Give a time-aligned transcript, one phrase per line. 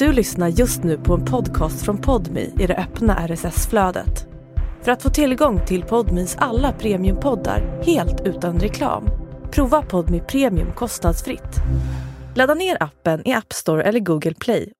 [0.00, 4.26] Du lyssnar just nu på en podcast från Podmi i det öppna RSS-flödet.
[4.82, 9.08] För att få tillgång till Podmis alla premiumpoddar helt utan reklam,
[9.50, 11.56] prova Podmi Premium kostnadsfritt.
[12.34, 14.72] Ladda ner appen i App Store eller Google Play.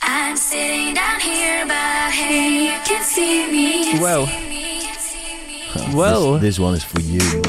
[0.00, 4.00] I'm sitting down here, but hey, you can see me.
[4.00, 4.28] Wow.
[5.94, 6.40] Wow.
[6.40, 7.42] This, this one is for you.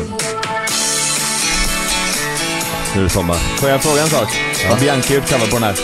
[2.96, 3.36] Nu är det sommar.
[3.36, 4.55] Får jag fråga en sak?
[4.70, 5.76] Har Bianca gjort cover på den här?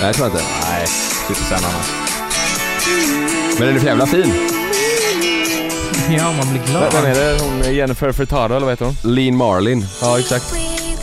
[0.00, 0.42] Nej, jag tror inte.
[0.70, 1.90] Nej, sen annars.
[3.58, 4.32] Men den är för jävla fin.
[6.18, 6.92] Ja, man blir glad.
[6.92, 7.38] Vem är det?
[7.42, 9.14] Hon Jennifer Furtado eller vad heter hon?
[9.14, 9.84] Lean Marlin.
[10.00, 10.54] Ja, exakt.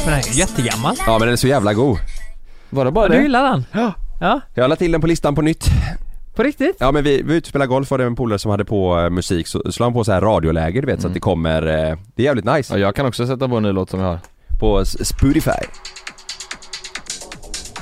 [0.06, 0.96] Men den är ju jättegammal.
[1.06, 1.98] Ja men den är så jävla god.
[2.70, 3.22] Var det bara Ja, du det?
[3.22, 3.66] gillar den?
[3.72, 3.94] Ja.
[4.22, 5.66] Ja, Jag la till den på listan på nytt.
[6.36, 6.76] på riktigt?
[6.80, 9.00] Ja men vi, vi var ute och golf var det en polare som hade på
[9.00, 11.62] eh, musik så slår han på så här radioläger du vet så att det kommer,
[11.62, 12.74] eh, det är jävligt nice.
[12.74, 14.20] Ja, jag kan också sätta på en ny låt som jag har.
[14.60, 15.52] På Spotify.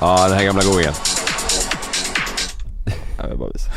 [0.00, 0.92] Ja den här gamla godingen.
[3.18, 3.72] Ja, jag bara visar.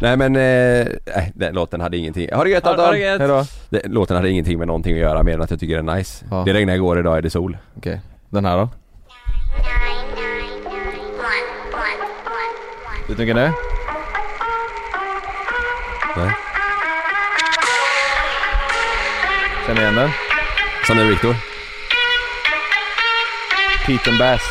[0.00, 2.28] Nej men, eh, nej den låten hade ingenting.
[2.34, 3.00] Ha det gött Ha- ha det Anton!
[3.00, 3.18] gött.
[3.20, 3.44] Hejdå.
[3.68, 5.94] Den- Låten hade ingenting med någonting att göra mer än att jag tycker den är
[5.96, 6.24] nice.
[6.30, 6.42] Ja.
[6.46, 7.56] Det regnade igår, idag är det sol.
[7.76, 8.00] Okej.
[8.30, 8.68] Den här då?
[13.08, 13.52] Vet du vilken det är?
[16.16, 16.32] Nej.
[19.66, 20.10] Känner igen den?
[20.86, 21.34] Som är Victor.
[23.86, 24.42] Pete and Bass.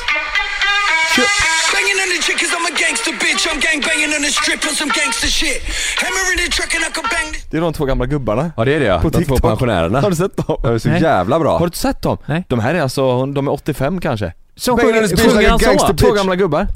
[1.17, 3.43] Banging on the chick cause I'm a gangster bitch.
[3.49, 5.61] I'm gang banging on the strip on some gangster shit.
[6.03, 7.29] Hammer in the truck and I can bang.
[7.51, 8.51] Det är de två gamla gubbarna.
[8.57, 9.41] Ja det är det ja, På de två TikTok.
[9.41, 10.01] pensionärerna.
[10.01, 10.57] Har du sett dem?
[10.63, 11.01] De är så Nej.
[11.01, 11.51] jävla bra.
[11.51, 12.17] Har du inte sett dem?
[12.25, 12.45] Nej.
[12.49, 14.33] De här är alltså, de är 85 kanske.
[14.67, 15.93] Banging sjunger, han gangster så?
[15.93, 16.01] bitch.
[16.01, 16.67] Två gamla gubbar.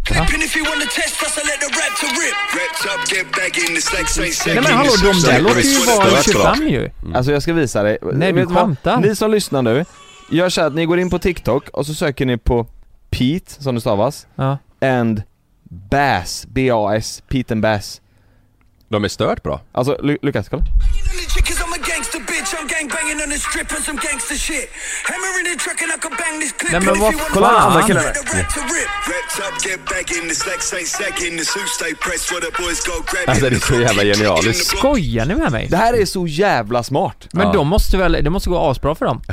[4.31, 6.89] Say Nej men hallå, de där låter ju vara 25 ju.
[7.15, 7.97] Alltså jag ska visa dig.
[8.13, 8.97] Nej, du skämtar.
[8.97, 9.85] Ni som lyssnar nu,
[10.30, 12.67] gör så här att ni går in på TikTok och så söker ni på
[13.09, 14.58] Pete, som det stavas, Ja.
[14.81, 15.22] and
[15.69, 18.02] Bass, B-A-S, Pete and Bass.
[18.89, 19.61] De är stört bra.
[19.71, 20.64] Alltså, Lu- Lukas, kolla.
[26.71, 28.04] Nej, men vad Kolla den andra killen.
[33.27, 34.77] Alltså det är så jävla genialiskt.
[34.77, 35.67] Skojar ni med mig?
[35.71, 37.27] Det här är så jävla smart.
[37.33, 37.53] Men Ja.
[37.53, 39.21] de måste väl, det måste gå asbra för dem?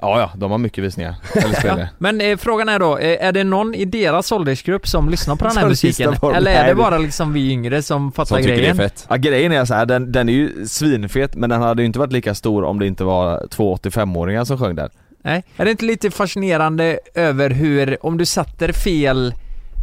[0.00, 1.14] Ja, ja, de har mycket visningar.
[1.34, 1.88] Eller.
[1.98, 5.44] Men eh, frågan är då, eh, är det någon i deras åldersgrupp som lyssnar på
[5.44, 6.14] den här musiken?
[6.20, 8.76] den Eller är det bara liksom vi yngre som fattar Som tycker det är grejen?
[8.76, 9.06] fett.
[9.10, 11.98] Ja, grejen är så här, den, den är ju svinfet men den hade ju inte
[11.98, 14.90] varit lika stor om det inte var två 85-åringar som sjöng där.
[15.22, 15.44] Nej.
[15.56, 19.34] Är det inte lite fascinerande över hur, om du sätter fel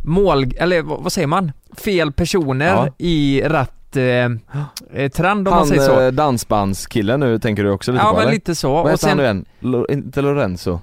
[0.06, 1.52] mål, eller vad vad säger man?
[1.78, 2.88] Fel personer Ja.
[2.98, 4.30] i rätt eh,
[4.94, 6.02] eh, trend om man Han säger så.
[6.02, 8.34] eh, dansbandskillen nu tänker du också lite Ja på men eller?
[8.34, 8.74] lite så.
[8.74, 9.46] Vad Och heter han nu igen?
[9.60, 10.80] Lo, inte Lorenzo?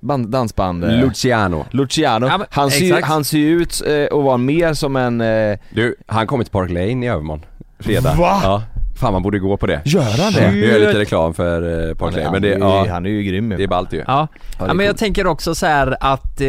[0.00, 0.84] Band, dansband?
[1.00, 1.64] Luciano.
[1.70, 2.26] Luciano.
[2.26, 5.20] Ja, men- han, ser, ju- han ser ju ut eh, att vara mer som en...
[5.20, 7.44] Eh, Du, han kommer till Park Lane i övermorgon.
[7.80, 8.14] Fredag.
[8.18, 8.40] Va?
[8.42, 8.62] Ja.
[9.00, 9.80] Fan man borde gå på det.
[9.84, 12.52] gör han Ja, vi gör lite reklam för eh, Park Han, Lane är- men det,
[12.52, 13.56] han, är, ju- ja, han är ju grym ju.
[13.56, 13.98] det är ballt ju.
[13.98, 14.04] ja.
[14.06, 14.28] Ja,
[14.58, 16.46] det ja men jag tänker också så här att, eh,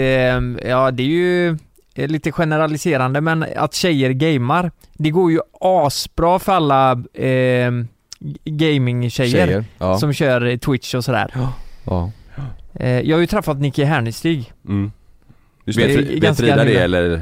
[0.70, 1.58] ja det är ju
[1.96, 7.72] lite generaliserande men att tjejer gamar, det går ju asbra för alla eh,
[8.46, 9.66] gaming-tjejer Tjejer.
[9.78, 9.98] Ja.
[9.98, 11.36] som kör eh, Twitch och sådär.
[11.86, 12.12] ja.
[12.74, 14.54] Eh, jag har ju träffat Nicky Hernestig.
[14.68, 14.92] Mm.
[15.66, 17.22] Vet, vet Frida det eller?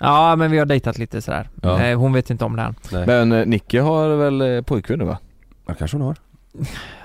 [0.00, 1.48] Ja men vi har dejtat lite sådär.
[1.62, 1.82] Ja.
[1.82, 2.74] Eh, hon vet inte om det än.
[2.92, 3.06] Nej.
[3.06, 5.18] Men eh, Nicky har väl eh, pojkvän nu va?
[5.66, 6.16] Ja, kanske hon har.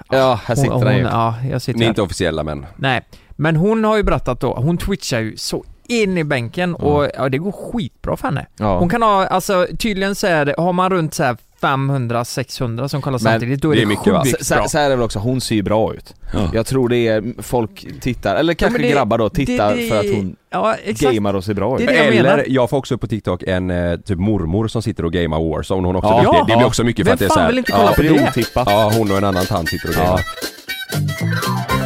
[0.10, 1.08] Ja, här sitter hon, han hon, ju.
[1.08, 1.92] Ja, jag sitter Ni är här.
[1.92, 2.66] inte officiella men.
[2.76, 7.10] Nej, men hon har ju berättat då, hon twitchar ju så in i bänken och
[7.18, 8.46] ja, det går skitbra för henne.
[8.58, 8.80] Ja.
[8.80, 13.02] Hon kan ha, alltså tydligen så är det, har man runt så här 500-600 som
[13.02, 14.64] kollar samtidigt, då är det det, mycket, sjukt Så, bra.
[14.64, 16.14] så, så här är det väl också, hon ser ju bra ut.
[16.34, 16.50] Ja.
[16.54, 20.00] Jag tror det är, folk tittar, eller kanske det- grabbar då, tittar det- det- för
[20.00, 21.88] att hon Ja, gamar och ser bra ut.
[21.88, 22.44] Det är det jag Eller, menar.
[22.48, 25.88] jag får också upp på TikTok en eh, typ mormor som sitter och gamar Warzone,
[25.88, 26.32] hon också, Ja.
[26.48, 27.72] det, det blir också mycket för Vem att det är fan så här, vill inte
[27.72, 28.46] kolla ja, på det.
[28.56, 30.04] Ja, hon och en annan tant sitter och Ja.
[30.04, 31.79] gamar.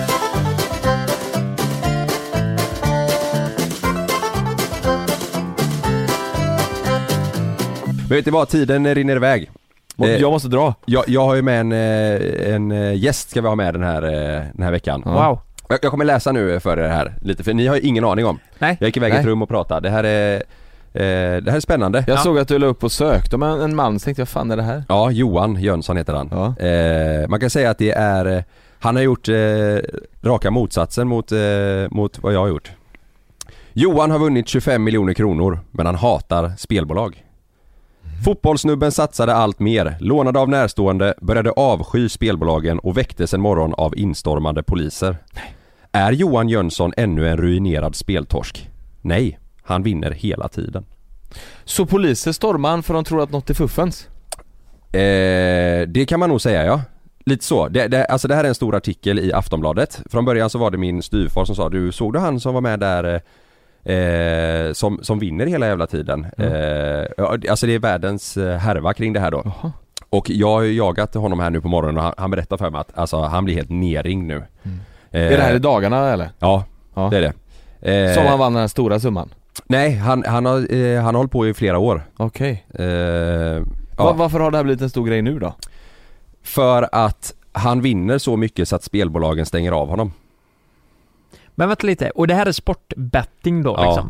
[8.14, 9.52] Men vet ni vad, tiden rinner iväg.
[10.04, 10.74] Eh, Jag måste dra.
[10.86, 13.84] Jag, jag har ju med en, eh, en eh, gäst ska vi ha med den
[13.84, 14.02] här,
[14.54, 15.02] den här veckan.
[15.06, 15.40] Wow.
[15.70, 18.26] Jag, jag kommer läsa nu för er här lite, för ni har ju ingen aning
[18.26, 18.40] om.
[18.60, 18.78] Nej.
[18.80, 19.88] Jag gick iväg i ett rum och pratade.
[19.90, 20.44] Det här är,
[21.42, 22.04] det här är spännande.
[22.08, 22.22] Jag Ja.
[22.22, 24.52] såg att du la upp och sökte om en, en man, så tänkte jag, fan
[24.52, 24.84] är det här?
[24.90, 26.30] Ja, Johan Jönsson heter han.
[26.32, 26.66] Ja.
[26.68, 28.44] Eh, man kan säga att det är,
[28.80, 29.36] han har gjort eh,
[30.24, 31.38] raka motsatsen mot, eh,
[31.90, 32.72] mot vad jag har gjort.
[33.74, 37.24] Johan har vunnit 25 miljoner kronor, men han hatar spelbolag.
[38.24, 43.98] Fotbollsnubben satsade allt mer, lånade av närstående, började avsky spelbolagen och väcktes en morgon av
[43.98, 45.18] instormande poliser.
[45.92, 48.70] Är Johan Jönsson ännu en ruinerad speltorsk?
[49.02, 50.86] Nej, han vinner hela tiden.
[51.64, 54.08] Så poliser stormar han för de tror att något är fuffens?
[54.94, 56.82] Eh, det kan man nog säga ja.
[57.26, 57.68] Lite så.
[57.68, 60.02] Det, det, alltså det här är en stor artikel i Aftonbladet.
[60.10, 62.62] Från början så var det min styvfar som sa du såg du han som var
[62.62, 63.22] med där
[63.84, 66.26] eh, som, som vinner hela jävla tiden.
[66.38, 66.48] Eh,
[67.18, 69.44] ja, alltså det är världens eh, härva kring det här då.
[70.10, 72.70] Och jag har ju jagat honom här nu på morgonen och han, han berättar för
[72.70, 74.44] mig att alltså, han blir helt nerringd nu.
[75.12, 76.30] Eh, Är det här i dagarna eller?
[76.40, 76.64] Ja,
[76.96, 77.08] Ja.
[77.12, 77.34] det är det.
[78.10, 79.30] Eh, Som han vann den här stora summan?
[79.68, 82.04] Nej, han, han, har, eh, han har hållit på i flera år.
[82.18, 82.66] Okej.
[82.74, 83.66] Eh, Va-
[83.98, 85.54] ja, Varför har det här blivit en stor grej nu då?
[86.46, 90.12] för att han vinner så mycket så att spelbolagen stänger av honom.
[91.56, 93.86] Men vänta lite, och det här är sportbetting då Ja.
[93.86, 94.10] liksom?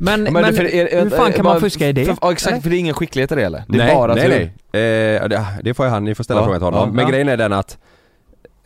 [0.00, 2.04] Men, Ja, men, det- för är- hur fan kan bara- man fuska i det?
[2.04, 2.62] För, ja exakt, Eller?
[2.62, 3.62] för det är ingen skicklighet i det eller?
[3.68, 4.28] Det är nej, bara nej,
[4.72, 5.16] nej.
[5.16, 6.80] Eh, det, det får jag han, ni får ställa Ja, frågan till honom.
[6.88, 7.10] ja, Men ja.
[7.10, 7.78] grejen är den att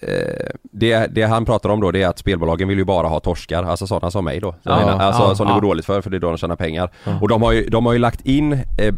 [0.00, 3.20] eh, det, det han pratar om då det är att spelbolagen vill ju bara ha
[3.20, 4.55] torskar, alltså sådana som mig då.
[4.62, 5.55] Ja, alltså ja, som det ja.
[5.55, 6.91] går dåligt för, för det är då de tjänar pengar.
[7.20, 8.94] Och de har ju, de har ju lagt in eh,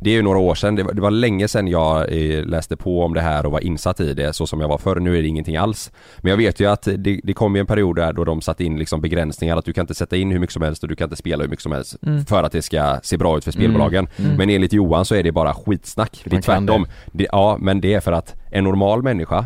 [0.00, 2.76] det är ju några år sedan, det var, det var länge sedan jag eh, läste
[2.76, 5.00] på om det här och var insatt i det så som jag var förr.
[5.00, 5.90] Nu är det ingenting alls.
[6.18, 8.64] Men jag vet ju att det, det kom ju en period där då de satte
[8.64, 10.96] in liksom begränsningar att du kan inte sätta in hur mycket som helst och du
[10.96, 12.24] kan inte spela hur mycket som helst Mm.
[12.26, 14.08] för att det ska se bra ut för spelbolagen.
[14.36, 16.20] Men enligt Johan så är det bara skitsnack.
[16.24, 16.86] Det är tvärtom.
[17.12, 19.44] Det, ja, men det är för att en normal människa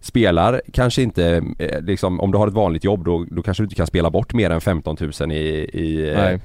[0.00, 3.64] spelar kanske inte, eh, liksom, om du har ett vanligt jobb då, då kanske du
[3.64, 5.36] inte kan spela bort mer än 15 000 i,
[5.72, 6.40] i eh.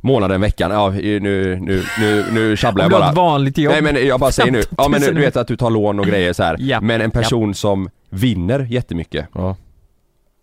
[0.00, 0.70] Månaden, veckan.
[0.70, 1.20] Ja, nu,
[1.60, 3.10] nu, nu, nu tjabblar Om jag du har bara.
[3.10, 3.72] ett vanligt jobb?
[3.72, 6.06] Nej men jag bara säger nu, ja men du, vet att du tar lån och
[6.06, 6.56] grejer så här.
[6.58, 6.80] Ja.
[6.80, 9.56] Men en person som vinner jättemycket Ja.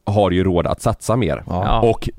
[0.06, 1.44] har ju råd att satsa mer.
[1.48, 1.82] Ja.
[1.82, 2.10] Och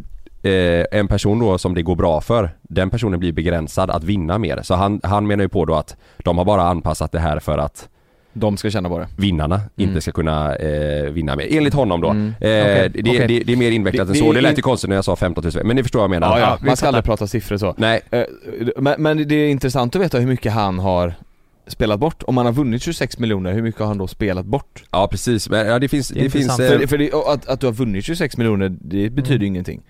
[0.51, 4.39] eh, en person då som det går bra för, den personen blir begränsad att vinna
[4.39, 4.61] mer.
[4.63, 7.59] Så han, han menar ju på då att de har bara anpassat det här för
[7.59, 7.89] att
[8.35, 9.09] De ska känna på det.
[9.17, 9.69] vinnarna Mm.
[9.77, 11.47] inte ska kunna eh, vinna mer.
[11.57, 12.11] Enligt honom då.
[12.11, 12.27] Mm.
[12.27, 13.27] Eh, Okej, det, okej.
[13.29, 14.33] Det, det är mer invecklat Det- än så.
[14.33, 16.05] det Det lät är- ju konstigt när jag sa 15 000 men ni förstår vad
[16.05, 16.39] jag menar.
[16.39, 16.67] Ja, ja.
[16.67, 17.75] Man ska aldrig prata siffror så.
[17.79, 18.23] Nej, Eh,
[18.77, 21.15] Men, men det är intressant att veta hur mycket han har
[21.67, 22.23] spelat bort.
[22.27, 24.85] Om han har vunnit 26 miljoner, hur mycket har han då spelat bort?
[24.91, 25.51] ja precis.
[25.51, 27.73] Men, ja, det finns, Det det, finns eh, För, för det, att, att du har
[27.73, 29.81] vunnit 26 miljoner, det betyder ju ingenting.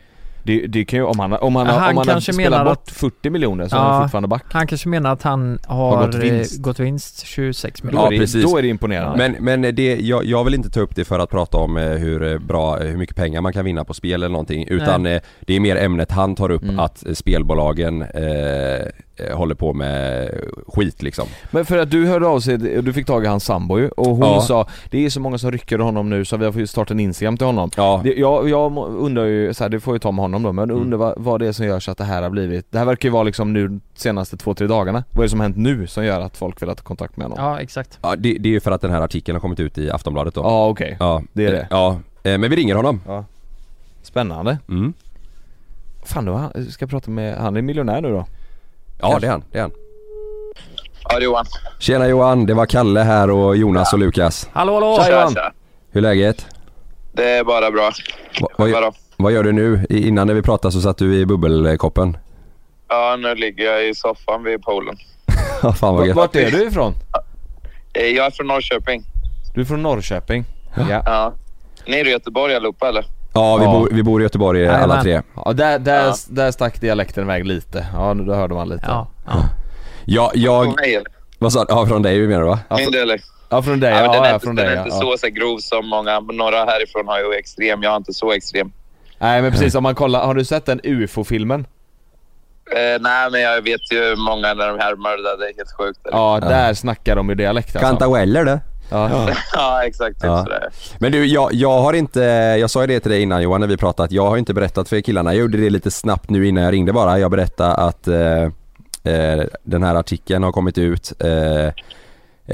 [0.44, 2.32] Det, det kan ju, om han, har- om han, Ja, han om han har kanske
[2.32, 3.92] spelat menar bort 40 miljoner så är Ja.
[3.92, 4.44] han fortfarande back.
[4.52, 6.62] Han kanske menar att han har, Har gått gått, vinst.
[6.62, 8.06] gått vinst 26 Då, miljoner.
[8.06, 8.44] är det, precis.
[8.44, 9.18] då är det imponerande.
[9.38, 11.82] Men, men det, jag, jag vill inte ta upp det för att prata om eh,
[11.90, 15.06] hur eh, bra, eh, hur mycket pengar man kan vinna på spel eller någonting utan
[15.06, 16.78] eh, det är mer ämnet han tar upp Mm.
[16.78, 18.86] att eh, spelbolagen eh, eh,
[19.32, 20.30] håller på med
[20.66, 21.26] skit liksom.
[21.50, 24.06] Men för att du hörde av sig, du fick tag i hans sambo ju, och
[24.06, 24.40] hon Ja.
[24.40, 27.36] sa Det är så många som rycker honom nu så vi ju starta en Instagram
[27.36, 30.22] till honom Ja, det, jag, jag undrar ju, så här, det får jag ta med
[30.22, 30.82] honom då, men Mm.
[30.82, 32.84] undrar vad, vad det är som gör så att det här har blivit Det här
[32.86, 35.56] verkar ju vara liksom nu senaste två, tre dagarna Vad är det som har hänt
[35.56, 37.44] nu som gör att folk vill ha kontakt med honom?
[37.44, 37.98] Ja, exakt.
[38.02, 40.34] ja det, det är ju för att den här artikeln har kommit ut i Aftonbladet
[40.34, 40.40] då.
[40.40, 41.66] Ja okej, Ja, det är det.
[41.70, 41.90] Ja,
[42.22, 43.00] eh, men vi ringer honom.
[44.02, 44.92] spännande Mm.
[46.06, 48.26] Fan då, han- ska jag prata med, han är miljonär nu då?
[49.12, 49.70] Ja det är han, det är han.
[51.08, 51.44] Ja, det är Johan.
[51.78, 54.48] Tjena Johan, det var Kalle här och Jonas och Lukas.
[54.52, 54.96] Hallå hallå!
[55.04, 55.34] Tja, Johan.
[55.90, 56.46] Hur är läget?
[57.12, 57.90] Det är bara bra.
[58.40, 58.92] Va, vad, Vadå?
[59.16, 59.86] vad gör du nu?
[59.90, 62.16] I- Innan när vi pratade så satt du i bubbelkoppen.
[62.88, 64.96] Ja, nu ligger jag i soffan vid poolen.
[65.62, 66.16] Ja fan vad gött.
[66.16, 66.94] Vart är du ifrån?
[67.92, 69.02] Eh, Jag är från Norrköping.
[69.54, 70.44] Du är från Norrköping?
[70.76, 71.32] Ja, Ja.
[71.86, 73.04] Ni är i Göteborg allihopa eller?
[73.34, 73.72] Ja vi, Ja.
[73.72, 75.02] Bor, vi bor i Göteborg alla Jajamän.
[75.02, 75.22] tre.
[75.36, 76.14] ja där, där, Ja.
[76.28, 79.32] där stack dialekten iväg lite, ja nu- då hörde man lite Ja, ja.
[80.04, 81.02] Ja, jag, Från mig
[81.38, 82.58] vad sa Ja från dig menar du va?
[82.68, 83.20] Ja, Min eller?
[83.50, 84.84] ja från dig, Ja, ja, men den ja, är inte, från den dig är ja.
[84.84, 85.00] inte ja.
[85.12, 86.20] så, så grov som många.
[86.20, 87.82] Några härifrån har ju extrem.
[87.82, 88.72] Jag är inte så extrem.
[89.18, 91.66] Nej men precis, om man kollar, har du sett den UFO-filmen?
[92.76, 95.38] Eh, nej, men jag vet ju många när de härmar det där.
[95.38, 96.06] Det är helt sjukt.
[96.06, 96.18] Eller?
[96.18, 97.88] Ja, där snackar de ju dialekt alltså.
[97.88, 98.60] Kantaweller det.
[98.88, 99.28] Ja.
[99.52, 100.20] Ja, exakt.
[100.20, 100.42] Typ Ja.
[100.44, 100.68] sådär.
[100.98, 102.20] Men du, jag, jag har inte,
[102.60, 104.54] jag sa ju det till dig innan Johan när vi pratade att jag har inte
[104.54, 105.34] berättat för killarna.
[105.34, 107.18] Jag gjorde det lite snabbt nu innan jag ringde bara.
[107.18, 108.42] Jag berättade att eh,
[109.14, 111.66] eh, den här artikeln har kommit ut eh,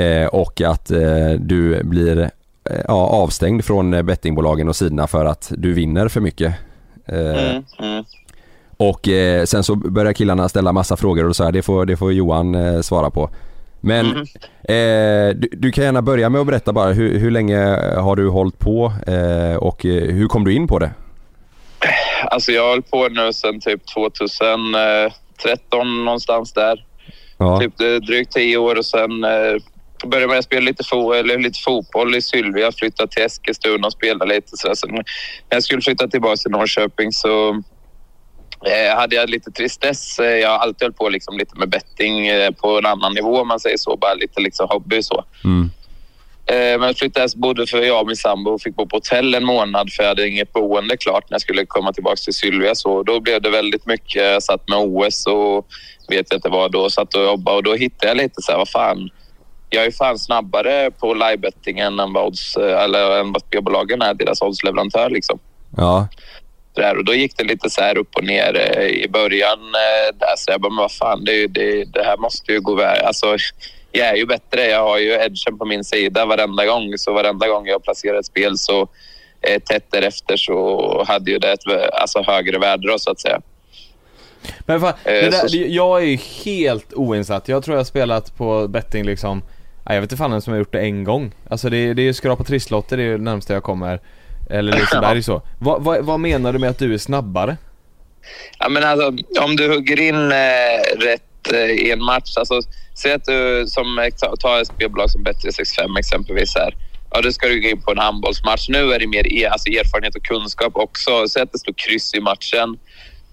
[0.05, 5.53] eh, och att eh, du blir eh, ja, avstängd från bettingbolagen och sidorna för att
[5.57, 6.55] du vinner för mycket.
[7.07, 8.05] Mm, mm.
[8.77, 9.09] Och
[9.45, 12.83] sen så börjar killarna ställa massa frågor och så här, det får, det får Johan
[12.83, 13.31] svara på.
[13.81, 14.19] Men Mhm.
[14.69, 17.59] eh, du, du kan gärna börja med att berätta bara, hur, hur länge
[18.01, 20.91] har du hållit på eh, och eh, hur kom du in på det?
[22.25, 26.85] Alltså jag har hållit på nu sedan typ 2013 någonstans där.
[27.39, 29.55] Ja, Typ eh, drygt tio år och sen eh,
[30.07, 32.73] började jag spela lite, fo- eller lite fotboll i Sylvia.
[32.73, 34.57] Flyttade till Eskilstuna och spelade lite.
[34.57, 35.05] Så sen, när
[35.49, 37.55] jag skulle flytta tillbaka till Norrköping så eh,
[38.97, 40.19] hade jag lite tristess.
[40.19, 43.41] Eh, Jag har alltid hållit på liksom lite med betting eh, på en annan nivå
[43.41, 43.97] om man säger så.
[43.97, 45.25] Bara lite liksom hobby så.
[45.45, 45.71] mm.
[46.47, 49.45] Eh, men flyttade, bodde för jag och min sambo och fick bo på hotell en
[49.45, 52.75] månad för jag hade inget boende klart när jag skulle komma tillbaka till Sylvia.
[52.75, 55.67] Så då blev det väldigt mycket, jag satt med OS och
[56.09, 58.59] vet jag inte vad då, satt och jobbade och då hittade jag lite så här,
[58.59, 59.11] vad fan.
[59.71, 64.43] Jag är fan snabbare på livebettingen än vad, odds, eller än vad spelbolagen är, deras
[64.43, 65.39] oddsleverantör liksom.
[65.77, 66.09] Ja.
[66.75, 66.97] Där.
[66.99, 69.59] Och då gick det lite så här upp och ner eh, i början.
[69.59, 70.35] eh, Där.
[70.37, 73.03] Så jag bara, men vad fan, det, det, det här måste ju gå väg.
[73.03, 73.37] Alltså,
[73.93, 74.67] jag är ju bättre.
[74.67, 76.99] Jag har ju edgen på min sida varenda gång.
[76.99, 78.89] Så varenda gång jag placerar ett spel så
[79.41, 83.41] eh, tätt därefter så hade ju det ett alltså, högre värde då, så att säga.
[84.67, 87.49] Men fan, Eh, där, så- jag är ju helt oinsatt.
[87.49, 89.43] Jag tror jag har spelat på betting liksom
[89.85, 91.33] jag vet inte fan vem som har gjort det en gång.
[91.51, 94.01] Alltså det, det är ju skrapa trisslotter, det är det närmsta jag kommer.
[94.51, 95.43] Eller Liseberg så.
[95.59, 97.57] Vad, vad, vad menar du med att du är snabbare?
[98.59, 99.07] Ja, men alltså,
[99.41, 102.37] om du hugger in eh, rätt eh, i en match.
[102.37, 102.61] Alltså,
[102.95, 106.55] säg att du som, eh, ta, ta ett spelbolag som Bet365 exempelvis.
[106.57, 106.75] Här.
[107.11, 108.69] Ja, då ska du gå in på en handbollsmatch.
[108.69, 111.29] Nu är det mer e, alltså, erfarenhet och kunskap också.
[111.29, 112.79] Säg att det står kryss i matchen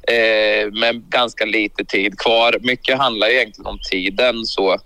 [0.08, 2.58] eh, med ganska lite tid kvar.
[2.62, 4.46] Mycket handlar egentligen om tiden.
[4.46, 4.78] så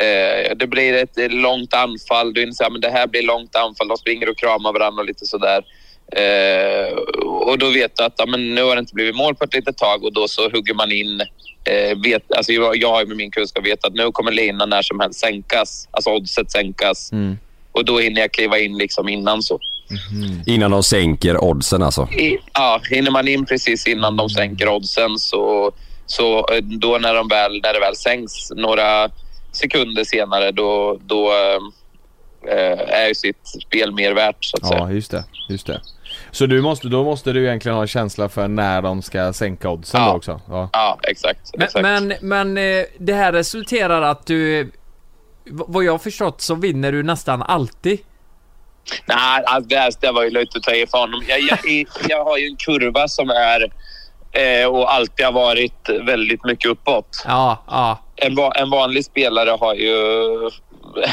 [0.00, 2.34] eh, Det blir ett långt anfall.
[2.34, 3.88] Du inser att det här blir långt anfall.
[3.88, 5.64] De springer och kramar varandra och lite sådär.
[6.12, 6.92] Eh,
[7.24, 9.54] och då vet du att ja, men nu har det inte blivit mål på ett
[9.54, 11.20] litet tag och då så hugger man in.
[11.64, 14.82] Eh, vet, alltså jag, jag har med min kunskap vetat att nu kommer linan när
[14.82, 15.88] som helst sänkas.
[15.90, 17.12] Alltså oddset sänkas.
[17.12, 17.38] Mm.
[17.72, 19.58] Och då hinner jag kliva in liksom innan så.
[20.46, 22.08] Innan de sänker oddsen alltså.
[22.12, 25.72] I, ja, hinner man in precis innan de sänker oddsen så,
[26.06, 29.10] så eh, då när, de väl, när det väl sänks några
[29.56, 31.32] sekunder senare då, då
[32.48, 34.80] eh, är ju sitt spel mer värt så att säga.
[34.80, 35.24] Ja, just det.
[35.48, 35.80] Just det.
[36.30, 39.70] Så du måste, då måste du egentligen ha en känsla för när de ska sänka
[39.70, 40.10] oddsen Ja.
[40.10, 40.40] då också?
[40.48, 40.68] Ja.
[40.72, 41.50] Ja, exakt.
[41.56, 41.82] Men, exakt.
[41.82, 44.70] men, men eh, det här resulterar att du...
[45.50, 47.98] Vad jag har förstått så vinner du nästan alltid.
[49.06, 51.24] Nej, alltså det, här, det var ju löjligt att ta i för honom.
[51.28, 53.72] Jag, jag, jag har ju en kurva som är
[54.32, 57.24] eh, och alltid har varit väldigt mycket uppåt.
[57.26, 57.98] Ja, ja.
[58.16, 59.94] En, en vanlig spelare har ju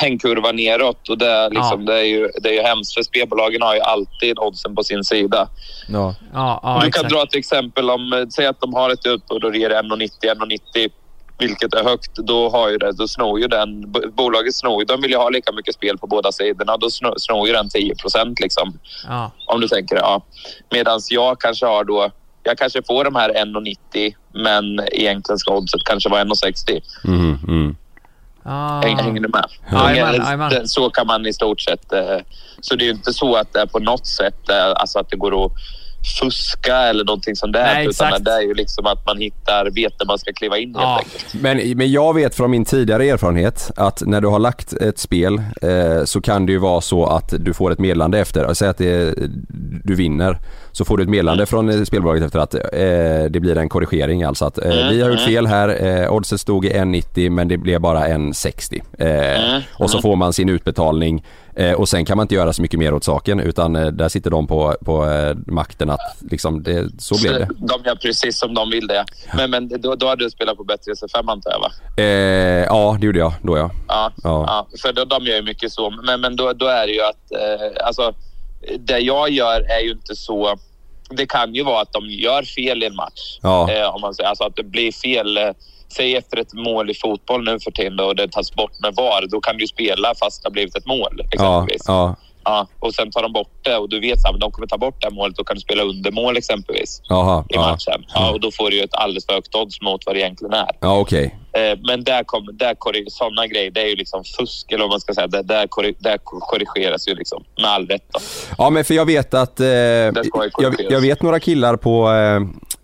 [0.03, 1.93] en kurva neråt och det, är liksom, Ja.
[1.93, 5.03] det, är ju, det är ju hemskt för spelbolagen har ju alltid oddsen på sin
[5.03, 5.48] sida.
[5.88, 6.15] Ja.
[6.34, 7.10] Ja, du kan exakt.
[7.10, 10.91] dra ett exempel om, säg att de har ett utbud och det ger 1,90, 1,90
[11.41, 15.01] vilket är högt, då har ju det, då snor ju den, bolaget snor ju, de
[15.01, 17.96] vill ju ha lika mycket spel på båda sidorna, då snor, snor ju den 10
[17.96, 18.79] procent liksom.
[19.48, 20.22] Om du tänker det, ja.
[20.70, 22.12] Medan jag kanske har då,
[22.43, 26.81] jag kanske får de här 1,90 men egentligen ska oddset kanske vara 1,60.
[27.05, 27.75] Mm, mm.
[28.43, 28.81] ah.
[28.81, 30.51] Hänger, du med?
[30.51, 31.93] Det- Så kan man i stort sett.
[31.93, 32.17] eh,
[32.62, 35.10] Så det är ju inte så att det är på något sätt eh, alltså att
[35.10, 35.51] det går att
[36.21, 37.74] fuska eller någonting sånt där.
[37.74, 40.75] Nej, utan det är ju liksom att man hittar, vet när man ska kliva in
[40.75, 40.98] helt Ja.
[40.98, 41.33] enkelt.
[41.33, 45.41] Men, men jag vet från min tidigare erfarenhet att när du har lagt ett spel
[45.62, 48.77] eh, så kan det ju vara så att du får ett meddelande efter, säg att
[48.77, 49.13] det,
[49.83, 50.39] du vinner,
[50.72, 52.62] så får du ett meddelande från eh, spelbolaget efter att eh,
[53.30, 56.66] det blir en korrigering alltså att eh, vi har gjort fel här, eh, oddset stod
[56.66, 58.82] i 1,90 men det blev bara 1,60.
[59.58, 61.24] Eh, och så får man sin utbetalning
[61.56, 64.30] eh, och sen kan man inte göra så mycket mer åt saken utan där sitter
[64.32, 65.06] de på, på
[65.48, 66.00] makten att
[66.32, 67.48] liksom det, så blev det.
[67.58, 69.06] De gör precis som de vill det.
[69.38, 71.72] Men, men då, då har du spelat på bättre C5 antar jag va?
[71.98, 73.72] Eh, ja det gjorde jag då ja.
[73.88, 74.44] Ja, Ja.
[74.48, 74.68] ja.
[74.82, 75.90] för de, de gör ju mycket så.
[76.06, 78.13] Men, men då, då är det ju att eh, alltså,
[78.80, 80.56] det jag gör är ju inte så...
[81.10, 83.39] Det kan ju vara att de gör fel i en match.
[83.41, 83.72] Ja.
[83.72, 85.38] Eh, om man säger, alltså att det blir fel.
[85.38, 85.50] Eh,
[85.96, 89.25] säg efter ett mål i fotboll nu för tiden och det tas bort med VAR.
[89.30, 91.22] Då kan du spela fast det har blivit ett mål.
[91.32, 91.82] Exempelvis.
[91.88, 92.15] ja, Ja,
[92.79, 95.07] och sen tar de bort det och du vet att de kommer ta bort det
[95.07, 95.36] här målet.
[95.38, 97.62] Då kan du spela undermål exempelvis jaha, i ja.
[97.62, 98.05] matchen.
[98.13, 100.53] Ja, och då får du ju ett alldeles för högt odds mot vad det egentligen
[100.53, 100.69] är.
[100.79, 101.36] Ja okej.
[101.53, 104.89] Eh, Men där kommer, där korri- sådana grejer, det är ju liksom fusk eller vad
[104.89, 105.27] man ska säga.
[105.27, 108.05] Det, där, korri- där korrigeras ju liksom med all rätt.
[108.13, 108.19] Då.
[108.57, 110.75] Ja men för jag vet att, eh, jag, korrigeras.
[110.91, 112.39] jag vet några killar på, eh,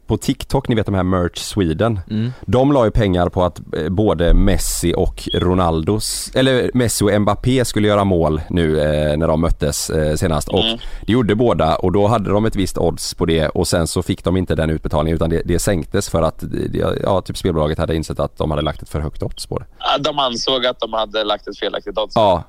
[0.08, 2.00] på TikTok, ni vet de här Merch Sweden.
[2.46, 7.66] De la ju pengar på att eh, både Messi och Ronaldos, eller Messi och Mbappé
[7.66, 10.50] skulle göra mål nu eh, när de möttes eh, senast.
[10.50, 10.64] Och
[11.06, 14.04] det gjorde båda och då hade de ett visst odds på det och sen så
[14.04, 17.78] fick de inte den utbetalningen utan det, det sänktes för att det, ja, typ spelbolaget
[17.78, 19.66] hade insett att de hade lagt ett för högt odds på det.
[20.00, 22.16] De ansåg att de hade lagt ett felaktigt odds.
[22.16, 22.44] Ja,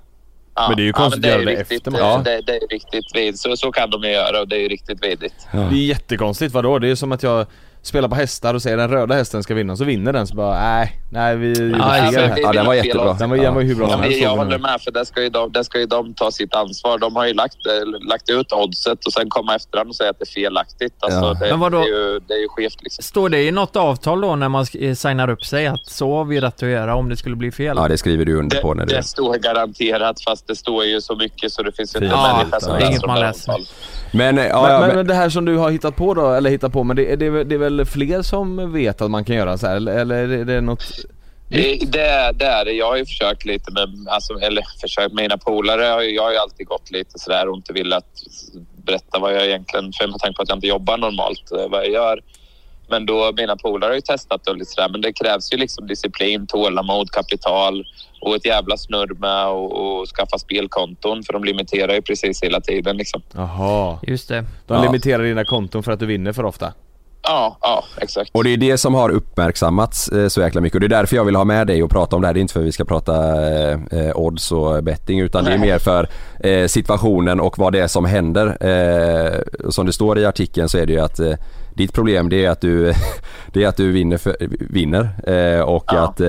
[0.58, 2.00] Ja, Men det är ju konstigt ja, att göra det riktigt, efter match.
[2.00, 2.22] eh, Ja.
[2.24, 3.38] Det, det är riktigt vid.
[3.38, 5.34] Så, så kan de ju göra och det är ju riktigt vidrigt.
[5.52, 6.78] Det är jättekonstigt, vadå?
[6.78, 7.46] Det är som att jag
[7.88, 10.60] spelar på hästar och säger den röda hästen ska vinna, så vinner den så bara
[10.60, 12.38] nej, nej vi gjorde Ja, fel här.
[12.42, 13.12] Ja, den var jättebra.
[13.12, 14.20] Den var, den var ju hur bra Ja, som helst.
[14.20, 16.98] jag håller med, för där ska, ju de, där ska ju de ta sitt ansvar.
[16.98, 20.18] De har ju lagt, eh, lagt ut oddset och sen komma efterhand och säga att
[20.18, 20.94] det är felaktigt.
[21.00, 21.34] Alltså, Ja.
[21.40, 21.78] det, Men vadå?
[21.78, 23.02] det, är ju, det är ju skevt liksom.
[23.02, 26.24] Står det i något avtal då när man sk- signar upp sig att så har
[26.24, 27.76] vi rätt att göra om det skulle bli fel?
[27.76, 28.94] Ja det skriver du under på Det, när du...
[28.94, 32.30] det står garanterat, fast det står ju så mycket så det finns ju inte Ja,
[32.30, 33.52] en människa som det läser man de läser.
[33.52, 33.66] avtalen.
[34.12, 36.14] Men, eh, ja, men, ja, men, men, men det här som du har hittat på
[36.14, 39.24] då, eller hittat på, men det, det, det är väl fler som vet att man
[39.24, 40.84] kan göra så här, eller, eller är det något
[41.48, 42.72] Det, det, det är det.
[42.72, 46.32] Jag har ju försökt lite med, alltså, eller försökt, mina polare, har ju- jag har
[46.32, 48.06] ju alltid gått lite sådär och inte velat
[48.84, 51.80] berätta vad jag egentligen, för med tanke på att jag inte jobbar normalt, eh, vad
[51.80, 52.20] jag gör.
[52.90, 55.86] Men då, mina polare har ju testat och lite sådär, men det krävs ju liksom
[55.86, 57.84] disciplin, tålamod, kapital
[58.20, 62.96] och ett jävla snurr med att skaffa spelkonton för de limiterar ju precis hela tiden
[62.96, 63.22] liksom.
[63.34, 64.44] Jaha, Just det.
[64.66, 64.82] de Ja.
[64.82, 66.72] limiterar dina konton för att du vinner för ofta?
[67.22, 68.30] Ja, ja, exakt.
[68.34, 71.16] Och det är det som har uppmärksammats eh, så jäkla mycket och det är därför
[71.16, 72.34] jag vill ha med dig och prata om det här.
[72.34, 73.14] Det är inte för att vi ska prata
[73.48, 75.68] eh, eh, odds och betting utan det är Nej.
[75.68, 76.08] mer för
[76.40, 78.46] eh, situationen och vad det är som händer.
[78.66, 81.34] Eh, som det står i artikeln så är det ju att eh,
[81.74, 82.92] ditt problem det är att du,
[83.52, 84.36] det är att du vinner, för,
[84.70, 85.08] vinner
[85.62, 85.98] och Ja.
[85.98, 86.20] att,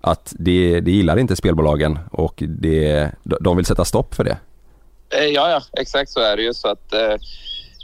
[0.00, 4.36] att det, det gillar inte spelbolagen och det, de vill sätta stopp för det.
[5.10, 6.54] Ja, ja, exakt så är det ju.
[6.54, 6.94] Så att,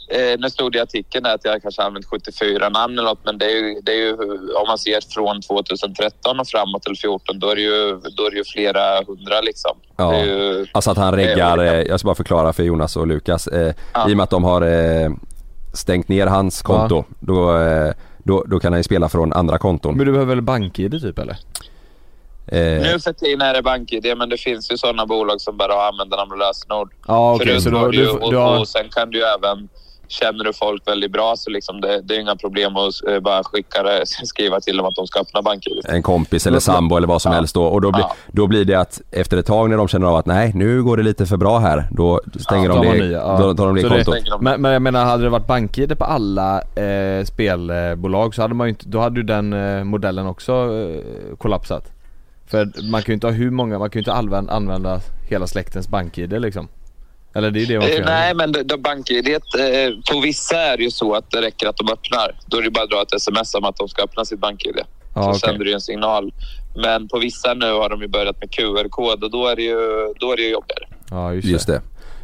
[0.08, 3.38] eh, nu stod det i artikeln att jag kanske använt 74 namn eller något, men
[3.38, 4.12] det är, ju, det är ju
[4.52, 8.30] om man ser från 2013 och framåt eller 14, då är det ju, då är
[8.30, 9.76] det ju flera hundra liksom.
[9.96, 10.10] Ja.
[10.10, 13.06] Det är ju, Alltså att han reggar, eh, jag ska bara förklara för Jonas och
[13.06, 13.46] Lukas.
[13.46, 14.08] Eh, Ja.
[14.10, 15.10] I och med att de har eh,
[15.74, 19.96] stängt ner hans konto, då, eh, då, då kan han ju spela från andra konton.
[19.96, 21.36] Men du behöver väl bank-id typ eller?
[22.48, 25.72] Eh, nu för tiden är det bank-id, men det finns ju sådana bolag som bara
[25.74, 26.92] har användarnamn och lösenord.
[27.06, 28.58] Ja okej, Förut så du, ju, du, och, du har...
[28.60, 29.68] och sen kan du ju även
[30.08, 33.44] Känner du folk väldigt bra så liksom det, det är inga problem att eh, bara
[33.44, 35.80] skicka det, skriva till dem att de ska öppna bank-id.
[35.88, 37.36] en kompis eller sambo eller vad som Ja.
[37.38, 38.14] helst då och då, blir Ja.
[38.32, 40.96] då blir det att efter ett tag när de känner av att nej nu går
[40.96, 43.38] det lite för bra här då stänger tar de det, ja.
[43.40, 44.14] då tar de det Så det- kontot.
[44.14, 48.42] Tänker de- Men, men jag menar, hade det varit bank-id på alla eh, spelbolag så
[48.42, 51.92] hade man ju inte, då hade ju den eh, modellen också eh, kollapsat.
[52.46, 55.46] För man kan ju inte ha hur många, man kan ju inte använda, använda hela
[55.46, 56.68] släktens bank-id liksom.
[57.36, 60.56] Eller det är det man får Eh, nej, men det, det bank-id, eh, på vissa
[60.60, 62.38] är det ju så att det räcker att de öppnar.
[62.46, 64.76] Då är det bara att dra ett sms om att de ska öppna sitt bank-id.
[65.14, 65.40] Ja, så okej.
[65.40, 66.32] sänder du en signal.
[66.76, 69.78] Men på vissa nu har de ju börjat med QR-kod och då är det ju,
[70.20, 70.84] då är det ju jobbigare.
[71.10, 71.80] Ja just, Just det,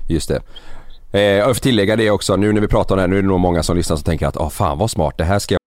[0.09, 0.43] just det.
[1.13, 3.23] Eh, jag får tillägga det också, nu när vi pratar om det här, nu är
[3.23, 5.55] det nog många som lyssnar som tänker att ah fan vad smart, det här ska
[5.55, 5.59] jag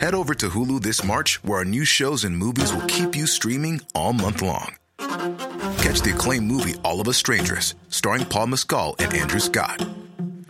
[0.00, 3.26] Head over to Hulu this March, where our new shows and movies will keep you
[3.26, 4.76] streaming all month long.
[5.78, 9.86] Catch the acclaimed movie All of Us Strangers, starring Paul Mescal and Andrew Scott.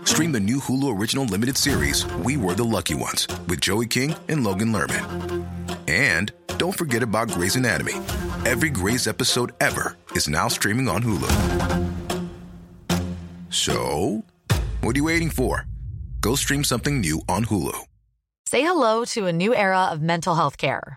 [0.05, 4.15] Stream the new Hulu original limited series We Were the Lucky Ones with Joey King
[4.29, 5.47] and Logan Lerman.
[5.87, 7.95] And don't forget about Grey's Anatomy.
[8.47, 11.29] Every Grey's episode ever is now streaming on Hulu.
[13.51, 14.25] So,
[14.81, 15.67] what are you waiting for?
[16.21, 17.79] Go stream something new on Hulu.
[18.47, 20.97] Say hello to a new era of mental health care.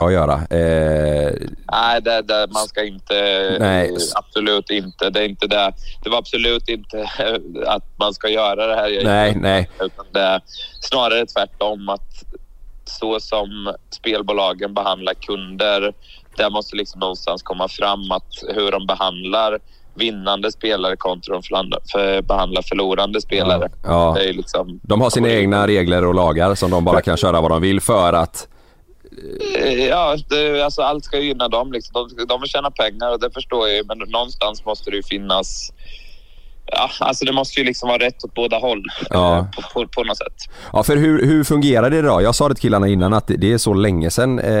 [0.00, 0.34] Göra.
[0.34, 1.32] Eh,
[1.72, 3.14] Nej, det, det, man ska inte...
[3.60, 3.96] Nej.
[4.14, 5.10] Absolut inte.
[5.10, 5.72] Det är inte det.
[6.04, 7.02] Det var absolut inte
[7.66, 9.04] att man ska göra det här.
[9.04, 9.70] nej, nej.
[9.80, 10.40] Utan det
[10.80, 11.88] snarare tvärtom.
[11.88, 12.24] Att
[12.84, 15.94] så som spelbolagen behandlar kunder,
[16.36, 19.58] det måste liksom någonstans komma fram att hur de behandlar
[19.94, 21.42] vinnande spelare kontra de
[21.92, 23.68] för, behandlar förlorande spelare.
[23.84, 24.18] Ja.
[24.18, 27.50] Är liksom, De har sina egna regler och lagar som de bara kan köra vad
[27.50, 28.48] de vill för att
[29.88, 31.72] Ja, det, alltså allt ska gynna dem.
[31.72, 32.08] Liksom.
[32.16, 33.86] De, de vill tjäna pengar och det förstår jag.
[33.86, 35.72] Men någonstans måste det ju finnas
[36.66, 39.38] ja, alltså det måste ju liksom vara rätt åt båda håll Ja.
[39.38, 40.34] eh, på, på, på något sätt.
[40.72, 42.22] Ja, för hur, hur fungerar det idag?
[42.22, 44.54] Jag sa det till killarna innan att det- det är så länge sedan eh,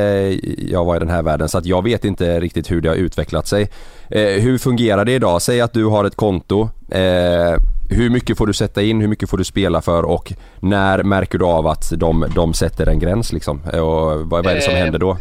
[0.70, 2.96] jag var i den här världen så att jag vet inte riktigt hur det har
[2.96, 3.62] utvecklat sig.
[4.10, 5.42] Eh, hur fungerar det idag?
[5.42, 6.68] Säg att du har ett konto.
[6.90, 7.54] Eh,
[7.94, 9.00] hur mycket får du sätta in?
[9.00, 10.02] Hur mycket får du spela för?
[10.02, 13.60] Och när märker du av att de, de sätter en gräns liksom?
[13.64, 15.18] Och vad, vad är det som Eh, händer då?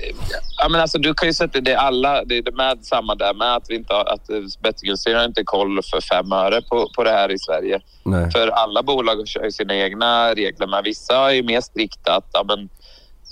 [0.58, 3.56] Ja, men alltså, du kan ju sätta det alla, det är med samma där med
[3.56, 7.04] att vi inte har, att eh, bettingindustrin har inte koll för fem öre på, på
[7.04, 7.80] det här i Sverige.
[8.04, 8.32] Nej.
[8.32, 12.16] För alla bolag kör sina egna regler, men vissa är ju mer strikta.
[12.16, 12.70] Att, ja, men,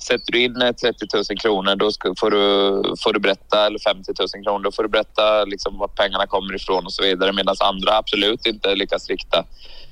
[0.03, 3.79] sätter du in eh, 30 000 kronor då ska, får, du, får du berätta, eller
[3.79, 7.33] 50 000 kronor, då får du berätta liksom, vart pengarna kommer ifrån och så vidare.
[7.33, 9.45] Medan andra absolut inte är lika strikta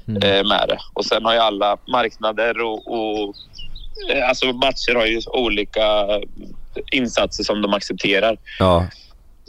[0.08, 0.80] eh, med det.
[0.94, 3.36] Och sen har ju alla marknader och, och
[4.12, 6.08] eh, alltså matcher har ju olika
[6.92, 8.88] insatser som de accepterar Ja,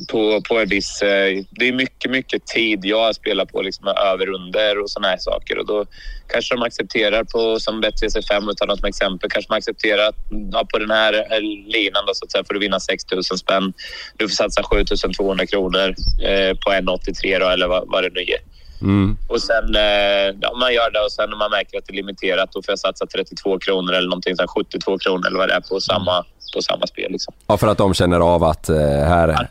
[0.08, 1.02] på, på en viss...
[1.02, 5.08] Eh, det är mycket, mycket tid jag spelar på liksom med över under och såna
[5.08, 5.58] här saker.
[5.58, 5.84] Och då
[6.32, 10.16] kanske de accepterar på, som Bet365 utan något som exempel, kanske de accepterar att
[10.52, 13.24] ja, på den här eh, linan då, så att säga, får du vinna 6 000
[13.24, 13.72] spänn.
[14.16, 14.84] Du får satsa 7
[15.16, 18.40] 200 kronor eh, på 1,83 då, eller vad, vad det nu ger.
[18.80, 19.16] mm.
[19.28, 21.96] Och sen eh, ja, man gör det och sen när man märker att det är
[21.96, 25.48] limiterat då får jag satsa 32 kronor eller någonting, så här 72 kronor eller vad
[25.48, 27.12] det är på samma, på samma spel.
[27.12, 27.34] Liksom.
[27.46, 29.48] ja för att de känner av att eh, här,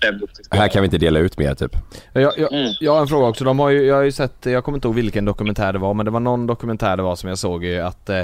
[0.52, 1.72] här kan vi inte dela ut mer typ.
[2.14, 2.74] Jag, jag, Mm.
[2.80, 4.88] jag har en fråga också, de har ju, jag har ju sett, jag kommer inte
[4.88, 7.64] ihåg vilken dokumentär det var men det var någon dokumentär det var som jag såg
[7.66, 8.22] ju att eh,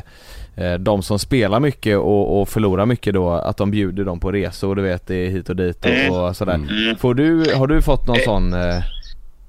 [0.55, 4.31] eh, de som spelar mycket och, och förlorar mycket då, att de bjuder dem på
[4.31, 6.13] resor, du vet det är hit och dit och, Mm.
[6.13, 6.53] och sådär.
[6.53, 6.95] Mm.
[6.97, 8.23] Får du, har du fått någon Eh.
[8.23, 8.53] sån?
[8.53, 8.81] Eh,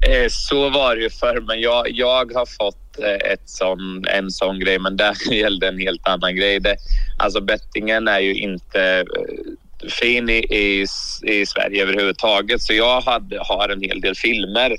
[0.00, 4.60] Eh, Så var det ju förr, men jag, jag har fått ett sån, en sån
[4.60, 6.60] grej, men där gällde en helt annan grej.
[6.60, 6.76] Det,
[7.18, 10.86] alltså bettingen är ju inte eh, fin i, i,
[11.22, 14.70] i Sverige överhuvudtaget, så jag hade, har en hel del filmer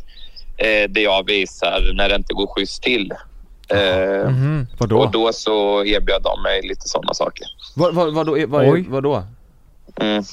[0.58, 3.12] eh, där jag visar när det inte går schysst till.
[3.69, 4.67] Eh, Mhm.
[4.77, 4.99] vadå?
[4.99, 7.47] och då så erbjöd de mig lite sådana saker.
[7.75, 8.86] Vad, vad, vadå, vad, Oj.
[8.89, 9.23] vadå?
[10.01, 10.23] Mm.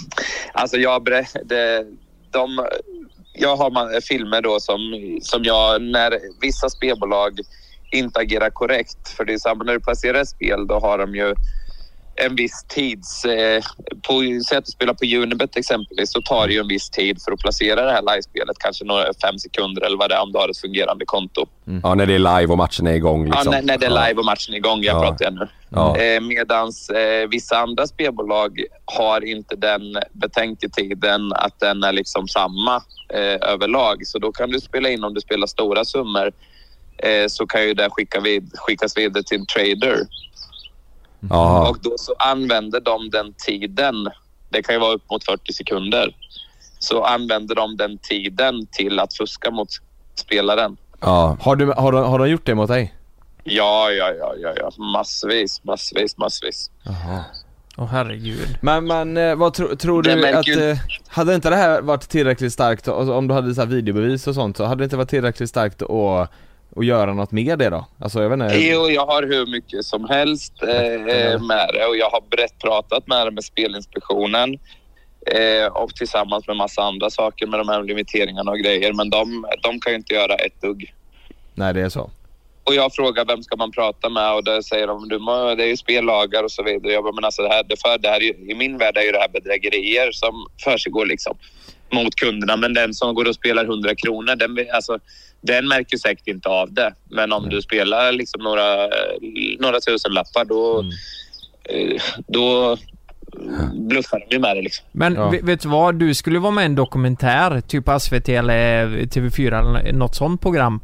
[0.53, 1.05] Alltså jag
[1.45, 1.87] det,
[2.31, 2.67] de,
[3.33, 4.79] jag har man, filmer då som,
[5.23, 7.41] som jag, när vissa spelbolag
[7.95, 9.09] inte agerar korrekt.
[9.17, 11.35] För det är samma när du placerar ett spel, då har de ju
[12.17, 13.25] en viss tids...
[13.25, 13.63] Eh,
[14.09, 17.23] på, säg att du spelar på Unibet exempelvis, så tar det ju en viss tid
[17.25, 18.57] för att placera det här livespelet.
[18.59, 21.47] Kanske några fem sekunder eller vad det är om du har ett fungerande konto.
[21.83, 23.43] Ja, när det är live och matchen är igång liksom.
[23.45, 24.83] Ja, när, när det är live och matchen är igång.
[24.83, 25.01] Jag Ja.
[25.01, 25.49] pratar jag nu.
[25.69, 25.97] Ja.
[25.97, 32.77] Eh, medans eh, vissa andra spelbolag har inte den betänketiden att den är liksom samma
[33.15, 34.07] eh, överlag.
[34.07, 36.33] Så då kan du spela in om du spelar stora summor
[37.29, 40.07] så kan ju det skicka vid, skickas vidare till en trader.
[41.31, 41.69] Jaha.
[41.69, 43.95] Och då så använder de den tiden,
[44.49, 46.17] det kan ju vara upp mot 40 sekunder,
[46.79, 49.69] så använder de den tiden till att fuska mot
[50.15, 50.77] spelaren.
[51.01, 51.37] Ja.
[51.41, 52.95] Har, du, har, de, har de gjort det mot dig?
[53.45, 54.85] Ja, ja, ja, ja, ja.
[54.85, 56.71] massvis, massvis, massvis.
[57.77, 58.59] Åh herregud.
[58.61, 62.09] Men, men eh, vad tro, tror du märker att, eh, hade inte det här varit
[62.09, 65.09] tillräckligt starkt, om du hade så här videobevis och sånt, så hade det inte varit
[65.09, 66.31] tillräckligt starkt att,
[66.77, 67.87] att göra något med det då?
[67.99, 68.59] Alltså jag vet inte.
[68.59, 73.07] Jo, jag har hur mycket som helst eh, med det och jag har brett pratat
[73.07, 74.59] med det med Spelinspektionen
[75.27, 78.93] eh, och tillsammans med massa andra saker med de här limiteringarna och grejer.
[78.93, 80.95] Men de, de kan ju inte göra ett dugg.
[81.55, 82.11] Nej det är så.
[82.65, 85.65] Och jag frågar vem ska man prata med och då säger de du må, det
[85.65, 86.93] är ju spellagar och så vidare.
[86.93, 88.97] Jag bara, men alltså det här, det för, det här är ju, I min värld
[88.97, 91.37] är ju det här bedrägerier som försiggår liksom
[91.93, 92.57] mot kunderna.
[92.57, 94.99] Men den som går och spelar 100 kronor, den, alltså,
[95.47, 96.95] den märker säkert inte av det.
[97.11, 98.89] Men om du spelar liksom några,
[99.61, 100.85] några tusen lappar då,
[101.69, 102.77] eh, då
[103.89, 104.87] bluffar de ju med det liksom.
[104.93, 105.29] Men Ja.
[105.31, 105.95] vet, vet du vad?
[105.99, 110.81] Du skulle vara med i en dokumentär, typ SVT eller TV4 eller något sånt program.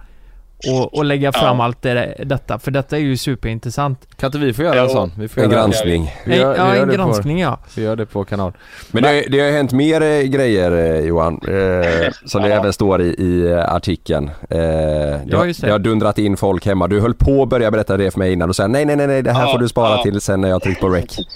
[0.69, 1.65] Och, och lägga fram Ja.
[1.65, 4.09] allt det, detta, för detta är ju superintressant.
[4.17, 5.13] Kan inte vi få göra en sån?
[5.19, 6.11] Vi får En göra granskning.
[6.27, 7.57] Vi gör, ja, vi gör en granskning ja.
[7.57, 8.53] På, vi gör det på kanal.
[8.91, 12.55] Men det, det har ju hänt mer eh, grejer eh, Johan, eh, som det Ja.
[12.57, 14.29] även står i, i eh, artikeln.
[14.51, 15.67] Eh, det, Ja, just det.
[15.67, 16.87] det har dundrat in folk hemma.
[16.89, 19.07] Du höll på att börja berätta det för mig innan och säga nej, nej, nej,
[19.07, 20.03] nej, det här Ja, får du spara ja.
[20.03, 21.17] till sen när jag tryckt på rec.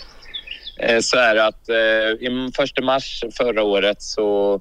[1.02, 4.60] Så är det att eh, i första mars förra året så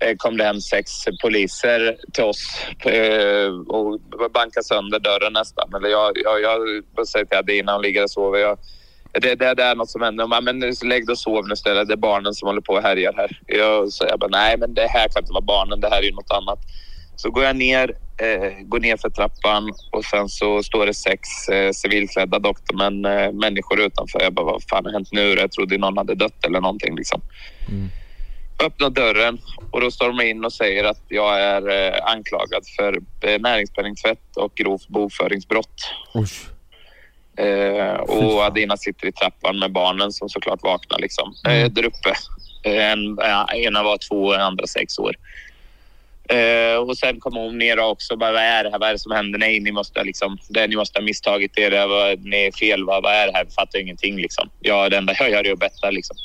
[0.00, 4.00] Eh, kom det hem sex poliser till oss eh, och
[4.34, 5.74] bankade sönder dörren nästan.
[5.74, 8.38] Eller jag, jag, jag säger till Adina, hon ligger och sover.
[8.38, 8.58] Jag,
[9.12, 10.24] det, det, det är något som händer.
[10.24, 11.88] Hon bara, men lägg dig och sov nu istället.
[11.88, 13.40] Det är barnen som håller på och härjar här.
[13.46, 15.80] Jag säger bara, nej men det här kan inte vara barnen.
[15.80, 16.58] Det här är ju något annat.
[17.16, 21.48] Så går jag ner, eh, går ner för trappan och sen så står det sex
[21.48, 24.22] eh, civilklädda doktormän, eh, människor utanför.
[24.22, 25.34] Jag bara, vad fan har hänt nu?
[25.34, 27.20] Jag trodde någon hade dött eller någonting liksom.
[27.68, 27.88] Mm.
[28.64, 29.38] Öppnar dörren
[29.70, 34.36] och då står de in och säger att jag är eh, anklagad för eh, näringspenningtvätt
[34.36, 35.90] och grovt bokföringsbrott.
[37.38, 42.12] Eh, och Adina sitter i trappan med barnen som såklart vaknar liksom, eh, där uppe.
[42.64, 43.18] Eh, En,
[43.54, 45.14] ena var två och andra sex år.
[46.28, 48.16] Eh, och sen kom hon ner också.
[48.16, 48.78] Bara, vad är det här?
[48.78, 49.38] Vad är det som händer?
[49.38, 51.70] Nej, ni måste, liksom, det, ni måste ha misstagit er.
[51.70, 52.84] Det var, ni är fel.
[52.84, 53.44] Vad, vad är det här?
[53.44, 54.16] Jag fattar ingenting.
[54.16, 54.50] Liksom.
[54.60, 55.90] Ja, det enda jag gör är att betta.
[55.90, 56.16] Liksom.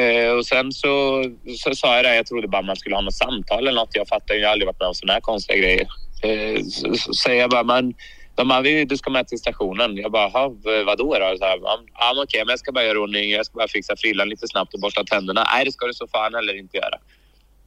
[0.00, 1.24] Eh, och sen så,
[1.58, 2.16] så sa jag det.
[2.16, 3.96] Jag trodde bara man skulle ha något samtal eller något.
[3.96, 4.40] Jag fattar ju.
[4.40, 5.86] Jag har aldrig varit med om sådana här konstiga grejer.
[6.22, 7.94] Eh, så, så säger jag bara, men
[8.34, 9.96] de "Vi- du ska med till stationen.
[9.96, 11.36] Jag bara, "Ha, v- vadå då?
[11.38, 11.80] Så här, ja,
[12.14, 13.30] men okej, men jag ska bara göra ordning.
[13.30, 15.46] Jag ska bara fixa frillan lite snabbt och borsta tänderna.
[15.54, 16.98] Nej, det ska du så fan heller inte göra.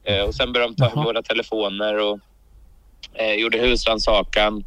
[0.04, 2.18] Eh, och sen började de ta våra telefoner och
[3.14, 4.64] eh, gjorde husrannsakan.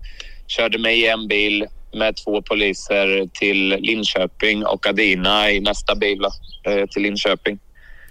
[0.48, 6.20] Körde mig i en bil med två poliser till Linköping och Adina i nästa bil
[6.20, 6.32] då,
[6.72, 7.60] eh, till Linköping.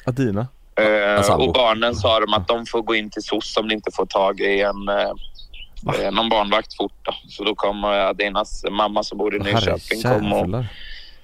[0.04, 0.46] Adina?
[0.80, 1.44] Eh, sambo.
[1.44, 4.06] och barnen sa de att de får gå in till SOS om de inte får
[4.06, 6.92] tag i en, eh, eh, någon barnvakt fort.
[7.02, 7.12] Då.
[7.28, 10.64] Så då kom Adinas mamma som bor i Nyköping kom och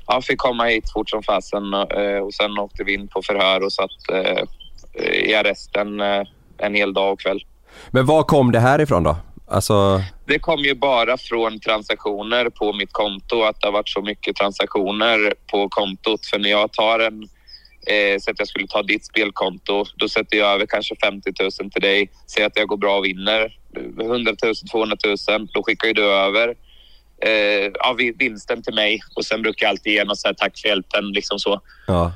[0.07, 1.75] ja, fick komma hit fort som fasen.
[1.75, 4.43] Eh, och sen åkte vi in på förhör och satt eh,
[5.05, 6.23] i arresten eh,
[6.59, 7.45] en hel dag och kväll.
[7.91, 9.17] Men var kom det här ifrån då?
[9.53, 14.03] Alltså, Det kom ju bara från transaktioner på mitt konto, att det har varit så
[14.03, 16.27] mycket transaktioner på kontot.
[16.27, 17.23] För när jag tar en,
[17.87, 21.71] eh, så att jag skulle ta ditt spelkonto, då sätter jag över kanske 50 000
[21.71, 22.11] till dig.
[22.27, 23.57] Säg att jag går bra och vinner
[24.01, 24.97] 100 000, 200
[25.29, 26.49] 000, då skickar ju du över
[27.25, 30.35] eh, ja, vi- vinsten till mig och sen brukar jag alltid ge något så här
[30.35, 31.61] tack för hjälpen, liksom så.
[31.87, 32.13] ja.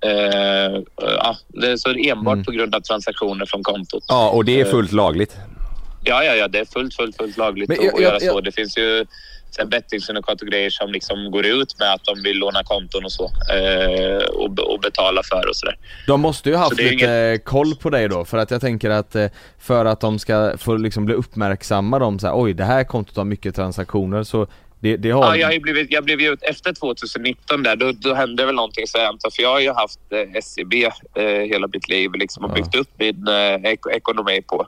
[0.00, 4.04] Eh, ja, det är så enbart på grund av transaktioner från kontot.
[4.08, 5.36] Ja, och det är fullt lagligt.
[6.04, 8.40] Ja, ja, ja, det är fullt, fullt, fullt lagligt Men att jag- göra jag- så.
[8.40, 9.06] Det finns ju
[9.50, 9.68] sen
[10.42, 14.24] och grejer som liksom går ut med att de vill låna konton och så eh,
[14.26, 15.76] och, och betala för och sådär.
[16.06, 18.90] De måste ju haft det är lite koll på dig då, för att jag tänker
[18.90, 19.26] att eh,
[19.58, 23.16] för att de ska få liksom bli uppmärksamma de så här, oj det här kontot
[23.16, 24.46] har mycket transaktioner så
[24.80, 25.24] det, det har...
[25.24, 28.86] Ja, jag, har blivit, jag blev ut efter 2019 där, då, då hände väl någonting
[28.86, 30.72] så antar, för jag har ju haft eh, SEB
[31.14, 32.54] eh, hela mitt liv liksom, och Ja.
[32.54, 34.66] byggt upp min eh, ek- ekonomi på.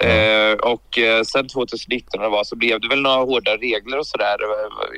[0.00, 4.06] Eh, och eh, sen 2019 det var, så blev det väl några hårda regler och
[4.06, 4.36] sådär.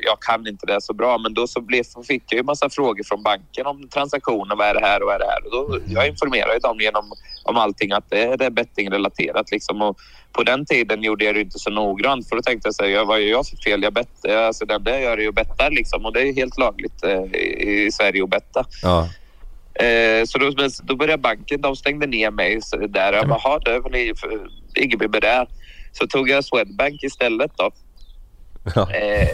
[0.05, 3.03] Jag kan inte det så bra, men då så blev, fick jag ju massa frågor
[3.03, 4.55] från banken om transaktioner.
[4.55, 5.45] Vad är det här och vad är det här?
[5.45, 7.11] Och då, jag informerade dem genom
[7.43, 9.51] om allting att det, det är bettingrelaterat.
[9.51, 9.81] Liksom.
[9.81, 9.97] Och
[10.31, 12.89] på den tiden gjorde jag det inte så noggrant för då tänkte jag så här,
[12.89, 13.83] jag, vad gör jag för fel?
[13.83, 16.05] Jag bettar, alltså det jag gör är ju att betta liksom.
[16.05, 18.65] Och det är helt lagligt eh, i, i Sverige att betta.
[18.83, 19.09] Ja.
[19.85, 20.51] Eh, så då,
[20.83, 23.13] då började banken, de stängde ner mig så där.
[23.13, 23.81] Jag bara, "Ha, det är
[24.87, 25.45] med det.
[25.91, 27.71] Så tog jag Swedbank istället då.
[28.75, 28.91] Ja.
[28.91, 29.27] Eh,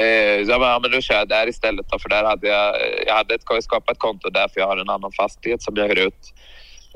[0.00, 2.74] eh, jag bara, ja, men då kör jag där istället då, för där hade jag,
[3.06, 5.88] jag hade ett, skapat ett konto där för jag har en annan fastighet som jag
[5.88, 6.32] hyr ut.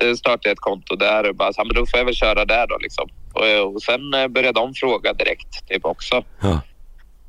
[0.02, 2.44] Eh, startade ett konto där och bara, så, ja, men då får jag väl köra
[2.44, 3.08] där då liksom.
[3.32, 6.24] Och, och sen eh, började de fråga direkt typ också.
[6.42, 6.60] Ja.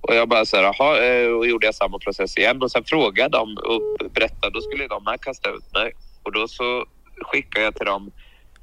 [0.02, 2.62] Och jag bara så här, jaha, eh, och gjorde jag samma process igen.
[2.62, 5.92] Och sen frågade de och berättade, då skulle de här kasta ut mig.
[6.24, 6.86] Och då så
[7.22, 8.12] skickade jag till dem,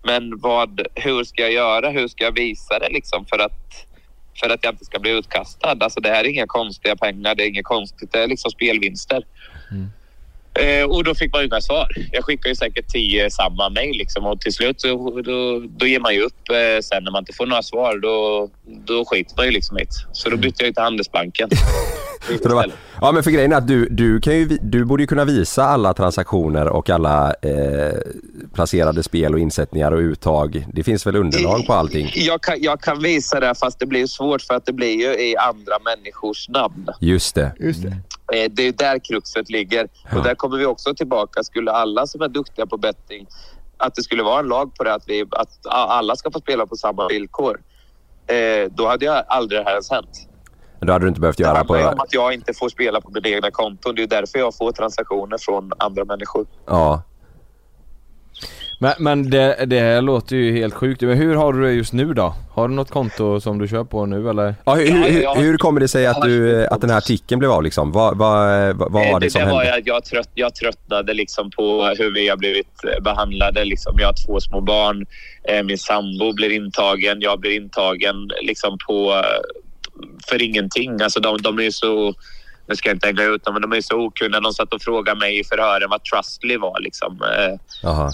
[0.05, 1.91] men vad, hur ska jag göra?
[1.91, 3.87] Hur ska jag visa det liksom för att,
[4.41, 5.77] för att jag inte ska bli utkastad?
[5.81, 9.25] Alltså det här är inga konstiga pengar, det är inget konstigt, det är liksom spelvinster.
[10.59, 11.89] Eh, och då fick man ju inga svar.
[12.13, 16.01] Jag skickade ju säkert tio samma mejl liksom och till slut så, då, då ger
[16.01, 17.99] man ju upp eh, sen när man inte får några svar.
[17.99, 19.91] Då, då skiter man ju liksom i det.
[20.13, 21.49] Så då bytte jag ju till Handelsbanken.
[23.01, 25.65] Ja men för grejen är att du, du, kan ju, du borde ju kunna visa
[25.65, 27.95] alla transaktioner och alla eh,
[28.55, 30.67] placerade spel och insättningar och uttag.
[30.73, 32.11] Det finns väl underlag på allting?
[32.15, 35.25] Jag kan, jag kan visa det fast det blir svårt för att det blir ju
[35.31, 36.89] i andra människors namn.
[37.01, 37.53] Just det.
[37.61, 37.89] Just det.
[38.39, 39.89] Eh, Det är där kruxet ligger.
[40.11, 40.19] Ja.
[40.19, 41.43] Och där kommer vi också tillbaka.
[41.43, 43.27] Skulle alla som är duktiga på betting,
[43.77, 46.67] att det skulle vara en lag på det, att, vi, att alla ska få spela
[46.67, 47.61] på samma villkor.
[48.27, 50.29] Eh, då hade jag aldrig det här ens hänt.
[50.81, 52.03] Då hade du inte behövt Det göra handlar ju om på...
[52.03, 53.95] att jag inte får spela på mina egna konton.
[53.95, 56.47] Det är därför jag får transaktioner från andra människor.
[56.67, 57.03] Ja.
[58.81, 61.03] Men, men det, det här låter ju helt sjukt.
[61.03, 62.35] Men hur har du det just nu då?
[62.53, 64.55] Har du något konto som du kör på nu eller?
[64.65, 67.63] ja hur, hur, hur kommer det sig att, du, att den här artikeln blev av
[67.63, 67.93] liksom?
[67.93, 69.79] Vad, vad, vad var Eh, det som det var hände?
[69.87, 73.65] jag, jag, trött, jag tröttnade liksom på hur vi har blivit eh, behandlade.
[73.65, 73.95] Liksom.
[73.99, 75.07] Jag har två små barn.
[75.49, 77.21] Eh, Min sambo blir intagen.
[77.21, 79.64] Jag blir intagen liksom på, eh,
[80.29, 81.03] för ingenting.
[81.03, 82.15] Alltså de, de är så...
[82.67, 84.41] Nu ska jag inte hänga ut dem, men de är så okunniga.
[84.41, 86.81] De satt och frågade mig i förhören vad Trustly var.
[86.81, 87.13] Liksom.
[87.23, 88.11] Eh, Jaha.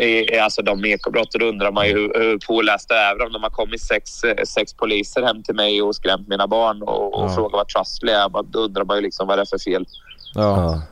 [0.00, 1.34] eh, Alltså de ekobrott.
[1.34, 3.32] Och då undrar man ju hur, hur pålästa är de?
[3.32, 7.14] De har kommit sex, eh, sex poliser hem till mig och skrämt mina barn och,
[7.18, 7.34] och Ja.
[7.34, 8.28] frågat vad Trustly är.
[8.28, 9.86] Man- Då undrar man ju liksom vad det är för fel.
[10.34, 10.40] Ja.
[10.42, 10.82] Ja.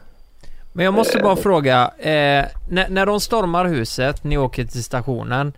[0.73, 5.53] Men jag måste bara fråga, eh, när, när de stormar huset, ni åker till stationen.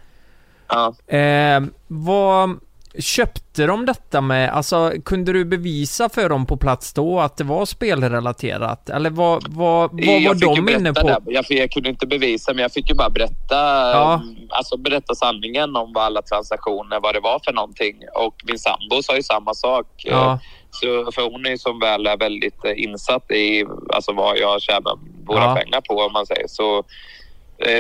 [0.69, 0.95] Ja.
[1.17, 2.51] Eh, vad
[2.99, 7.45] köpte de detta med, alltså kunde du bevisa för dem på plats då att det
[7.45, 8.89] var spelrelaterat?
[8.91, 11.07] Eller vad, vad, vad var jag de inne på?
[11.07, 11.21] Det.
[11.27, 13.57] Jag, fick- jag kunde inte bevisa, men jag fick ju bara berätta,
[13.93, 14.23] Ja.
[14.49, 17.97] alltså berätta sanningen om vad alla transaktioner, vad det var för någonting.
[18.15, 19.87] Och min sambo sa ju samma sak.
[19.97, 20.39] Ja.
[20.71, 24.63] Så, för hon är ju som väl är väldigt eh, insatt i alltså, vad jag
[24.63, 25.55] tjänar våra Ja.
[25.55, 26.49] pengar på, om man säger.
[26.49, 26.85] Så,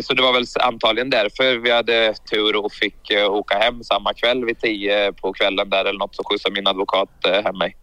[0.02, 4.14] så det var väl antagligen därför vi hade tur och fick eh, åka hem samma
[4.14, 7.76] kväll vid tio på kvällen där eller något så skjutsade min advokat eh, hem mig.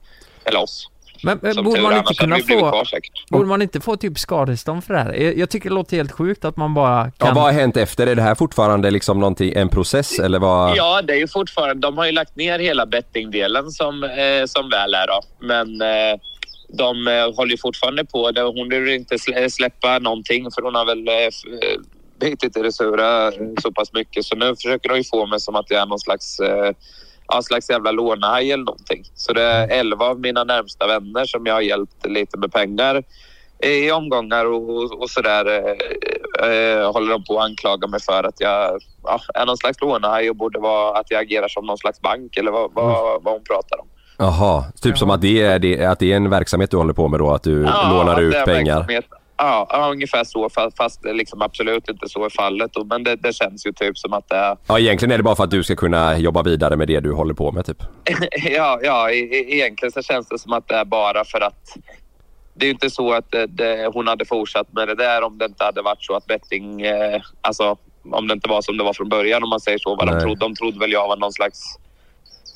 [0.46, 0.88] Eller oss.
[1.24, 2.88] Men, Som borde man inte kunna få, kvar
[3.30, 5.14] borde man inte få typ skadestånd för det här?
[5.14, 7.36] Jag, tycker det låter helt sjukt att man bara Ja, kan...
[7.36, 8.08] vad har hänt efter?
[8.08, 10.78] Är det här fortfarande liksom någonting, en process eller vad?
[10.78, 11.88] Ja, det är ju fortfarande...
[11.88, 15.22] De har ju lagt ner hela bettingdelen som, eh, som väl är då.
[15.40, 16.20] Men eh,
[16.74, 18.32] de eh, håller fortfarande på.
[18.56, 19.18] Hon vill inte
[19.50, 21.30] släppa någonting för hon har väl eh,
[22.20, 23.32] bitit i det sura
[23.62, 24.26] så pass mycket.
[24.26, 26.74] Så nu försöker de ju få mig som att jag är någon slags, eh,
[27.28, 29.04] ja, slags jävla lånehaj eller någonting.
[29.16, 33.04] Så det är elva av mina närmsta vänner som jag har hjälpt lite med pengar
[33.64, 38.40] i omgångar och, och sådär eh, eh, håller de på att anklaga mig för att
[38.40, 42.02] jag ja, är någon slags lånehaj och borde vara att jag agerar som någon slags
[42.02, 43.88] bank eller vad, vad, vad hon pratar om.
[44.22, 47.08] Jaha, typ som att det, är, det, att det är en verksamhet du håller på
[47.08, 48.86] med då, att du lånar att ut pengar?
[49.38, 52.72] Ja, ja, ungefär så fast, liksom absolut inte så är fallet.
[52.86, 55.36] Men det, det känns ju typ som att det är Ja, egentligen är det bara
[55.36, 57.84] för att du ska kunna jobba vidare med det du håller på med typ.
[58.56, 61.78] ja, ja, e- e- egentligen så känns det som att det är bara för att
[62.54, 65.38] det är ju inte så att det, det, hon hade fortsatt med det där om
[65.38, 67.78] det inte hade varit så att betting, eh, alltså
[68.12, 69.96] om det inte var som det var från början om man säger så.
[69.96, 70.40] Vad de trodde.
[70.40, 71.60] De trodde väl jag var någon slags,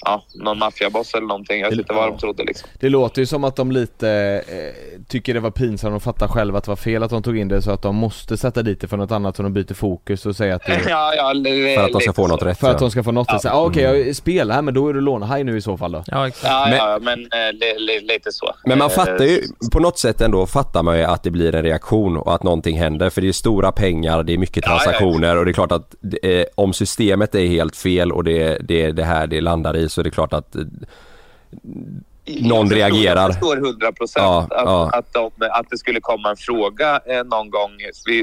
[0.02, 1.60] ja, någon maffiaboss eller någonting.
[1.60, 2.70] Jag vet inte vad de trodde liksom.
[2.80, 4.10] Det låter ju som att de lite
[4.48, 7.38] eh, tycker det var pinsamt och fattar själva att det var fel att de tog
[7.38, 9.74] in det så att de måste sätta dit det för något annat så de byter
[9.74, 11.34] fokus och säger att det Ja, ja,
[11.76, 12.60] För att de ska få något rätt.
[12.60, 12.80] för att ja.
[12.80, 15.02] de ska få något att säga, ah, okej jag spelar här men då är du
[15.02, 16.04] lånehaj nu i så fall då.
[16.08, 16.54] Ja, exakt.
[16.54, 18.56] Ja, Men- ja, men eh, li, li, lite så.
[18.66, 21.56] Men man Eh, fattar ju, på något sätt ändå fattar man ju att det blir
[21.56, 23.10] en reaktion och att någonting händer.
[23.10, 24.84] För det är stora pengar, det är mycket Ja, ja, ja.
[24.84, 28.92] transaktioner och det är klart att är, om systemet är helt fel och det, det
[28.92, 30.62] det här det landar i så är det klart att eh,
[32.42, 33.22] någon reagerar.
[33.22, 34.90] Jag förstår 100 procent Ja, att, ja.
[34.94, 37.72] Att, de, att det skulle komma en fråga eh, någon gång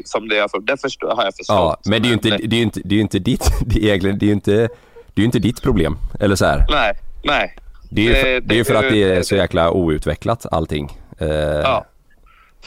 [0.05, 1.57] som det, jag, det förstår, har jag förstått.
[1.57, 3.89] Ja, men det är ju inte, det är inte, det är inte ditt, det är
[3.89, 4.69] egentligen, det är inte,
[5.15, 5.97] det är inte ditt problem.
[6.21, 6.67] Eller så här.
[6.71, 6.93] Nej,
[7.25, 7.57] nej.
[7.91, 10.47] Det är ju för, Det- det är för att det är det- så jäkla outvecklat
[10.53, 10.99] allting.
[11.19, 11.85] Eh, Ja,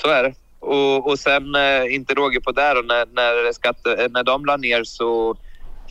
[0.01, 0.34] så är det.
[0.60, 1.43] Och, och sen,
[1.91, 5.36] inte råge på där, och när, när, skatte, när de la ner så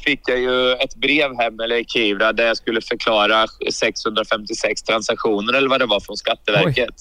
[0.04, 5.52] fick jag ju ett brev hem, eller i Kivra, där jag skulle förklara 656 transaktioner
[5.52, 6.94] eller vad det var från Skatteverket.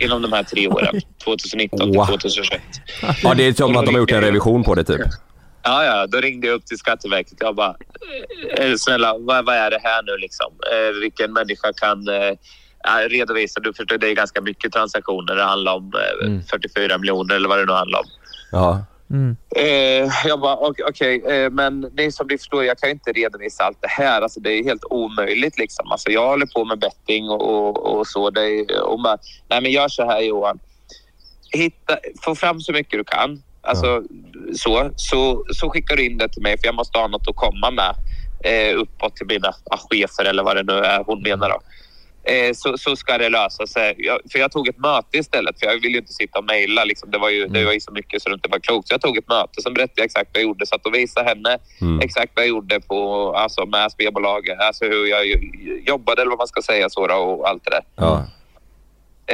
[0.00, 2.06] Inom de här tre åren, 2019 till Wow.
[2.06, 2.62] 2021.
[3.22, 5.00] ja, det är som att de har gjort en revision på det typ.
[5.62, 7.34] Ja, ja, då ringde jag upp till Skatteverket.
[7.40, 7.74] Jag bara,
[8.58, 10.46] eh, snälla, vad, vad är det här nu liksom?
[10.72, 13.60] Eh, vilken människa kan eh, redovisa?
[13.60, 15.36] Du förstår, det är ganska mycket transaktioner.
[15.36, 16.42] Det handlar om eh, Mm.
[16.42, 18.06] 44 miljoner eller vad det nu handlar om.
[18.52, 18.84] Ja.
[19.10, 19.36] Mm.
[19.56, 23.12] Eh, jag bara, ok- okej, eh, men det är som du förstår, jag kan inte
[23.12, 24.22] redovisa allt det här.
[24.22, 25.58] Alltså, det är helt omöjligt.
[25.58, 25.92] Liksom.
[25.92, 28.30] Alltså, jag håller på med betting och, och, och så.
[28.30, 29.18] Det är, och bara,
[29.48, 30.58] nej, men gör så här Johan.
[31.52, 33.42] Hitta, få fram så mycket du kan.
[33.60, 34.02] Alltså,
[34.54, 37.36] så, så, så skickar du in det till mig för jag måste ha något att
[37.36, 37.94] komma med
[38.44, 41.48] eh, uppåt till mina ah, chefer eller vad det nu är hon menar.
[41.48, 41.60] Då.
[42.24, 43.94] Eh, så, så ska det lösa sig.
[43.98, 46.84] Jag, för jag tog ett möte istället för jag ville ju inte sitta och mejla.
[46.84, 47.10] Liksom.
[47.10, 48.88] Det, var ju, det var ju så mycket så det inte var klokt.
[48.88, 50.66] Så jag tog ett möte som berättade jag exakt vad jag gjorde.
[50.66, 52.00] Satt och visade henne Mm.
[52.00, 54.60] exakt vad jag gjorde på, alltså, med spelbolaget.
[54.60, 55.26] Alltså hur jag
[55.86, 57.84] jobbade eller vad man ska säga så då, och allt det där.
[57.96, 58.24] Ja.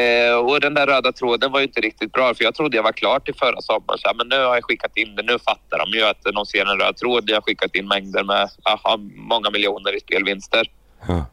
[0.00, 2.82] Eh, och den där röda tråden var ju inte riktigt bra för jag trodde jag
[2.82, 3.98] var klar till förra sommaren.
[3.98, 5.22] Så, men nu har jag skickat in det.
[5.22, 7.24] Nu fattar de ju att de ser en röd tråd.
[7.26, 10.70] Jag har skickat in mängder med aha, många miljoner i spelvinster.
[11.08, 11.26] Ja.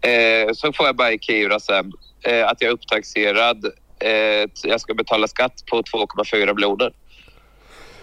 [0.00, 1.92] Eh, så får jag bara i Kivra sen
[2.24, 3.64] eh, att jag är upptaxerad.
[4.00, 6.92] Eh, jag ska betala skatt på 2,4 miljoner.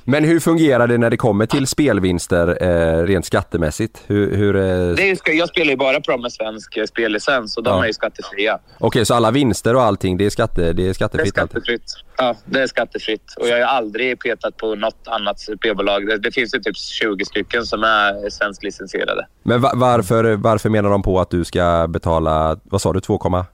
[0.08, 4.02] Men hur fungerar det när det kommer till spelvinster eh, rent skattemässigt?
[4.08, 4.62] Hur, hur, eh,
[4.96, 7.84] Det är, jag spelar ju bara på dem med svensk eh, spellicens och de Ja.
[7.84, 8.60] är ju skattefria.
[8.80, 11.38] Okej, så alla vinster och allting, det är, skatte, det är Det är skattefritt?
[11.38, 11.62] allting?
[11.62, 11.84] skattefritt.
[12.18, 13.34] Ja, det är skattefritt.
[13.40, 16.08] Och jag har aldrig petat på något annat spelbolag.
[16.08, 19.28] Det, det finns ju typ 20 stycken som är svensklicensierade.
[19.44, 23.18] Men va- varför, varför menar de på att du ska betala, vad sa du, 2,
[23.18, 23.46] Två- Fyra.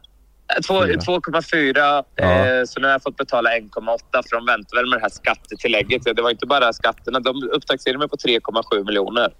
[0.59, 2.23] 2,4 Ja.
[2.25, 5.09] eh, så nu har jag fått betala 1,8 för de väntar väl med det här
[5.09, 6.03] skattetillägget.
[6.15, 7.19] Det var inte bara skatterna.
[7.19, 9.33] De upptaxerade mig på 3,7 miljoner.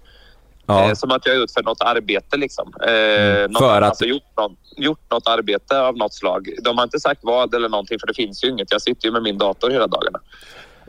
[0.66, 0.88] Ja.
[0.88, 2.72] Eh, som att jag har utfört något arbete liksom.
[2.86, 6.48] Eh, något, För att- Alltså gjort, någon, gjort något arbete av något slag.
[6.64, 8.72] De har inte sagt vad eller någonting för det finns ju inget.
[8.72, 10.18] Jag sitter ju med min dator hela dagarna.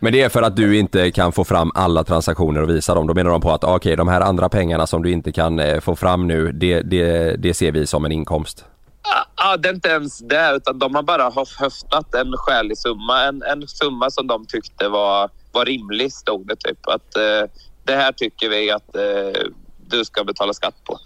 [0.02, 3.08] Men det är för att du inte kan få fram alla transaktioner och visa dem.
[3.08, 5.80] Då menar de på att okej, de här andra pengarna som du inte kan eh,
[5.80, 8.66] få fram nu, det, det, det ser vi som en inkomst.
[9.04, 12.78] Ja, ah, det är inte ens det, utan de har bara höf- höftat en skälig
[12.78, 13.24] summa.
[13.24, 16.88] En, en summa som de tyckte var, var rimlig, stod det typ.
[16.88, 17.50] Att eh,
[17.84, 19.42] det här tycker vi att eh,
[19.88, 21.00] du ska betala skatt på.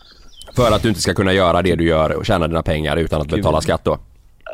[0.56, 3.22] För att du inte ska kunna göra det du gör och tjäna dina pengar utan
[3.22, 4.00] att betala skatt då.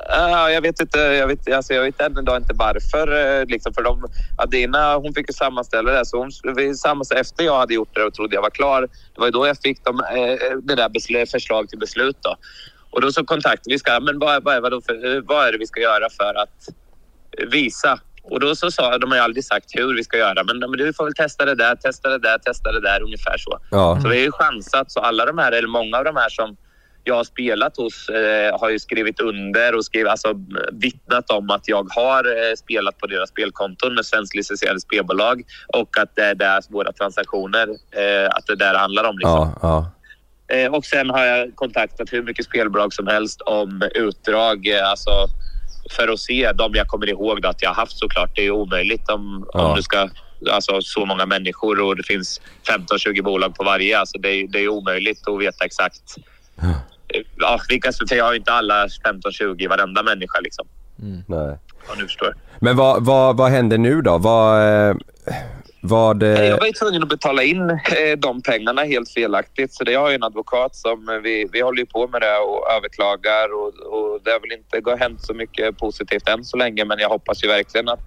[0.10, 1.00] Ja, jag vet inte.
[1.00, 3.40] Jag vet, alltså jag vet än idag inte varför.
[3.42, 4.06] eh, Liksom, för de,
[4.38, 6.06] Adina hon fick ju sammanställa det.
[6.06, 8.82] Så hon, vi sammanställde, efter jag hade gjort det och trodde jag var klar.
[8.82, 12.18] Det var ju då jag fick de, eh, det där besl- förslag till beslut.
[12.22, 12.36] Då.
[12.94, 13.80] Och då så kontaktade vi.
[13.80, 16.34] Ska, men vad, vad, är- vadå för, eh, vad är det vi ska göra för
[16.44, 16.60] att
[17.52, 18.00] visa?
[18.24, 20.44] Och då så sa de har ju aldrig sagt hur vi ska göra.
[20.44, 23.02] Men, men du får väl testa det där, testa det där, testa det där.
[23.04, 23.60] Ungefär så.
[23.72, 24.00] Ja.
[24.02, 24.92] Så vi har ju chansat.
[24.92, 26.58] Så alla de här, eller många av de här som
[27.04, 30.34] jag har spelat hos eh, har ju skrivit under och skrivit, alltså,
[30.72, 35.98] vittnat om att jag har eh, spelat på deras spelkonton med svenskt licensierade spelbolag och
[35.98, 39.18] att det är där våra transaktioner, eh, att det där handlar om.
[39.18, 39.32] Liksom.
[39.40, 39.92] Ja, ja.
[40.48, 45.12] Eh, och sen har jag kontaktat hur mycket spelbolag som helst om utdrag, eh, alltså
[45.92, 48.36] för att se de jag kommer ihåg då, att jag har haft såklart.
[48.36, 49.68] Det är ju omöjligt om, Ja.
[49.68, 50.10] om du ska,
[50.52, 54.00] alltså så många människor och det finns 15-20 bolag på varje.
[54.00, 56.02] Alltså det, är, det är omöjligt att veta exakt.
[56.62, 56.70] Eh,
[57.38, 60.68] Ja, vilka, för jag har inte alla 15-20 varenda människa liksom.
[61.28, 61.58] Nej.
[61.88, 62.36] Om du förstår.
[62.60, 64.18] Men vad, vad, vad händer nu då?
[64.18, 64.62] Vad...
[65.86, 69.74] Vad eh, Jag var ju tvungen att betala in eh, de pengarna helt felaktigt.
[69.74, 72.38] Så det har ju en advokat som eh, vi, vi håller ju på med det
[72.38, 76.86] och överklagar och, och det har väl inte hänt så mycket positivt än så länge.
[76.86, 78.00] Men jag hoppas ju verkligen att,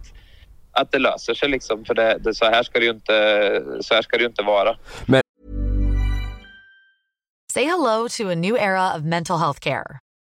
[0.72, 1.84] att det löser sig liksom.
[1.84, 4.42] För det, det, så, här ska det ju inte, så här ska det ju inte
[4.42, 4.76] vara.
[7.52, 9.98] Say hello to a new era of mental health care.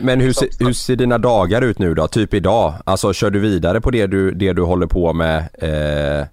[0.00, 2.08] Men hur, se- hur ser dina dagar ut nu då?
[2.08, 2.74] Typ idag?
[2.84, 6.26] Alltså kör du vidare på det du, det du håller på med eh,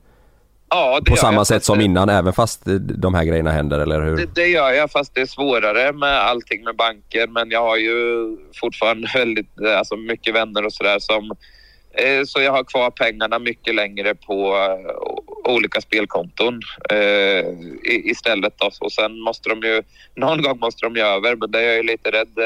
[0.69, 4.01] Ja, på samma sätt som det- innan även fast eh, de här grejerna händer eller
[4.01, 4.17] hur?
[4.17, 7.27] Det, det gör jag fast det är svårare med allting med banker.
[7.27, 7.97] Men jag har ju
[8.61, 11.31] fortfarande väldigt, eh, alltså mycket vänner och sådär som...
[11.97, 16.59] Eh, så jag har kvar pengarna mycket längre på eh, olika spelkonton
[16.89, 17.45] eh,
[18.09, 18.53] istället.
[18.57, 18.69] Då.
[18.81, 19.81] Och sen måste de ju...
[20.15, 22.37] Någon gång måste de ju över men det är jag ju lite rädd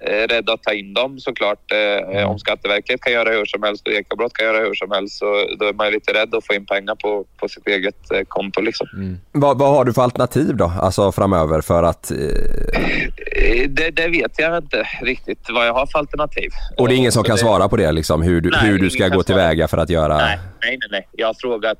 [0.00, 1.72] eh, rädd att ta in dem såklart.
[1.72, 5.18] Eh, Om Skatteverket kan göra hur som helst och Ekobrott kan göra hur som helst
[5.18, 5.24] så
[5.58, 8.60] då är man lite rädd att få in pengar på, på sitt eget eh, konto.
[8.60, 8.86] Liksom.
[9.32, 10.72] Vad, vad har du för alternativ då?
[10.80, 12.10] Alltså framöver för att...
[12.10, 12.16] Eh,
[13.68, 16.50] Det, det vet jag inte riktigt vad jag har för alternativ.
[16.76, 18.22] och det är ingen som så kan det- svara på det liksom?
[18.22, 19.22] Hur du, Nej, hur du ska gå svara.
[19.22, 20.16] tillväga för att göra...
[20.16, 21.08] Nej, nej, nej, nej.
[21.12, 21.78] Jag har frågat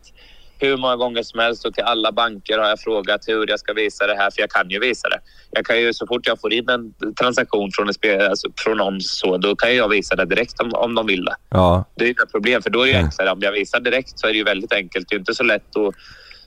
[0.60, 3.72] hur många gånger som helst och till alla banker har jag frågat hur jag ska
[3.72, 5.20] visa det här för jag kan ju visa det.
[5.50, 8.76] Jag kan ju så fort jag får in en transaktion från, en spel, alltså från
[8.76, 11.36] någon så då kan jag visa det direkt om, om de vill det.
[11.50, 11.84] Ja.
[11.94, 13.30] Det är inga problem för då är det ju enklare.
[13.30, 15.08] Om jag visar direkt så är det ju väldigt enkelt.
[15.08, 15.94] Det är ju inte så lätt att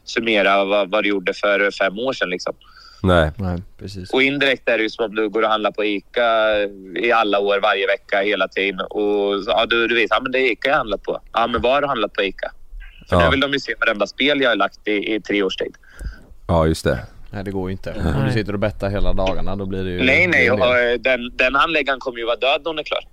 [0.03, 2.53] summera vad, vad du gjorde för fem år sedan liksom.
[3.03, 3.31] Nej.
[3.37, 4.13] Nej, precis.
[4.13, 6.59] Och indirekt är det ju som om du går och handlar på ICA
[6.95, 8.85] i alla år, varje vecka, hela tiden.
[8.89, 11.21] Och ja, du, du vet, ja men det är ICA jag handlat på.
[11.33, 12.51] Ja, men var har du handlat på ICA?
[13.09, 13.23] För Ja.
[13.25, 15.75] nu vill de ju se varenda spel jag har lagt i, i tre års tid.
[16.47, 16.99] Ja, just det.
[17.31, 17.91] Nej det går ju inte.
[18.17, 20.03] Om du sitter och bettar hela dagarna då blir det ju...
[20.03, 20.51] nej, nej.
[20.51, 23.03] Och, eh, den, den handläggaren kommer ju vara död när hon är klar.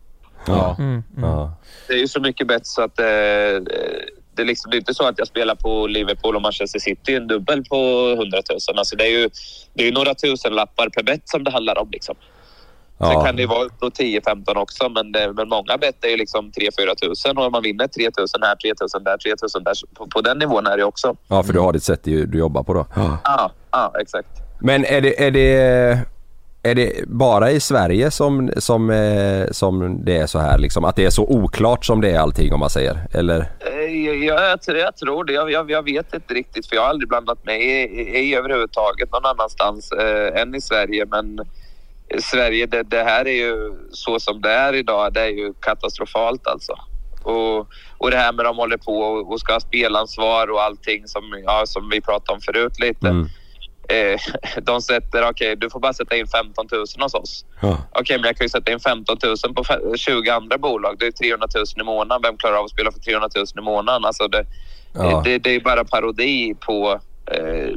[0.46, 0.76] Ja.
[0.78, 1.56] Mm, Ja.
[1.88, 4.94] Det är ju så mycket bättre så att eh, det, är liksom, det är inte
[4.94, 8.78] så att jag spelar på Liverpool och Manchester City en dubbel på 100 000.
[8.78, 9.30] Alltså det är ju
[9.74, 11.88] det är några tusen lappar per bett som det handlar om.
[11.92, 12.14] Liksom.
[13.00, 13.24] Sen Ja.
[13.24, 16.16] kan det ju vara upp på 10-15 också, men, det, men många bett är ju
[16.16, 19.64] liksom 3-4 tusen och om man vinner 3 tusen här, 3 tusen där, 3 tusen
[19.64, 19.72] där.
[19.94, 21.16] På, på den nivån är det också.
[21.28, 22.86] ja, för du har ditt sätt du du jobbar på då.
[23.24, 24.28] Ja, ja exakt.
[24.60, 25.98] Men är det, är det...
[26.62, 30.84] Är det bara i Sverige som, som, eh, som det är så här liksom?
[30.84, 32.98] Att det är så oklart som det är allting om man säger?
[33.12, 33.38] Eller?
[33.40, 35.32] Eh, Jag, jag, jag, tror- jag tror det.
[35.32, 38.34] Jag, jag, jag vet inte riktigt för jag har aldrig blandat mig i, i, i
[38.34, 41.06] överhuvudtaget någon annanstans eh, än i Sverige.
[41.10, 41.40] Men
[42.18, 45.12] Sverige, det, det här är ju så som det är idag.
[45.12, 46.72] Det är ju katastrofalt alltså.
[47.22, 47.58] Och,
[47.98, 51.22] och det här med de håller på och, och ska ha spelansvar och allting som,
[51.46, 53.08] ja, som vi pratade om förut lite.
[53.08, 53.26] Mm.
[53.88, 54.20] Eh,
[54.62, 57.44] de sätter, okej du får bara sätta in 15 000 hos oss.
[57.62, 57.78] Ja.
[57.92, 60.96] Okej, men jag kan ju sätta in 15 000 på fe- 20 andra bolag.
[60.98, 62.22] Det är 300 000 i månaden.
[62.22, 64.04] Vem klarar av att spela för 300 000 i månaden?
[64.04, 64.46] Alltså det,
[64.94, 65.22] Ja.
[65.24, 67.00] det, det är bara parodi på...
[67.32, 67.70] Eh,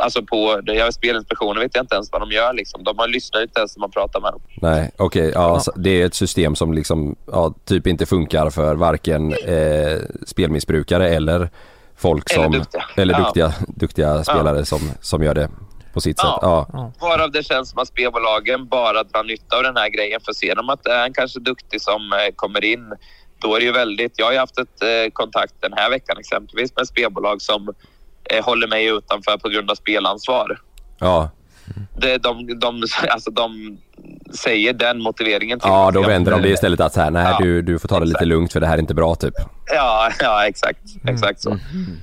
[0.00, 0.60] alltså på...
[0.62, 2.52] Det, jag Spelinspektionen vet jag inte ens vad de gör.
[2.52, 2.84] Liksom.
[2.84, 4.40] De har lyssnat inte ens när man pratar med dem.
[4.62, 5.30] Nej, okej.
[5.34, 9.98] ja, så det är ett system som liksom, ja, typ inte funkar för varken eh,
[10.26, 11.50] spelmissbrukare eller
[11.96, 12.52] folk Eller som...
[12.52, 12.84] duktiga.
[12.96, 13.20] Eller Ja.
[13.24, 15.48] duktiga, duktiga spelare som, som gör det
[15.92, 16.30] på sitt Ja.
[16.32, 16.38] sätt.
[16.42, 16.92] Ja.
[17.00, 20.20] Varav det känns som att spelbolagen bara drar nytta av den här grejen.
[20.24, 22.92] För ser de att det är en kanske duktig som eh, kommer in,
[23.38, 24.12] då är det ju väldigt...
[24.16, 27.74] Jag har ju haft ett eh, kontakt den här veckan exempelvis med spelbolag som eh,
[28.44, 30.60] håller mig utanför på grund av spelansvar.
[30.98, 31.30] Ja,
[31.98, 33.78] Det, de, de, alltså de
[34.34, 37.38] säger den motiveringen till ja då vänder de det istället att så här, nej Ja.
[37.40, 38.28] du, du får ta det lite Exakt.
[38.28, 39.34] lugnt för det här är inte bra typ.
[39.74, 40.78] Ja, ja exakt.
[41.08, 41.58] Exakt så.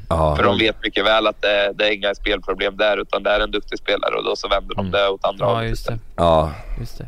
[0.09, 3.29] Ja, För de vet mycket väl att det, det är inga spelproblem där utan det
[3.29, 5.87] är en duktig spelare och då så vänder de det åt andra Ja, hållet just
[5.87, 5.99] det.
[6.15, 6.51] ja.
[6.79, 7.07] Just det.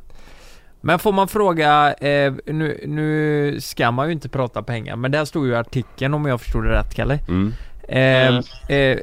[0.81, 5.25] Men får man fråga, eh, nu, nu ska man ju inte prata pengar, men där
[5.25, 7.19] stod ju artikeln om jag förstod det rätt Kalle.
[7.27, 7.53] Mm.
[7.87, 8.43] Eh, Mm.
[8.67, 8.99] eh,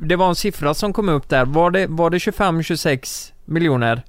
[0.00, 4.02] det var en siffra som kom upp där, var det, var det 25-26 miljoner?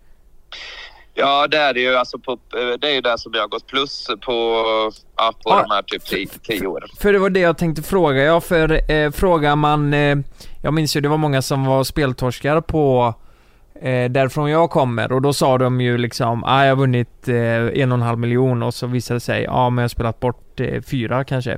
[1.13, 1.95] Ja, det är det ju.
[1.95, 4.31] Alltså på, eh, det är ju det som jag har gått plus på,
[5.17, 5.61] ja, på Ja.
[5.67, 6.89] de här typ tio, tio åren.
[6.99, 10.17] För det var det jag tänkte fråga, ja för eh, frågar man, eh,
[10.63, 13.13] jag minns ju det var många som var speltorskar på
[13.81, 17.35] eh, därifrån jag kommer och då sa de ju liksom, ah, jag har vunnit eh,
[17.81, 19.89] en och en halv miljon och så visade det sig, ja ah, men jag har
[19.89, 21.51] spelat bort eh, fyra kanske.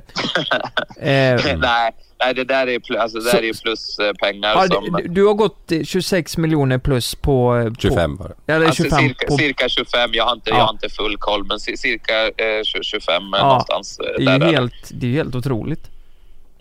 [1.00, 1.90] eh, nej,
[2.20, 4.98] nej, det där är, plus, alltså, det Så- där är ju pluspengar ja, som...
[5.02, 7.56] du, du har gått eh, 26 miljoner plus på...
[7.56, 8.52] eh, på 25 var det.
[8.52, 9.36] Eller Alltså 25 cirka, på...
[9.36, 10.56] cirka 25, jag har inte, Ja.
[10.56, 13.98] jag har inte full koll, men ci- cirka eh, 20 25 Ja, någonstans.
[13.98, 14.52] eh, Det där, är ju där.
[14.52, 15.90] helt, det är helt otroligt.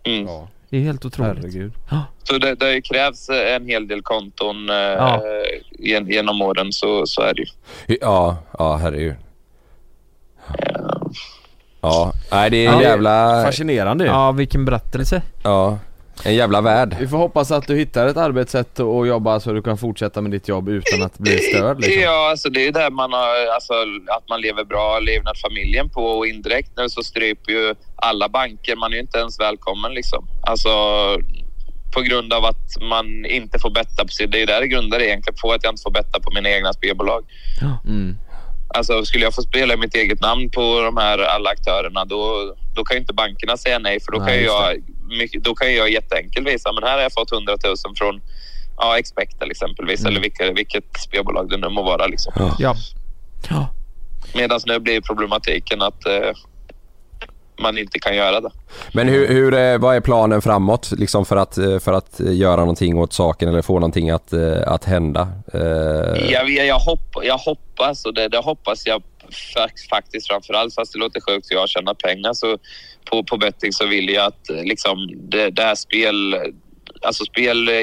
[0.04, 0.28] Mm.
[0.70, 1.36] Det är helt otroligt.
[1.38, 1.74] Herregud.
[2.24, 2.72] Så det, det har
[3.30, 5.24] eh, en hel del konton eh, Ja.
[5.80, 7.98] gen, genom åren, så, så är det ju.
[8.02, 9.16] Ja, ja herregud.
[10.48, 10.97] Ja,
[12.32, 12.82] nej det är en Ja.
[12.82, 13.44] jävla...
[13.46, 14.10] Fascinerande ju.
[14.10, 15.22] Ja, vilken berättelse.
[15.44, 15.78] Ja,
[16.24, 16.96] en jävla värld.
[17.00, 20.32] Vi får hoppas att du hittar ett arbetssätt och jobba så du kan fortsätta med
[20.32, 22.02] ditt jobb utan att bli störd liksom.
[22.04, 23.74] Ja, alltså det är ju där man har, alltså
[24.18, 28.76] att man lever bra, levnad familjen på och indirekt nu så stryper ju alla banker.
[28.76, 30.28] Man är ju inte ens välkommen liksom.
[30.48, 30.70] Alltså
[31.94, 34.28] på grund av att man inte får betta på sig.
[34.28, 36.50] Det är ju där det grundar egentligen på att jag inte får betta på mina
[36.50, 37.24] egna spelbolag.
[37.88, 38.18] Mm.
[38.68, 42.84] Alltså skulle jag få spela mitt eget namn på de här alla aktörerna då, då
[42.84, 44.76] kan ju inte bankerna säga nej för då Nej, kan jag,
[45.18, 48.22] mycket, då kan jag jätteenkelt visa men här har jag fått 100 000 från
[48.78, 50.12] ja, Expectel exempelvis Mm.
[50.12, 52.08] eller vilka, vilket spelbolag det nu må vara.
[52.08, 52.34] Liksom.
[52.60, 52.76] Ja.
[53.50, 53.68] Ja.
[54.34, 56.32] Medan nu blir problematiken att eh,
[57.60, 58.50] man inte kan göra det.
[58.92, 62.36] Men hur, hur, eh, vad är planen framåt liksom för att, eh, för att eh,
[62.36, 64.34] göra någonting åt saken eller få någonting att,
[64.66, 65.28] att hända?
[66.30, 69.04] Jag, jag, jag, hopp, jag hoppas och det, det hoppas jag
[69.56, 72.58] fa- faktiskt framförallt fast det låter sjukt jag har tjänat pengar så
[73.12, 74.98] på, på betting så vill jag att liksom
[75.30, 76.36] det, det här spel,
[77.02, 77.76] alltså spel eh,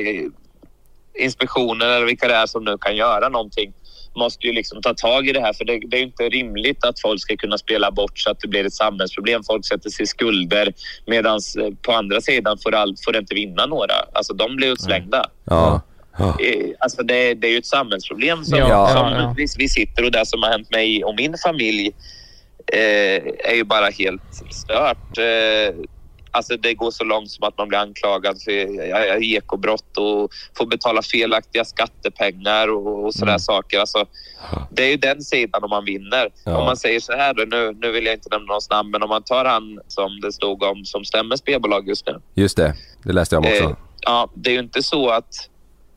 [1.19, 3.73] inspektionen eller vilka det är som nu kan göra någonting
[4.17, 7.01] måste ju liksom ta tag i det här för det, det är inte rimligt att
[7.01, 9.43] folk ska kunna spela bort så att det blir ett samhällsproblem.
[9.47, 10.73] Folk sätter sig i skulder
[11.07, 11.41] medan
[11.83, 13.95] på andra sidan får, all, får det inte vinna några.
[14.13, 15.27] Alltså de blir utslängda.
[15.45, 15.83] ja.
[16.19, 16.37] Ja.
[16.41, 19.35] Eh, Alltså det, det är ju ett samhällsproblem som, Ja, som ja, ja.
[19.37, 21.87] Vi, vi sitter och det som har hänt mig och min familj
[22.73, 25.19] eh, är ju bara helt stört.
[25.19, 25.75] Eh,
[26.35, 31.03] alltså det går så långt som att man blir anklagad för ekobrott och får betala
[31.03, 33.39] felaktiga skattepengar och, och sådär Mm.
[33.39, 33.79] saker.
[33.81, 34.05] Alltså,
[34.71, 36.29] det är ju den sidan om man vinner.
[36.45, 36.59] Ja.
[36.59, 39.03] Om man säger så här, då, nu, nu vill jag inte nämna någons namn, men
[39.03, 42.21] om man tar han som det stod om som stämmer spelbolag just nu.
[42.35, 43.65] Just det, det läste jag om också.
[43.65, 45.51] Eh, ja, det är ju inte så att...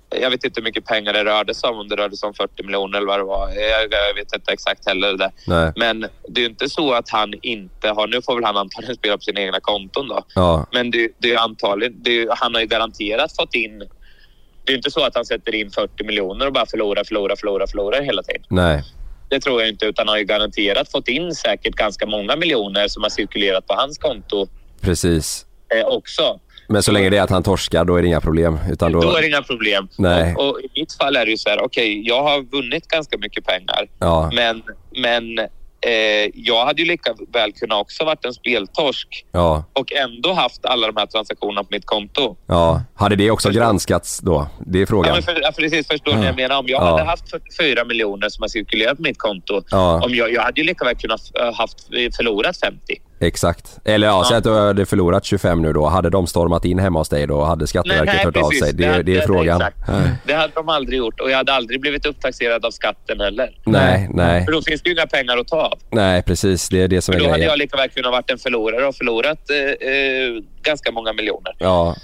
[0.10, 2.34] Jag vet inte hur mycket pengar det rörde sig om, om det rörde sig om
[2.34, 3.50] 40 miljoner eller vad det var.
[3.50, 5.32] Jag, jag vet inte exakt heller det.
[5.48, 5.72] Nej.
[5.76, 8.08] Men det är ju inte så att han inte har...
[8.08, 10.24] Nu får väl han antagligen spela på sina egna konton då.
[10.36, 11.94] Ja, Men det, det är antagligen...
[12.04, 13.80] Det är, han har ju garanterat fått in...
[13.80, 17.36] Det är ju inte så att han sätter in 40 miljoner och bara förlorar, förlorar,
[17.36, 18.42] förlorar, förlorar hela tiden.
[18.50, 18.84] nej.
[19.30, 22.88] Det tror jag inte, utan han har ju garanterat fått in säkert ganska många miljoner
[22.88, 24.48] som har cirkulerat på hans konto
[24.82, 25.46] Precis.
[25.76, 26.40] eh, också.
[26.68, 28.60] Men så länge det är att han torskar då är det inga problem.
[28.72, 29.88] Utan då, Då är det inga problem.
[29.98, 30.36] Nej.
[30.36, 33.18] Och, och i mitt fall är det ju så här, okej, jag har vunnit ganska
[33.18, 33.88] mycket pengar.
[34.00, 34.32] Ja.
[34.34, 34.64] Men,
[35.02, 35.40] men
[35.82, 40.66] eh, jag hade ju lika väl kunnat också varit en speltorsk ja, och ändå haft
[40.66, 42.36] alla de här transaktionerna på mitt konto.
[42.48, 42.82] ja.
[42.96, 44.48] Hade det också granskats då?
[44.66, 45.14] Det är Ja, frågan.
[45.14, 46.60] men för, ja, precis, förstår ni vad jag menar?
[46.60, 46.90] Om jag Ja.
[46.92, 50.02] hade haft 44 miljoner som har cirkulerat på mitt konto, Ja.
[50.06, 51.88] om jag, jag hade ju lika väl kunnat äh, haft,
[52.18, 52.80] förlorat 50.
[53.20, 53.80] Exakt.
[53.86, 55.86] Eller ja, säg att du hade förlorat 25 nu då.
[55.88, 57.44] Hade de stormat in hemma hos dig då?
[57.44, 58.74] Hade Skatteverket hört av sig?
[58.74, 59.62] Det, det är frågan.
[59.62, 59.78] exakt.
[60.26, 63.50] Det hade de aldrig gjort och jag hade aldrig blivit upptaxerad av skatten heller.
[63.66, 65.80] Nej, nej, För då finns det ju inga pengar att ta av.
[65.92, 66.70] nej precis.
[66.70, 67.50] Det är det som För är då hade grejen.
[67.50, 71.56] jag lika väl kunnat varit en förlorare och förlorat eh, eh, ganska många miljoner.
[71.60, 71.96] Ja.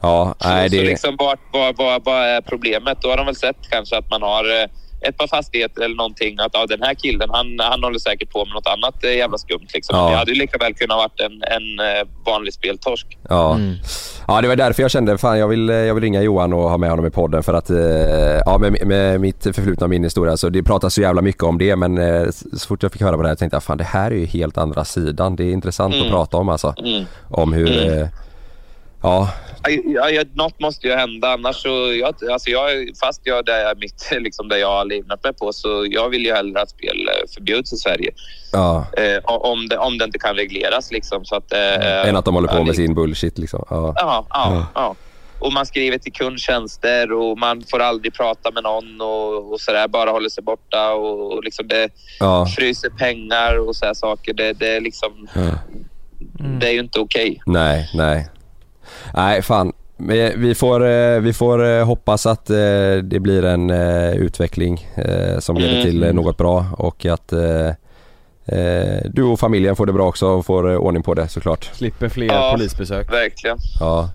[0.00, 0.82] Ja, nej så det...
[0.82, 2.98] liksom, vad, vad, vad, vad är problemet?
[3.02, 4.66] Då har de väl sett kanske att man har eh,
[5.08, 6.38] ett par fastigheter eller någonting.
[6.38, 9.38] Att ja, den här killen han, han håller säkert på med något annat eh, jävla
[9.38, 9.66] skumt.
[9.74, 9.96] Liksom.
[9.96, 10.10] Ja.
[10.10, 13.18] Jag hade ju lika väl kunnat varit en, en eh, vanlig speltorsk.
[13.28, 13.58] Ja.
[14.28, 16.76] ja, det var därför jag kände fan jag vill, jag vill ringa Johan och ha
[16.78, 17.76] med honom i podden för att eh,
[18.46, 21.58] ja, med, med mitt förflutna och min historia så det pratas så jävla mycket om
[21.58, 23.84] det men eh, så fort jag fick höra på det här tänkte jag fan det
[23.84, 25.36] här är ju helt andra sidan.
[25.36, 26.12] Det är intressant att Mm.
[26.12, 26.74] prata om alltså.
[26.78, 27.04] Mm.
[27.30, 28.02] Om hur, Mm.
[28.02, 28.08] eh,
[29.02, 29.28] ja,
[30.34, 31.68] något måste ju hända annars så...
[31.94, 35.52] Jag, alltså jag, fast jag, det är mitt, liksom det jag har livnat mig på
[35.52, 38.10] så jag vill ju hellre att spel eh, förbjuds i Sverige.
[38.52, 38.86] ja.
[38.96, 41.24] Eh, om, det, om det inte kan regleras liksom.
[41.24, 43.64] Så att, eh, Än att de håller på med sin bullshit liksom.
[43.70, 43.94] Ja.
[43.96, 44.94] Ja, ja, Ja.
[45.38, 49.88] Och man skriver till kundtjänster och man får aldrig prata med någon och, och sådär.
[49.88, 51.88] Bara håller sig borta och, och liksom det
[52.20, 52.46] Ja.
[52.56, 54.34] fryser pengar och sådär saker.
[54.34, 55.28] Det, det är liksom...
[56.60, 57.42] Det är ju inte okej.
[57.46, 58.28] Nej, nej.
[59.14, 59.72] Nej, fan.
[60.36, 62.56] Vi får, eh, vi får eh, hoppas att eh,
[63.02, 63.70] det blir en
[64.10, 64.86] utveckling
[65.38, 65.84] som leder Mm.
[65.84, 67.32] till något bra och att
[69.04, 71.64] du och familjen får det bra också och får ordning på det såklart.
[71.74, 72.50] Slipper fler Ja.
[72.56, 73.12] polisbesök.
[73.12, 73.56] Verkligen.
[73.80, 74.10] Ja.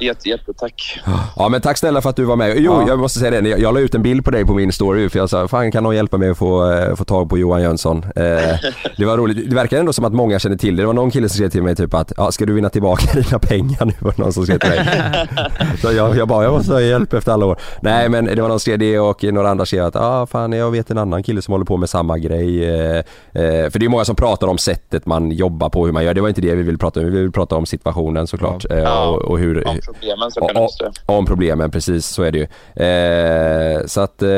[0.00, 1.00] Jätte, jättetack.
[1.36, 2.54] Ja men tack snälla för att du var med.
[2.58, 2.88] Jo, Ja.
[2.88, 3.48] jag måste säga det.
[3.48, 5.72] Jag, jag la ut en bild på dig på min story för jag sa fan
[5.72, 8.04] kan någon hjälpa mig att få, eh, få tag på Johan Jönsson?
[8.16, 8.22] Eh,
[8.96, 9.50] det var roligt.
[9.50, 10.82] Det verkar ändå som att många känner till det.
[10.82, 13.20] Det var någon kille som skrev till mig typ att ja, ska du vinna tillbaka
[13.20, 13.92] dina pengar nu?
[14.00, 14.88] Var det någon som skrev till mig.
[15.82, 17.56] Så jag, jag bara jag måste ha hjälp efter alla år.
[17.80, 20.26] Nej men det var någon som skrev det och några andra skrev att ja ah,
[20.26, 22.64] fan jag vet en annan kille som håller på med samma grej.
[22.64, 26.04] Eh, eh, för det är många som pratar om sättet man jobbar på, hur man
[26.04, 26.14] gör.
[26.14, 27.06] Det var inte det vi vill prata om.
[27.06, 28.64] Vi vill prata om situationen såklart.
[28.70, 29.06] Eh, Ja.
[29.08, 30.90] och, och hur, Om problemen så kan Ja, det uppstå.
[31.06, 32.46] om problemen, precis så är det ju.
[32.86, 34.28] Eh, så att, eh,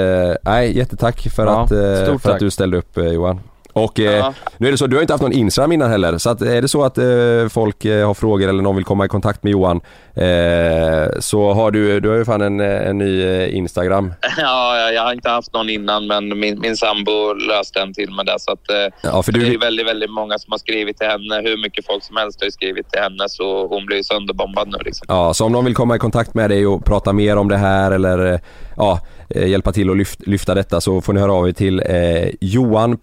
[0.43, 3.41] nej jättetack för, Ja, att, eh, för att du ställde upp eh, Johan.
[3.73, 4.35] Och eh, Ja.
[4.57, 6.19] nu är det så, du har inte haft någon Instagram innan heller.
[6.19, 9.05] Så att, är det så att eh, folk eh, har frågor eller någon vill komma
[9.05, 9.81] i kontakt med Johan
[10.19, 14.15] eh, så har du, du har ju fan en, en ny eh, Instagram.
[14.39, 18.27] Ja, jag- har inte haft någon innan men min, min sambo löste en till med
[18.27, 18.35] det.
[18.39, 21.07] Så att, eh, Ja, för Det är du, väldigt, väldigt många som har skrivit till
[21.07, 21.41] henne.
[21.45, 25.05] Hur mycket folk som helst har skrivit till henne så hon blir sönderbombad nu liksom.
[25.09, 27.57] ja, så om någon vill komma i kontakt med dig och prata mer om det
[27.57, 28.41] här eller
[28.77, 29.01] ja,
[29.35, 32.97] hjälpa till att lyft, lyfta detta så får ni höra av er till eh, johan.joon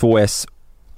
[0.00, 0.46] 2s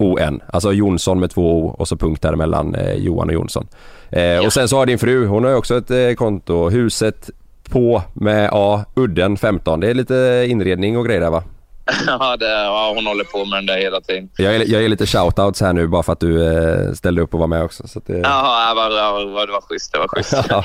[0.00, 3.68] O-N, alltså Jonsson med två O och så punkt däremellan eh, Johan och Jonsson.
[4.10, 7.30] Eh, Och sen så har din fru, hon har ju också ett eh, konto, huset
[7.70, 9.80] på med A, udden 15.
[9.80, 11.42] Det är lite inredning och grejer där va?
[12.06, 14.28] ja, det, ja, hon håller på med den där hela tiden.
[14.36, 17.34] Jag är, jag är lite shoutouts här nu bara för att du eh, ställde upp
[17.34, 17.88] och var med också.
[17.88, 19.92] Så det, Jaha, det var, det var, det var schysst.
[19.92, 20.34] Det var schysst.
[20.48, 20.64] Ja.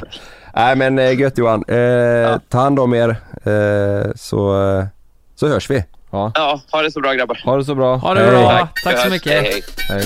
[0.56, 3.10] Nej men eh, gött Johan, eh, ta hand om er
[3.44, 4.86] eh, så, eh,
[5.36, 5.84] så hörs vi.
[6.16, 6.32] Ja.
[6.36, 7.42] Ja, ha det så bra grabbar.
[7.46, 7.96] Ha det så bra.
[7.96, 8.30] Ha det Hej.
[8.32, 9.32] bra, tack så Hej, mycket.
[9.32, 9.64] hej.
[9.90, 10.04] Hej.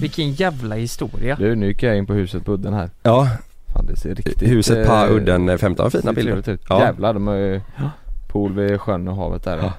[0.00, 1.36] Vilken jävla historia.
[1.36, 2.90] Du, nu gick jag in på huset på udden här.
[3.02, 3.28] Ja,
[3.72, 4.42] Fan det ser riktigt...
[4.42, 6.50] huset på eh, udden eh, 15 var fina bilder.
[6.50, 6.60] ut.
[6.68, 6.80] Ja.
[6.80, 7.60] Jävlar, de har ju
[8.28, 9.56] pool vid sjön och havet där.
[9.56, 9.72] Ja.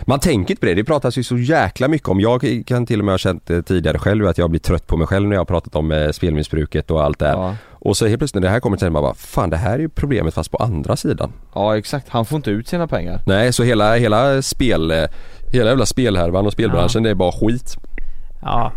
[0.00, 2.98] Man tänker inte på det, det pratas ju så jäkla mycket om, jag kan till
[2.98, 5.36] och med ha känt det tidigare själv att jag blir trött på mig själv när
[5.36, 7.34] jag har pratat om eh, spelmissbruket och allt det här.
[7.34, 7.56] Ja.
[7.70, 9.78] Och så helt plötsligt när det här kommer till man bara, fan det här är
[9.78, 11.32] ju problemet fast på andra sidan.
[11.54, 13.20] ja exakt, han får inte ut sina pengar.
[13.26, 15.04] Nej, så hela, hela spel, eh,
[15.52, 17.76] hela jävla spelhärvan och spelbranschen det är bara skit.
[18.42, 18.72] Ja.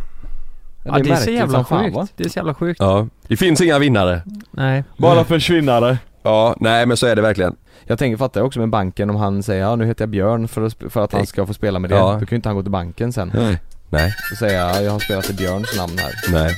[0.85, 1.95] Ja, Ja, det är så märkligt jävla fan, sjukt.
[1.95, 2.07] va?
[2.15, 2.79] Det är så jävla sjukt.
[2.79, 4.21] Ja, det finns inga vinnare.
[4.51, 4.83] Nej.
[4.97, 5.97] Bara försvinnare.
[6.23, 7.55] Ja, nej men så är det verkligen.
[7.83, 10.61] Jag tänker fatta också med banken om han säger ja nu heter jag Björn för
[10.61, 11.95] att, för att han ska få spela med det.
[11.95, 12.13] Ja.
[12.13, 13.59] Då kan ju inte han gå till banken sen Nej.
[13.89, 16.13] Nej, och säga ja, jag har spelat i Björns namn här.
[16.31, 16.55] nej.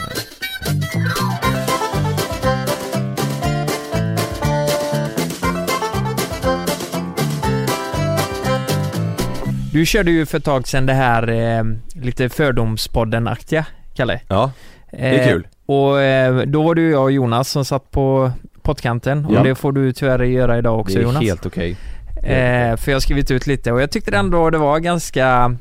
[9.74, 11.64] Du körde ju för ett tag sedan det här eh,
[12.04, 13.66] lite fördomspodden-aktiga,
[13.96, 14.20] Kalle.
[14.28, 14.52] Ja,
[14.92, 15.48] det är Eh, kul.
[15.66, 18.32] Och eh, då var det ju jag och Jonas som satt på
[18.68, 19.44] poddkanten och Ja.
[19.44, 21.24] det får du tyvärr göra idag också det är Jonas.
[21.24, 21.78] helt okej.
[22.24, 25.56] Eh, för jag har skrivit ut lite och jag tyckte ändå det var ganska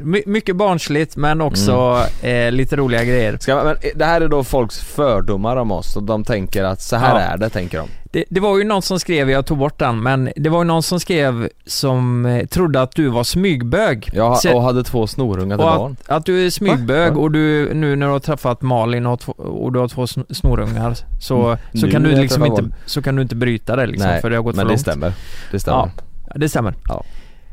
[0.00, 3.38] My, mycket barnsligt men också eh, lite roliga grejer.
[3.40, 6.80] Ska, men eh, det här är då folks fördomar om oss och de tänker att
[6.82, 7.20] så här Ja.
[7.20, 7.88] är det, tänker de.
[8.12, 10.64] Det, det var ju någon som skrev, jag tog bort den, men det var ju
[10.64, 14.10] någon som skrev som eh, trodde att du var smygbög.
[14.12, 15.96] Jag Så- och hade två snorungar till barn.
[16.06, 19.32] att, att du är smygbög och du nu när du har träffat Malin och, två,
[19.32, 21.58] och du har två sn- snorungar så, Mm.
[21.74, 24.30] så, Nu kan du liksom inte, så kan du inte bryta det liksom Nej, för
[24.30, 24.80] det har gått men för det långt.
[24.80, 25.12] stämmer.
[25.52, 25.90] Det stämmer.
[26.26, 26.74] Ja, det stämmer.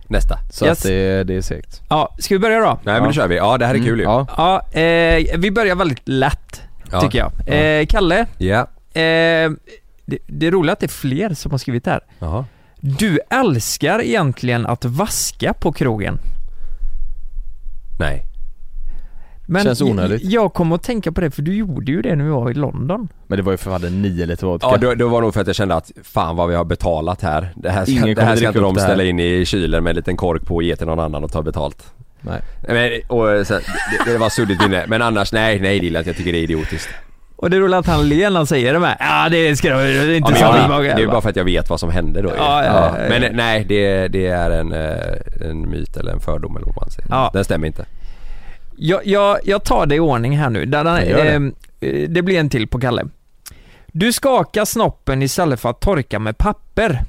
[0.10, 0.38] Nästa.
[0.52, 0.78] Så Yes.
[0.80, 1.82] att det, det är segt.
[1.90, 2.66] Ja, ska vi börja då?
[2.66, 3.06] Nej men Ja.
[3.06, 3.36] då kör vi.
[3.36, 4.04] Ja det här är Mm, kul ju.
[4.06, 4.28] Ja.
[4.74, 7.02] Ja, eh, vi börjar väldigt lätt Ja.
[7.02, 7.32] tycker jag.
[7.48, 7.54] Ja.
[7.54, 8.60] Eh, Kalle, Ja.
[8.94, 9.52] eh,
[10.06, 12.00] det, det är roligt att det är fler som har skrivit här.
[12.20, 12.46] Jaha.
[12.80, 16.20] Du älskar egentligen att vaska på krogen.
[18.00, 18.27] Nej.
[19.50, 20.24] Men Känns onödigt.
[20.24, 22.52] Jag, jag kom att tänka på det för du gjorde ju det när vi var
[22.52, 23.08] i London.
[23.28, 24.68] Men det var ju för fan nio liter vodka.
[24.72, 26.66] Ja då, då var det nog för att jag kände att fan vad vi har
[26.66, 27.54] betalat här.
[27.56, 29.84] Det här ska, Ingen det kommer här ska inte de det ställa in i kylen
[29.84, 31.94] med en liten kork på och ge till någon annan och ta betalt.
[32.22, 32.42] Nej.
[32.68, 34.86] Men, och, så, det, det var suddigt minne.
[34.88, 36.08] Men annars nej, nej det gillar jag.
[36.08, 36.90] Jag tycker det är idiotiskt.
[37.36, 38.98] Och det är roligt att han ler när han säger det med.
[39.00, 41.36] Ja det ska du, det är inte Ja, så jag, det är bara för att
[41.36, 42.30] jag vet vad som hände då.
[42.30, 43.10] Ja, ja, ja, ja.
[43.10, 46.90] Men nej, det, det är en, eh, en myt eller en fördom eller vad man
[46.90, 47.10] säger.
[47.10, 47.30] Ja.
[47.34, 47.86] Den stämmer inte.
[48.80, 50.66] Jag, jag, jag tar det i ordning här nu.
[50.66, 51.32] Där, det.
[51.32, 53.06] ehm, eh, det blir en till på Kalle.
[53.88, 57.02] Du skakar snoppen istället för att torka med papper.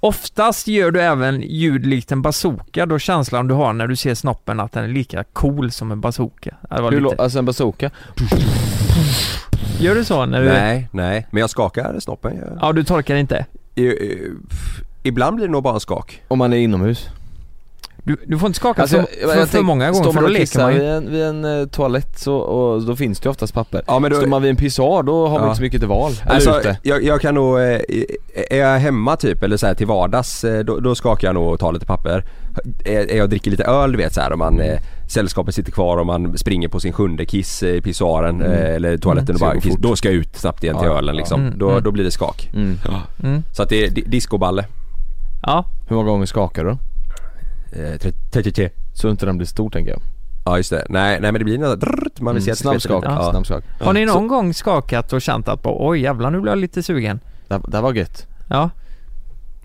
[0.00, 4.14] Oftast gör du även ljud likt en bazooka då känslan du har när du ser
[4.14, 6.56] snoppen att den är lika cool som en bazooka.
[6.70, 7.22] Hur lite...
[7.22, 7.90] alltså en bazooka?
[9.80, 10.48] Gör du så när du...
[10.48, 11.26] Nej, nej.
[11.30, 12.36] Men jag skakar snoppen.
[12.36, 13.46] Jag, Ja, du torkar inte.
[13.74, 14.32] i, i,
[15.02, 16.22] ibland blir det nog bara en skak.
[16.28, 17.08] Om man är inomhus?
[18.08, 20.22] Du, du får inte skaka Alltså, för, jag- för, jag för många gånger för man
[20.22, 20.88] då och leker man vid ju.
[20.88, 23.82] en, vid en eh, toalett så, och då finns det ju oftast papper.
[23.86, 25.46] Ja men då, Står man vid en pissoar då har man Ja.
[25.46, 26.12] inte så mycket till val.
[26.26, 27.80] Alltså, jag, jag kan nog, eh,
[28.50, 31.48] är jag hemma typ eller så här till vardags eh, då, då skakar jag nog
[31.52, 32.24] och tar lite papper.
[32.84, 34.60] Är, är jag dricker lite öl du vet så här och man,
[35.08, 38.52] sällskapet sitter kvar och man springer på sin sjunde kiss i pissoaren Mm.
[38.76, 41.14] eller toaletten och Ska bara kiss, då ska jag ut snabbt igen till Ja, ölen
[41.14, 41.18] ja.
[41.18, 41.40] liksom.
[41.40, 41.82] Mm, Då, mm.
[41.82, 42.50] då blir det skak.
[42.54, 42.78] Mm.
[43.22, 43.42] Mm.
[43.52, 44.64] Så att det är di- discoballe.
[45.42, 45.64] Ja.
[45.88, 46.78] Hur många gånger skakar du då?
[48.30, 48.70] 33.
[48.94, 50.00] Så inte den blir stor tänker jag.
[50.44, 50.86] Ja just det.
[50.88, 53.04] Nej, nej men det blir något drrrt, man vill se Mm, att det snabb skak.
[53.06, 53.30] Ja.
[53.30, 53.64] Snabb skak.
[53.80, 56.58] Har ni Så- någon gång skakat och känt att bara, oj jävlar nu blir jag
[56.58, 57.20] lite sugen?
[57.48, 58.26] Det, det var gött.
[58.48, 58.70] Ja,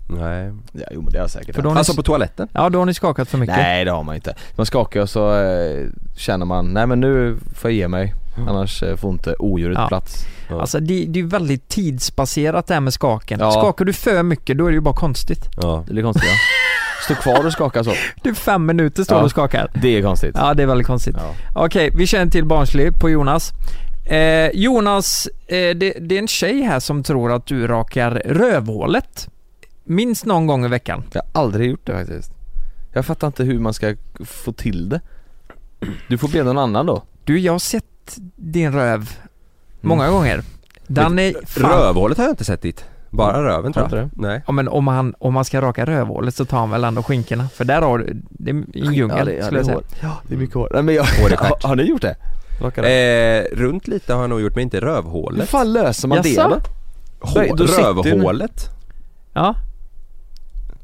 [0.08, 0.52] Nej.
[0.72, 2.48] Ja, jo men det har jag säkert För då har ni Alltså på toaletten?
[2.52, 3.56] ja då har ni skakat för mycket.
[3.56, 4.34] Nej det har man inte.
[4.56, 5.86] Man skakar och så eh,
[6.16, 8.14] känner man, nej men nu får jag ge mig.
[8.48, 9.88] Annars eh, får inte odjuret Ja.
[9.88, 10.26] plats.
[10.48, 10.60] Ja.
[10.60, 13.40] Alltså det, det är ju väldigt tidsbaserat det här med skaken.
[13.40, 13.50] Ja.
[13.50, 15.44] Skakar du för mycket då är det ju bara konstigt.
[15.62, 15.84] Ja.
[15.86, 16.34] Det blir konstigt ja.
[17.04, 17.92] Stå kvar och skaka så.
[18.22, 19.22] Du är fem minuter står Ja.
[19.24, 19.70] och skakar.
[19.82, 20.34] Det är konstigt.
[20.38, 21.16] Ja det är väldigt konstigt.
[21.18, 21.34] Ja.
[21.64, 23.50] Okej, vi kör en till barnslig på Jonas.
[24.06, 29.28] Eh, Jonas, eh, det, det är en tjej här som tror att du rakar rövhålet.
[29.84, 31.02] Minst någon gång i veckan.
[31.12, 32.30] Jag har aldrig gjort det faktiskt.
[32.92, 35.00] Jag fattar inte hur man ska få till det.
[36.08, 37.02] Du får be någon annan då.
[37.24, 37.84] Du, jag har sett
[38.36, 39.10] din röv
[39.88, 40.42] många gånger.
[40.96, 41.70] Är fan...
[41.70, 42.84] Rövhålet har jag inte sett dit.
[43.10, 44.04] Bara röven tror jag.
[44.04, 44.42] inte Nej.
[44.46, 47.48] Ja men om han, om man ska raka rövhålet så tar han väl ändå skinkorna.
[47.54, 49.74] För där har du, det är en djungel Ja, det, ja, skulle jag det är
[49.74, 49.74] säga.
[49.76, 49.84] hår.
[50.02, 50.68] Ja, det är mycket hår.
[50.74, 52.16] Nej, men jag, Hår har, har ni gjort det?
[52.74, 53.48] Det?
[53.52, 55.48] Eh, runt lite har jag nog gjort men inte Hur rövhålet.
[55.48, 56.48] fan löser man det Jaså?
[56.48, 57.26] då?
[57.26, 58.68] Hår, då ju- rövhålet?
[59.32, 59.54] Ja,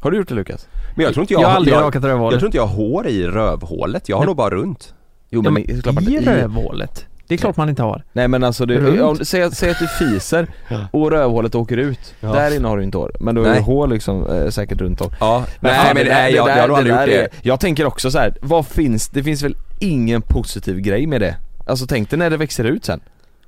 [0.00, 0.66] Har du gjort det Lukas?
[0.94, 2.38] Men jag tror inte jag, jag har aldrig jag, rakat jag rövhålet.
[2.38, 4.08] tror inte jag har hår i rövhålet.
[4.08, 4.26] Jag har Nej.
[4.26, 4.94] nog bara runt.
[5.30, 7.06] Jo Ja, men, men det klart att I i- rövhålet?
[7.30, 8.02] Det är klart man inte har.
[8.12, 10.46] Nej men alltså du, om, säg, säg att du fiser
[10.90, 12.14] och rövhålet åker ut.
[12.20, 12.32] Ja.
[12.32, 13.12] Där inne har du inte hår.
[13.20, 13.62] Men du har ju Nej.
[13.62, 15.10] hår liksom eh, säkert runt om.
[15.20, 17.06] Ja, Men nej fan, men det där- nej, jag, det jag där- har aldrig där
[17.06, 17.22] gjort det.
[17.22, 21.20] är- Jag tänker också så här, vad finns, det finns väl ingen positiv grej med
[21.20, 21.36] det?
[21.66, 23.00] Alltså tänk dig när det växer ut sen.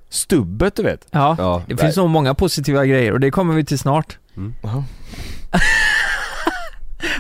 [0.09, 1.07] Stubbet du vet.
[1.11, 4.19] Ja, Ja, det finns nog många positiva grejer och det kommer vi till snart.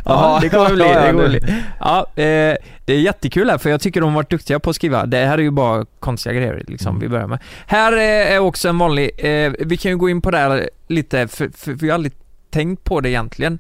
[0.05, 1.41] Ja, det kommer bli, det kommer bli.
[1.81, 4.77] Ja, eh, det är jättekul här för jag tycker de har varit duktiga på att
[4.77, 5.07] skriva.
[5.07, 7.39] Det här är ju bara konstiga grejer liksom vi börjar med.
[7.67, 10.71] Här eh, är också en vanlig, eh, vi kan ju gå in på det här
[10.89, 12.13] lite för, för vi har aldrig
[12.51, 13.59] tänkt på det egentligen.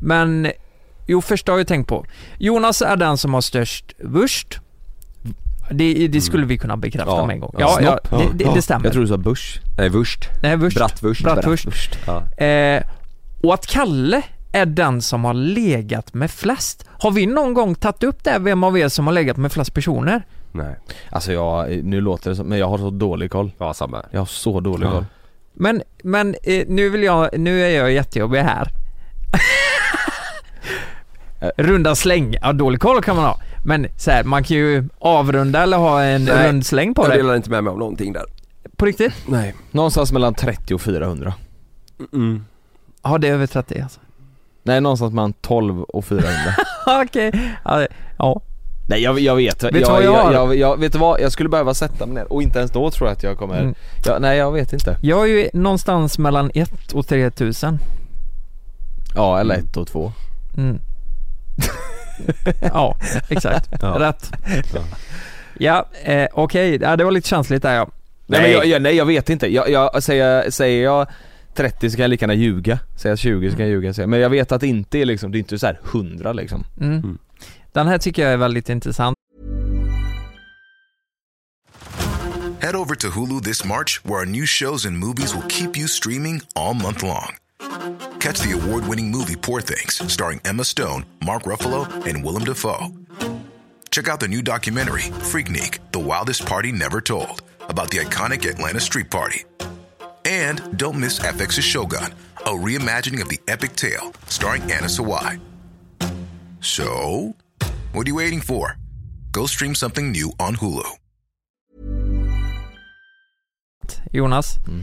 [0.00, 0.50] Men,
[1.06, 2.06] jo första har jag tänkt på.
[2.38, 4.58] Jonas är den som har störst vurst.
[5.70, 7.54] Det, det skulle vi kunna bekräfta Ja, med en gång.
[7.58, 8.84] ja, Ja, det, det, det stämmer.
[8.86, 9.60] Jag tror du sa bush.
[9.78, 10.28] Nej, vurst.
[10.42, 10.76] Nej, vurst.
[10.76, 11.24] Brattvurst.
[11.24, 11.98] Brattvurst.
[12.06, 12.44] Ja.
[12.44, 12.82] Eh,
[13.42, 14.22] och att Kalle
[14.54, 16.84] är den som har legat med flest.
[16.88, 19.74] Har vi någon gång tagit upp det, vem av er som har legat med flest
[19.74, 20.22] personer?
[20.52, 20.76] Nej.
[21.10, 23.52] Alltså jag, nu låter det som, men jag har så dålig koll.
[23.58, 24.02] Ja, samma.
[24.10, 24.90] Jag har så dålig Ja.
[24.90, 25.04] koll.
[25.54, 28.68] Men, men eh, nu vill jag, nu är jag jättejobbig här.
[31.56, 33.38] Runda släng, ja dålig koll kan man ha.
[33.64, 37.10] Men så här, man kan ju avrunda eller ha en Nej, rund släng på Jag
[37.10, 37.16] det.
[37.16, 38.24] delar inte med mig av någonting där.
[38.76, 39.12] På riktigt?
[39.26, 39.54] Nej.
[39.70, 41.34] Någonstans mellan 30 och 400.
[42.12, 42.44] Mm.
[43.02, 44.00] Ja det är över 30 alltså.
[44.66, 46.30] Nej någonstans mellan 12 och 400.
[47.02, 47.32] Okej,
[47.64, 47.88] ja, det-
[48.18, 48.40] ja.
[48.88, 51.20] Nej jag, jag vet, Vet jag, jag jag, jag, jag, vet du vad?
[51.20, 53.60] Jag skulle behöva sätta mig ner och inte ens då tror jag att jag kommer
[53.60, 53.74] Mm.
[54.06, 57.78] ja, Nej jag vet inte Jag är ju någonstans mellan 1 och 3000
[59.14, 60.12] Ja eller ett och två
[60.56, 60.78] mm.
[62.60, 62.96] Ja,
[63.28, 63.68] exakt.
[63.82, 63.88] Ja.
[64.00, 64.30] Rätt.
[65.58, 67.88] Ja, eh, okej, ja, det var lite känsligt där ja.
[68.26, 71.06] Nej, men jag, jag, nej jag vet inte, jag, jag, säger, säger jag
[71.54, 74.02] 30 så kan jag lika gärna ljuga Säger jag 20 så kan jag ljuga säger
[74.02, 74.10] jag.
[74.10, 76.64] Men jag vet att det inte är liksom, det är inte så här 100 liksom
[76.80, 76.92] Mm.
[76.92, 77.18] Mm.
[77.72, 79.16] Den här tycker jag är väldigt intressant.
[82.60, 85.86] Head over to Hulu this March, where our new shows and movies will keep you
[85.86, 87.36] streaming all month long.
[88.20, 92.88] Catch the award winning movie Poor Things, starring Emma Stone, Mark Ruffalo, and Willem Dafoe.
[93.90, 98.80] Check out the new documentary, Freaknik The Wildest Party Never Told, about the iconic Atlanta
[98.80, 99.44] Street Party.
[100.24, 102.14] And don't miss FX's Shogun,
[102.46, 105.38] a reimagining of the epic tale, starring Anna Sawai.
[106.60, 107.34] So,
[107.92, 108.76] what are you waiting for?
[109.32, 110.84] Go stream something new on Hulu.
[114.12, 114.56] Jonas.
[114.66, 114.82] Mm.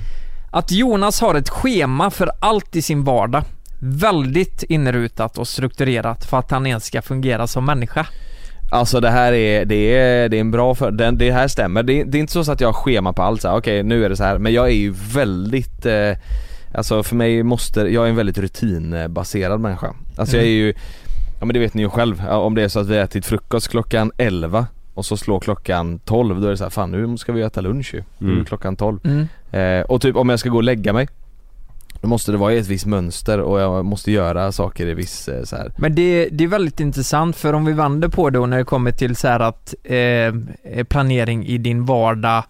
[0.52, 3.44] Att Jonas har ett schema för allt i sin vardag.
[3.80, 8.08] Väldigt inrutat och strukturerat för att han ens ska fungera som människa.
[8.74, 11.84] Alltså det här är, det är, det är en bra för, den, det här stämmer.
[11.84, 14.06] Det, det är inte så att jag har schema på allt så här, okej nu
[14.06, 14.38] är det så här.
[14.38, 16.12] men jag är ju väldigt eh,
[16.74, 19.94] Alltså för mig måste, jag är en väldigt rutinbaserad människa.
[20.18, 20.74] Alltså jag är ju,
[21.40, 23.26] ja men det vet ni ju själv, om det är så att vi har ätit
[23.26, 27.18] frukost klockan 11 och så slår klockan 12 då är det så här, fan nu
[27.18, 28.04] ska vi äta lunch ju.
[28.18, 28.46] Nu är Mm.
[28.46, 29.00] klockan 12.
[29.04, 29.28] Mm.
[29.52, 31.08] Eh, och typ om jag ska gå och lägga mig
[32.02, 35.28] Då måste det vara i ett visst mönster och jag måste göra saker i viss
[35.28, 35.72] eh, så här.
[35.78, 38.92] Men det, det är väldigt intressant för om vi vänder på det när det kommer
[38.92, 42.44] till så här att eh, planering i din vardag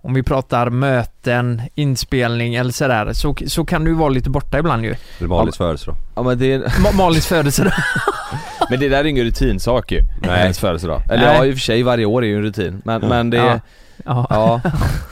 [0.00, 4.84] om vi pratar möten, inspelning eller sådär så, så kan du vara lite borta ibland
[4.84, 4.94] ju.
[5.20, 5.96] Malins födelsedag.
[6.16, 7.72] Ja men det, Ma- Malins födelsedag.
[8.70, 10.40] men det där är ingen rutinsak ju, Nej.
[10.42, 11.02] ens födelsedag.
[11.10, 11.36] Eller Nej.
[11.36, 13.08] ja i och för sig varje år är ju en rutin, men, Ja.
[13.08, 13.60] men det, Ja.
[14.04, 14.26] ja.
[14.30, 14.60] Ja.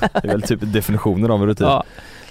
[0.22, 1.66] det är väl typ definitionen av en rutin.
[1.66, 1.84] Ja,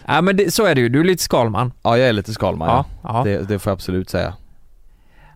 [0.07, 0.15] ja.
[0.15, 1.71] ja men det, så är det ju, du är lite skalman.
[1.83, 2.85] jag är lite skalman ja.
[3.03, 3.09] Ja.
[3.17, 3.23] ja.
[3.23, 4.33] Det, det får jag absolut säga.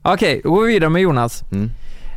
[0.01, 1.43] Okej, då går vi vidare med Jonas.
[1.51, 1.72] Mm.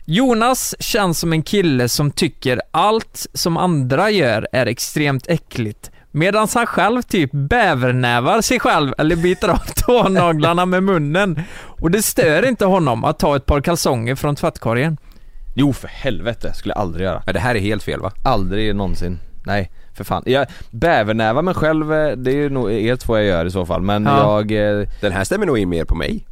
[0.04, 5.90] Jonas känns som en kille som tycker allt som andra gör är extremt äckligt.
[6.10, 11.42] Medan han själv typ bävernävar sig själv eller biter av tånaglarna med munnen.
[11.54, 14.96] Och det stör inte honom att ta ett par kalsonger från tvättkorgen.
[15.54, 17.22] Jo för helvete, skulle jag aldrig göra.
[17.26, 18.12] Men det här är helt fel va?
[18.24, 19.18] Aldrig någonsin.
[19.44, 20.22] Nej, för fan.
[20.26, 23.66] Jag bävernävar mig själv, eh, det är ju nog er två jag gör i så
[23.66, 24.18] fall, men Ja.
[24.48, 26.26] jag eh, Den här stämmer nog in mer på mig.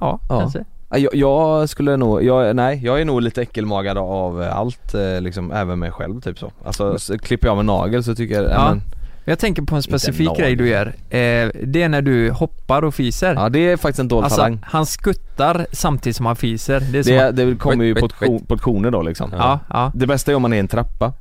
[0.00, 0.40] Ja, Ja.
[0.40, 0.64] kanske.
[0.90, 5.20] Ja, Jag, jag skulle nog, jag, nej jag är nog lite äckelmagad av allt eh,
[5.20, 6.52] liksom, även mig själv typ så.
[6.64, 8.68] Alltså så klipper jag med nagel så tycker jag, ja.
[8.68, 8.82] Men,
[9.24, 10.86] Jag tänker på en specifik grej du gör.
[10.86, 13.34] Eh, det är när du hoppar och fiser.
[13.34, 14.58] ja det är faktiskt en dold alltså, talang.
[14.64, 16.80] han skuttar samtidigt som han fiser.
[16.92, 19.30] Det är som Det, det kommer ju Wait, wait, portion, portioner då liksom.
[19.38, 21.12] ja, ja, Det bästa är om man är i en trappa.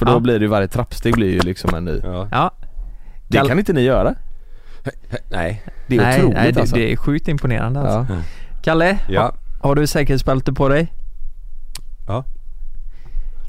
[0.00, 0.18] För då Ja.
[0.20, 2.00] blir det ju varje trappsteg blir ju liksom en ny.
[2.04, 2.28] Ja.
[2.30, 2.50] ja.
[3.28, 4.14] Det kan inte ni göra.
[5.28, 5.62] Nej.
[5.86, 6.76] Det är nej, otroligt nej, det, alltså.
[6.76, 8.14] det är sjukt imponerande alltså.
[8.14, 8.20] ja.
[8.62, 9.20] Kalle, Ja.
[9.22, 9.34] ha,
[9.68, 10.92] har du säkerhetsbälte på dig?
[12.06, 12.24] Ja.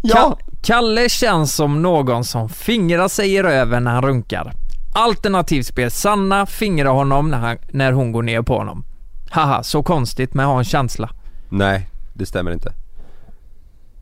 [0.03, 4.53] Ka- Kalle känns som någon som fingrar sig i röven när han runkar.
[4.93, 8.83] Alternativt ber Sanna fingra honom när, han, när hon går ner på honom.
[9.29, 11.09] Haha, så konstigt men jag har en känsla.
[11.49, 12.73] Nej, det stämmer inte.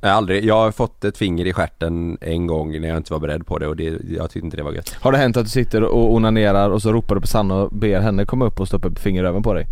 [0.02, 0.46] Nej, aldrig.
[0.46, 3.58] Jag har fått ett finger i stjärten en gång när jag inte var beredd på
[3.58, 4.96] det och det, jag tyckte inte det var gött.
[5.02, 7.72] Har det hänt att du sitter och onanerar och så ropar du på Sanna och
[7.72, 9.66] ber henne komma upp och stoppa upp fingeröven på dig?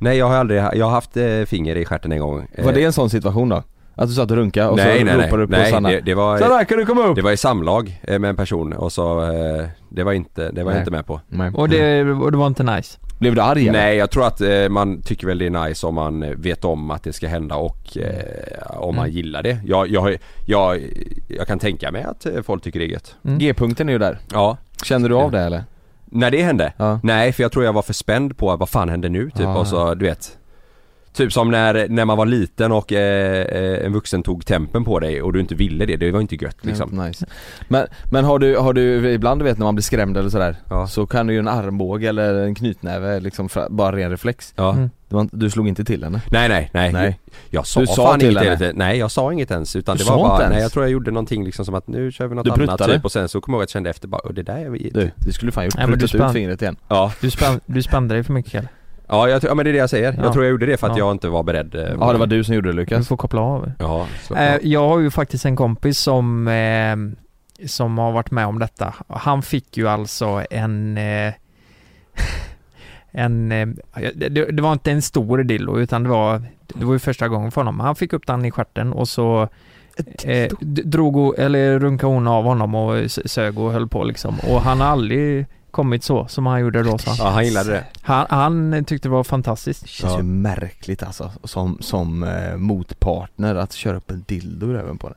[0.00, 2.46] Nej jag har aldrig, jag har haft eh, finger i stjärten en gång.
[2.64, 3.62] Var det en sån situation då?
[3.98, 5.88] Att du satt och runka och nej, så nej, ropade du på nej, Sanna?
[5.88, 7.16] det, det var Sanna kan du komma upp?
[7.16, 10.64] Det var i samlag eh, med en person och så, eh, det var inte, det
[10.64, 11.20] var jag inte med på.
[11.28, 11.50] Nej.
[11.54, 12.98] Och det, och det var inte nice.
[13.18, 13.78] Blev du arg eller?
[13.80, 16.90] Nej jag tror att eh, man tycker väl det är nice om man vet om
[16.90, 19.16] att det ska hända och eh, om man Mm.
[19.16, 19.58] gillar det.
[19.66, 20.16] Jag, jag,
[20.46, 20.80] jag,
[21.28, 23.16] jag kan tänka mig att eh, folk tycker det är gött.
[23.24, 23.38] Mm.
[23.38, 24.18] G-punkten är ju där.
[24.32, 24.56] Ja.
[24.84, 25.64] Känner du av det eller?
[26.04, 26.72] När det hände?
[26.76, 27.00] Ja.
[27.02, 29.54] Nej för jag tror jag var för spänd på vad fan hände nu typ Ah.
[29.56, 30.38] och så du vet
[31.16, 35.00] Typ som när, när man var liten och eh, eh, en vuxen tog tempen på
[35.00, 36.90] dig och du inte ville det, det var inte gött liksom.
[36.96, 37.26] Ja, nice.
[37.68, 40.56] Men, men har du, har du, ibland du vet när man blir skrämd eller sådär
[40.70, 40.86] Ja.
[40.86, 44.72] Så kan du ju en armbåge eller en knytnäve liksom fra, bara ren reflex Ja.
[44.72, 45.28] Mm.
[45.32, 46.20] du, slog inte till henne?
[46.30, 46.92] Nej nej nej.
[46.92, 47.20] Nej.
[47.50, 48.72] Jag sa, Du sa fan till inget henne?
[48.74, 50.52] Nej jag sa inget ens utan Du det var bara, ens?
[50.52, 52.82] nej jag tror jag gjorde någonting liksom som att nu kör vi något Du annat
[52.84, 54.56] typ och sen så kommer jag ihåg att jag kände efter bara, "Åh, det där
[54.56, 57.12] är Du, du skulle fan gjort Nej, du ut fingret igen Ja,
[57.66, 58.68] du spände dig för mycket Kalle.
[59.08, 60.12] Ja, jag, ja men det är det jag säger.
[60.18, 60.24] Ja.
[60.24, 61.04] Jag tror jag gjorde det för att Ja.
[61.04, 61.74] jag inte var beredd.
[61.74, 63.72] eh, Ja det var du som gjorde det Du Lukas får koppla av.
[63.78, 66.96] Ja, Eh, jag har ju faktiskt en kompis som, eh,
[67.66, 68.94] som har varit med om detta.
[69.08, 71.32] Han fick ju alltså en, eh,
[73.10, 73.68] en eh,
[74.14, 77.50] det, det var inte en stor dildo utan det var, det var ju första gången
[77.50, 77.80] för honom.
[77.80, 79.48] Han fick upp den i stjärten och så
[80.24, 84.34] eh, drog, eller runkade hon av honom och sög och höll på liksom.
[84.50, 85.46] Och han har aldrig
[85.76, 87.10] kommit så som han gjorde då så.
[87.18, 87.84] Ja, han gillade det.
[88.02, 89.82] Han, han tyckte det var fantastiskt.
[89.82, 90.18] Det känns Ja.
[90.18, 95.14] ju märkligt alltså, som, som eh, motpartner att köra upp en dildo även på det.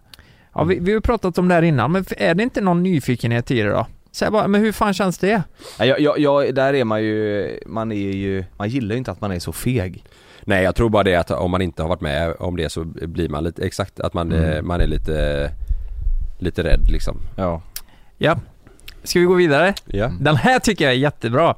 [0.53, 2.83] Ja, vi, vi har ju pratat om det här innan, men är det inte någon
[2.83, 3.85] nyfikenhet i det då?
[4.11, 5.43] Säg bara, men hur fan känns det?
[5.79, 9.11] Ja, jag, jag, jag, där är man ju, man är ju, man gillar ju inte
[9.11, 10.03] att man är så feg.
[10.41, 12.83] Nej jag tror bara det att om man inte har varit med om det så
[12.85, 14.49] blir man lite, exakt att man, Mm.
[14.53, 15.51] eh, man är lite,
[16.39, 17.17] lite rädd liksom.
[17.37, 17.61] Ja.
[18.17, 18.37] Ja.
[19.03, 19.73] Ska vi gå vidare?
[19.85, 20.11] Ja.
[20.19, 21.55] Den här tycker jag är jättebra.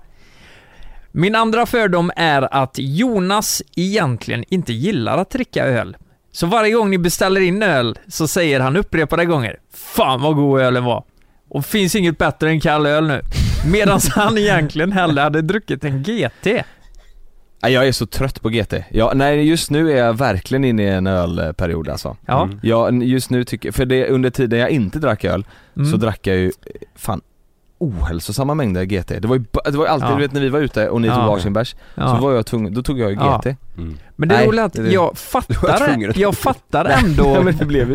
[1.11, 5.97] Min andra fördom är att Jonas egentligen inte gillar att dricka öl.
[6.31, 10.61] Så varje gång ni beställer in öl så säger han upprepade gånger Fan vad god
[10.61, 11.03] ölen var!
[11.49, 13.21] Och finns inget bättre än kall öl nu.
[13.71, 16.47] Medan han egentligen hellre hade druckit en GT.
[17.61, 18.73] Jag är så trött på GT.
[18.89, 22.17] Ja, nej just nu är jag verkligen inne i en ölperiod alltså.
[22.25, 22.43] Ja.
[22.43, 22.59] Mm.
[22.63, 25.91] Ja, just nu tycker för det under tiden jag inte drack öl Mm.
[25.91, 26.51] så drack jag ju eh,
[26.95, 27.21] fan
[27.82, 29.07] ohälsosamma mängder GT.
[29.21, 30.15] Det var ju, det var ju alltid, Ja.
[30.15, 31.15] du vet när vi var ute och ni Ja.
[31.15, 32.15] tog varsin bärs, Ja.
[32.15, 33.38] så var jag tvungen, då tog jag ju Ja.
[33.43, 33.55] GT.
[33.77, 33.97] Mm.
[34.15, 35.55] Men det roliga är att jag fattar,
[36.15, 37.43] jag fattar ja ändå,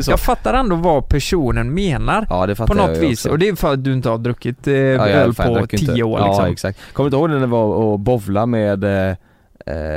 [0.06, 2.26] jag fattar ändå vad personen menar.
[2.30, 3.18] Ja det På något jag vis.
[3.18, 3.30] också.
[3.30, 6.02] Och det är för att du inte har druckit eh, Ja, öl på tio inte.
[6.02, 6.44] år Ja liksom.
[6.46, 6.78] exakt.
[6.92, 9.16] Kommer du inte ihåg när det var och bovla med eh,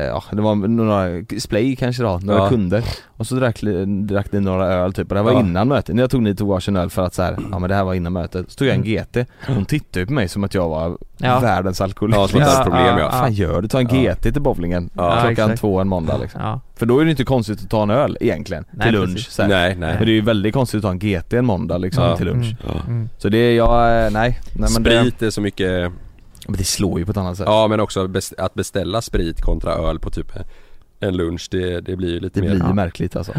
[0.08, 2.50] ja, det var några splay kanske då, några Ja.
[2.50, 3.60] kunder Och så drack,
[4.08, 5.40] drack ni några öl typ, och det här var Ja.
[5.40, 7.70] innan mötet, när jag tog ni tog varsin öl för att så här, ja men
[7.70, 10.44] det här var innan mötet, så tog jag en GT Hon tittade på mig som
[10.44, 11.40] att jag var Ja.
[11.40, 13.04] världens alkoholist Ja, det ett problem ja.
[13.04, 13.68] Vad fan gör du?
[13.68, 14.14] Ta en Ja.
[14.14, 15.60] GT till bowlingen Ja, klockan exakt.
[15.62, 16.42] två en måndag liksom.
[16.42, 16.60] Ja.
[16.76, 19.42] För då är det inte konstigt att ta en öl egentligen, Nej, till lunch så
[19.42, 19.50] här.
[19.50, 19.96] Nej, nej.
[19.98, 22.18] Men det är ju väldigt konstigt att ta en GT en måndag liksom Ja.
[22.18, 22.76] till lunch Mm.
[22.76, 22.82] Ja.
[22.88, 23.10] Mm.
[23.18, 25.92] Så det är jag, eh, nej, nej men det, Sprit är så mycket,
[26.50, 29.74] men det slår ju på ett annat sätt ja men också att beställa sprit kontra
[29.74, 30.32] öl på typ
[31.00, 32.74] en lunch det, det blir ju lite Det mer blir Ja.
[32.74, 33.34] märkligt alltså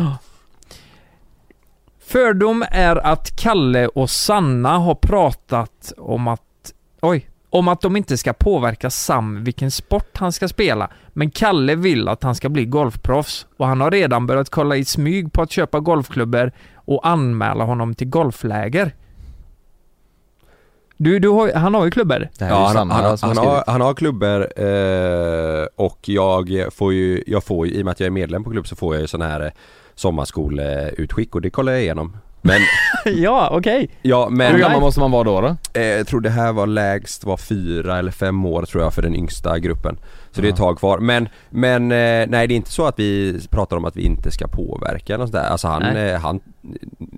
[1.98, 8.16] Fördom är att Kalle och Sanna har pratat om att, oj, om att de inte
[8.16, 10.90] ska påverka Sam vilken sport han ska spela.
[11.08, 14.84] Men Kalle vill att han ska bli golfproffs och han har redan börjat kolla i
[14.84, 18.94] smyg på att köpa golfklubbor och anmäla honom till golfläger.
[21.02, 22.28] Du, du har, han har ju klubbor.
[22.38, 27.66] Ja, han, han, han, har han har klubbor eh, och jag får ju, jag får
[27.66, 29.22] ju, i och med att jag är medlem på klubb så får jag ju sån
[29.22, 29.50] här eh,
[29.94, 32.16] sommarskoleutskick och det kollar jag igenom.
[32.42, 32.60] Men,
[33.16, 33.90] ja, okej.
[34.02, 35.56] ja men Hur gammal måste man vara då då?
[35.80, 39.02] eh, jag tror det här var lägst var fyra eller fem år tror jag för
[39.02, 39.98] den yngsta gruppen.
[40.32, 40.98] Så det är ett tag kvar.
[40.98, 44.30] Men, men eh, nej det är inte så att vi pratar om att vi inte
[44.30, 45.48] ska påverka eller sådär.
[45.50, 46.10] Alltså han, Nej.
[46.10, 46.40] eh, han,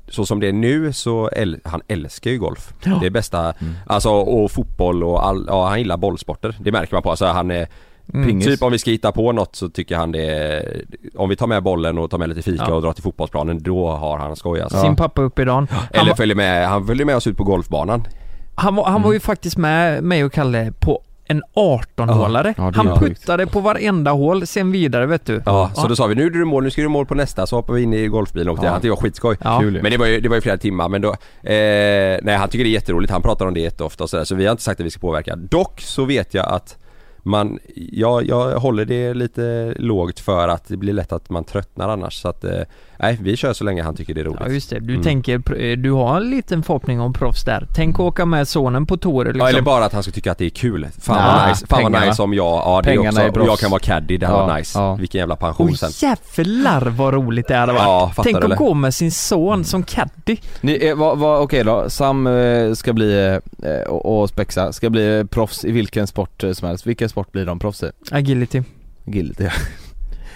[0.09, 2.73] så som det är nu så, äl, han älskar ju golf.
[2.85, 2.99] Ja.
[3.01, 3.75] Det är bästa, Mm.
[3.87, 6.57] alltså och fotboll och all, ja han gillar bollsporter.
[6.61, 7.11] Det märker man på.
[7.11, 7.67] Alltså han är
[8.15, 8.27] Mm.
[8.29, 8.47] Pingis.
[8.47, 10.85] Typ om vi ska hitta på något så tycker han det är,
[11.17, 12.75] Om vi tar med bollen och tar med lite fika Ja.
[12.75, 14.81] och drar till fotbollsplanen då har han skoj alltså.
[14.83, 15.69] Sin pappa upp i dagen.
[15.91, 18.05] Eller följer med, han följer med oss ut på golfbanan.
[18.55, 21.03] han, var, han var ju faktiskt med mig och Kalle på
[21.33, 22.55] en 18-hålare.
[22.57, 23.20] Ja, han sjukt.
[23.20, 25.43] puttade på varenda hål, sen vidare vet du.
[25.47, 27.47] Ja, så då sa vi nu gjorde du mål, nu ska du mål på nästa
[27.47, 28.66] så hoppar vi in i golfbilen och åkte.
[28.66, 29.37] Han tyckte det var skitskoj.
[29.83, 32.64] Men det var ju, det var ju flera timmar men då, eh, nej han tycker
[32.64, 34.80] det är jätteroligt, han pratar om det jätteofta och sådär så vi har inte sagt
[34.80, 35.37] att vi ska påverka.
[35.37, 36.76] Dock så vet jag att
[37.23, 41.89] man, jag, jag håller det lite lågt för att det blir lätt att man tröttnar
[41.89, 42.51] annars så att, eh,
[42.99, 44.41] nej vi kör så länge han tycker det är roligt.
[44.47, 45.03] Ja just det, du Mm.
[45.05, 47.66] tänker, pr- du har en liten förhoppning om proffs där.
[47.75, 49.41] Tänk att åka med sonen på tour liksom.
[49.41, 50.87] Ja eller bara att han ska tycka att det är kul.
[51.01, 52.11] Fan Ja, vad nice, fan vad pengarna.
[52.11, 53.47] nice om jag, ja det är Pengarna också, är och proffs.
[53.49, 54.79] jag kan vara caddy, det här Ja, var nice.
[54.79, 54.95] ja.
[54.95, 55.91] Vilken jävla pension Oj sen.
[56.37, 57.83] jävlar vad roligt det hade varit.
[57.85, 58.55] Ja, Tänk du, eller?
[58.55, 60.37] att gå med sin son som caddy.
[60.61, 64.91] Ni, eh, vad, vad, okej då, Sam eh, ska bli, eh, och, och Spexa, ska
[64.91, 66.87] bli proffs i vilken sport eh, som helst.
[66.87, 67.91] Vilken sport blir de proffs i?
[68.11, 68.63] Agility.
[69.05, 69.49] Guilty.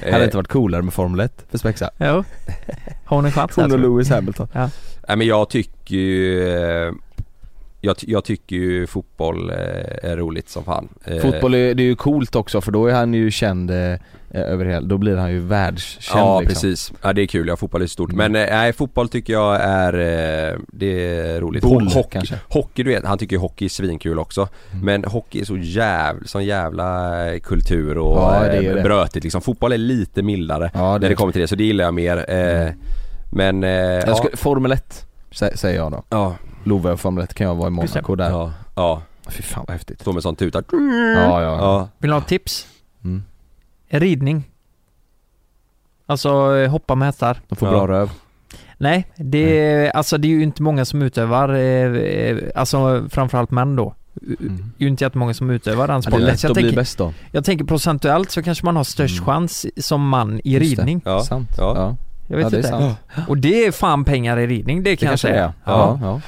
[0.02, 1.90] Eh, Hade inte varit coolare med Formel 1 för Spexa?
[1.98, 2.06] Jo.
[3.04, 3.78] Har hon en chans Hon och?
[3.78, 4.48] Lewis Hamilton.
[4.54, 6.92] Nej men jag tycker ju eh,
[7.80, 9.56] jag, jag tycker ju fotboll eh,
[10.10, 10.88] är roligt som fan.
[11.04, 13.94] Eh, Fotboll är, det är ju coolt också för då är han ju känd eh,
[14.30, 16.54] över hela, då blir han ju världskänd Ja liksom.
[16.54, 18.12] precis, ja det är kul, ja fotboll är stort.
[18.12, 18.32] Mm.
[18.32, 20.86] Men eh, nej fotboll tycker jag är, eh, det
[21.20, 21.62] är roligt.
[21.62, 22.34] Boll, hockey, kanske.
[22.48, 24.48] hockey du vet, han tycker ju hockey är svinkul också.
[24.72, 24.84] Mm.
[24.84, 28.82] Men hockey är så jävla, sån jävla kultur och Ja, det det.
[28.82, 29.40] brötigt liksom.
[29.40, 31.94] Fotboll är lite mildare Ja när det, det kommer till det, så det gillar jag
[31.94, 32.24] mer.
[32.30, 32.74] Mm.
[33.32, 36.02] Men, eh, jag ja, skulle, Formel 1 sä- säger jag då.
[36.08, 38.30] ja, Love Formel 1 kan jag vara i Monaco där.
[38.30, 40.00] ja, ja, Fy fan vad häftigt.
[40.00, 40.62] stå med sån tuta.
[40.72, 41.56] Ja ja.
[41.58, 42.66] Ja, Vill du ha ett tips?
[43.04, 43.22] Mm.
[43.88, 44.44] Ridning.
[46.06, 47.40] Alltså eh, hoppa med hästar.
[47.48, 47.72] De får Ja.
[47.72, 48.10] bra röv.
[48.78, 53.50] Nej, det är, alltså det är ju inte många som utövar, eh, eh, alltså framförallt
[53.50, 53.94] män då.
[54.40, 54.72] Mm.
[54.78, 56.26] ju inte jättemånga som utövar den Ja, det är sporten.
[56.26, 57.12] lätt att bli tänker, bäst då.
[57.30, 59.26] jag tänker procentuellt så kanske man har störst Mm.
[59.26, 60.82] chans som man i Just det.
[60.82, 61.02] ridning.
[61.04, 61.20] Ja.
[61.20, 61.48] Sant.
[61.58, 61.72] Ja.
[61.76, 61.96] Ja.
[62.28, 62.68] Jag vet ja, det är inte.
[62.68, 63.28] sant.
[63.28, 65.44] Och det är fan pengar i ridning, det Det kanske säga.
[65.44, 65.52] är.
[65.64, 65.98] Ja.
[66.02, 66.20] Ja.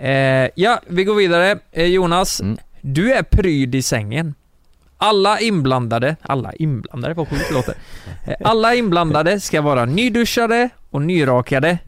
[0.00, 1.58] Eh, ja, vi går vidare.
[1.72, 2.56] Eh, Jonas, Mm.
[2.80, 4.34] du är pryd i sängen.
[4.96, 7.74] Alla inblandade, alla inblandade, vad sjukt låter.
[8.26, 11.78] Eh, alla inblandade ska vara nyduschade och nyrakade.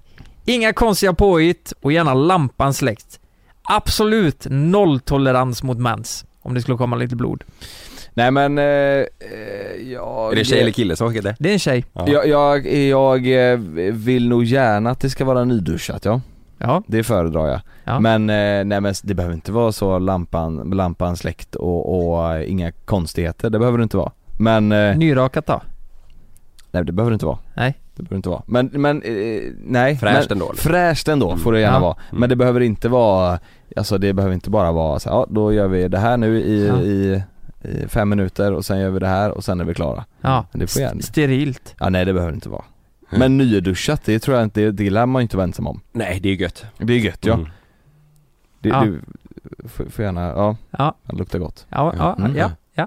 [0.45, 3.21] Inga konstiga påhitt och gärna lampan släckt.
[3.63, 6.25] Absolut nolltolerans mot mens.
[6.43, 7.45] Om det skulle komma lite blod.
[8.15, 9.07] Nej men, eh, eh,
[9.93, 10.33] jag...
[10.33, 11.37] Är det tjej eller kille skickat det?
[11.39, 11.85] Det är en tjej.
[11.93, 12.09] Ja.
[12.09, 13.59] Jag, jag, jag eh,
[13.93, 16.21] vill nog gärna att det ska vara nyduschat ja.
[16.59, 16.83] Ja.
[16.87, 17.61] Det föredrar jag.
[17.85, 18.01] Ja.
[18.01, 22.51] Men, eh, nej men det behöver inte vara så lampan, lampan släckt och, och eh,
[22.51, 24.13] inga konstigheter, det behöver det inte vara.
[24.39, 25.61] Men, eh, Nyrakat då?
[26.71, 27.39] nej det behöver det inte vara.
[27.55, 27.79] Nej.
[27.95, 28.43] Det behöver det inte vara.
[28.47, 29.03] Men, men
[29.73, 29.97] nej.
[29.97, 30.57] Fräscht men, ändå, eller?
[30.61, 31.81] Fräscht ändå får det gärna Ja.
[31.81, 31.97] vara.
[32.13, 33.39] Men det behöver inte vara,
[33.77, 36.41] alltså det behöver inte bara vara så här, ja då gör vi det här nu
[36.41, 36.77] i, Ja.
[36.81, 37.23] i,
[37.63, 40.05] i fem minuter och sen gör vi det här och sen är vi klara.
[40.21, 40.45] Ja.
[40.53, 40.99] Det får gärna.
[41.01, 41.75] St- Sterilt.
[41.81, 42.65] Ja nej det behöver det inte vara.
[43.11, 45.81] Men nyduschat, det tror jag inte, det, det lär man ju inte vara ensam om.
[45.93, 46.65] Nej, det är gött.
[46.79, 47.35] Det är gött ja.
[47.35, 47.49] Mm.
[48.61, 48.85] Det, Ja.
[48.85, 49.01] Du
[49.69, 50.97] får, får gärna, ja, Ja.
[51.03, 51.67] det luktar gott.
[51.69, 52.37] Ja, ja, Mm.
[52.37, 52.87] ja, ja.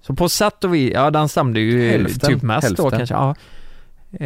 [0.00, 2.98] Så på sätt och vis, ja den stämde ju Hälften, typ mest då hälften.
[3.06, 3.14] kanske.
[3.14, 3.30] Ja.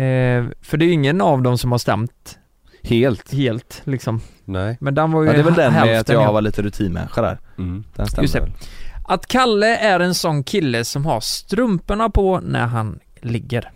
[0.00, 2.38] Eh, för det är ju ingen av dem som har stämt
[2.82, 3.32] Helt.
[3.32, 4.20] helt liksom.
[4.44, 4.76] Nej.
[4.80, 6.32] Men den var ju Ja, det är väl den med att jag ja.
[6.32, 7.38] var lite rutinmänniska där.
[7.58, 7.84] Mm.
[7.96, 8.40] Den Just det.
[8.40, 8.50] väl.
[9.08, 13.70] Att Kalle är en sån kille som har strumporna på när han ligger.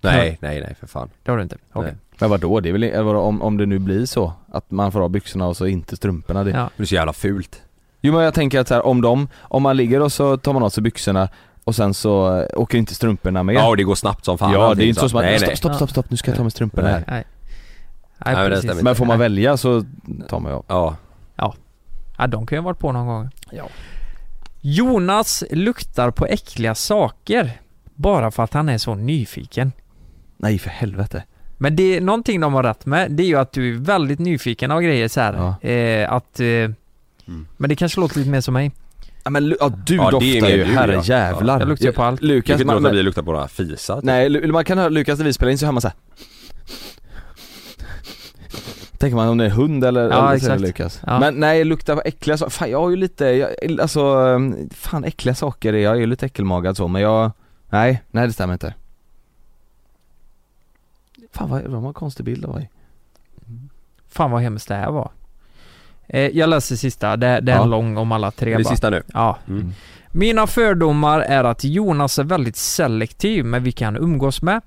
[0.00, 1.10] Nej, nej, nej för fan.
[1.22, 1.56] Det har du inte?
[1.72, 1.90] Okej.
[1.92, 2.00] Nej.
[2.18, 5.00] Men vadå, det är väl, vadå, om, om det nu blir så att man får
[5.00, 6.50] ha byxorna och så inte strumporna det.
[6.50, 6.70] Ja.
[6.76, 7.62] Det är så jävla fult.
[8.00, 10.52] Jo men jag tänker att så här, om de, om man ligger och så tar
[10.52, 11.28] man av sig byxorna
[11.64, 13.54] och sen så eh, åker inte strumporna med.
[13.54, 14.52] Ja, och det går snabbt som fan.
[14.52, 15.56] ja det är inte så som att, nej, stopp, nej.
[15.56, 17.04] stopp, stopp, stopp, nu ska jag ta med strumporna här.
[17.06, 17.24] Nej.
[18.18, 18.84] Nej, men stämmer inte.
[18.84, 19.84] Men får man välja så
[20.28, 20.96] tar man ju av.
[21.36, 21.54] Ja.
[22.18, 23.30] Ja, de kan ju ha varit på någon gång.
[24.60, 27.60] Jonas luktar på äckliga saker.
[27.94, 29.72] Bara för att han är så nyfiken.
[30.36, 31.22] Nej för helvete.
[31.58, 34.18] Men det är någonting de har rätt med, det är ju att du är väldigt
[34.18, 35.56] nyfiken av grejer så här.
[35.62, 35.68] Ja.
[35.68, 36.40] Eh, att...
[36.40, 36.46] Eh,
[37.56, 38.70] Men det kanske låter lite mer som mig.
[39.24, 41.34] Ja men ja, du Ja, det är doftar ju, du, herre ja.
[41.58, 42.22] Jag luktar ju på allt.
[42.22, 43.96] Lukas, kan inte man, låta bli att lukta på några fisar.
[43.96, 44.04] typ.
[44.04, 45.96] nej man kan höra Lukas när vi spelar in så hör man så här.
[48.98, 50.60] Tänker man om det är hund eller, Ja, eller exakt.
[50.60, 51.00] Lukas.
[51.06, 51.20] Ja.
[51.20, 54.16] Men nej, lukta på äckliga saker, fan jag har ju lite, jag, alltså,
[54.74, 57.30] fan äckliga saker, är- jag är ju lite äckelmagad så men jag,
[57.70, 58.74] nej, nej det stämmer inte.
[61.36, 62.70] Fan vad, de har en konstig bild av mig.
[64.08, 65.10] Fan vad hemskt det här var.
[66.08, 67.62] Eh, jag läser sista, det, det är Ja.
[67.62, 68.70] en lång om alla tre Det är bara.
[68.70, 69.02] sista nu.
[69.12, 69.38] Ja.
[69.48, 69.72] Mm.
[70.12, 74.60] Mina fördomar är att Jonas är väldigt selektiv med vilka han umgås med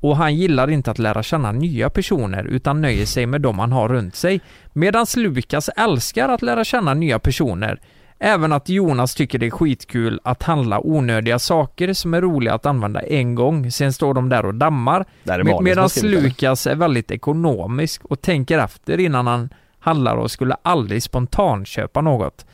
[0.00, 3.72] och han gillar inte att lära känna nya personer utan nöjer sig med dem han
[3.72, 4.40] har runt sig.
[4.72, 7.80] Medan Lukas älskar att lära känna nya personer.
[8.22, 12.66] Även att Jonas tycker det är skitkul att handla onödiga saker som är roliga att
[12.66, 15.04] använda en gång, sen står de där och dammar.
[15.44, 15.88] Med, medan.
[16.22, 19.48] Lukas är väldigt ekonomisk och tänker efter innan han
[19.78, 22.46] handlar och skulle aldrig spontanköpa något.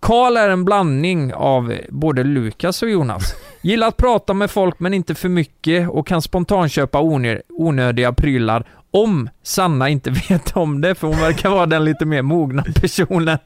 [0.00, 3.34] Karl är en blandning av både Lukas och Jonas.
[3.62, 8.64] Gillar att prata med folk men inte för mycket och kan spontanköpa onö- onödiga prylar
[8.90, 13.38] om Sanna inte vet om det, för hon verkar vara den lite mer mogna personen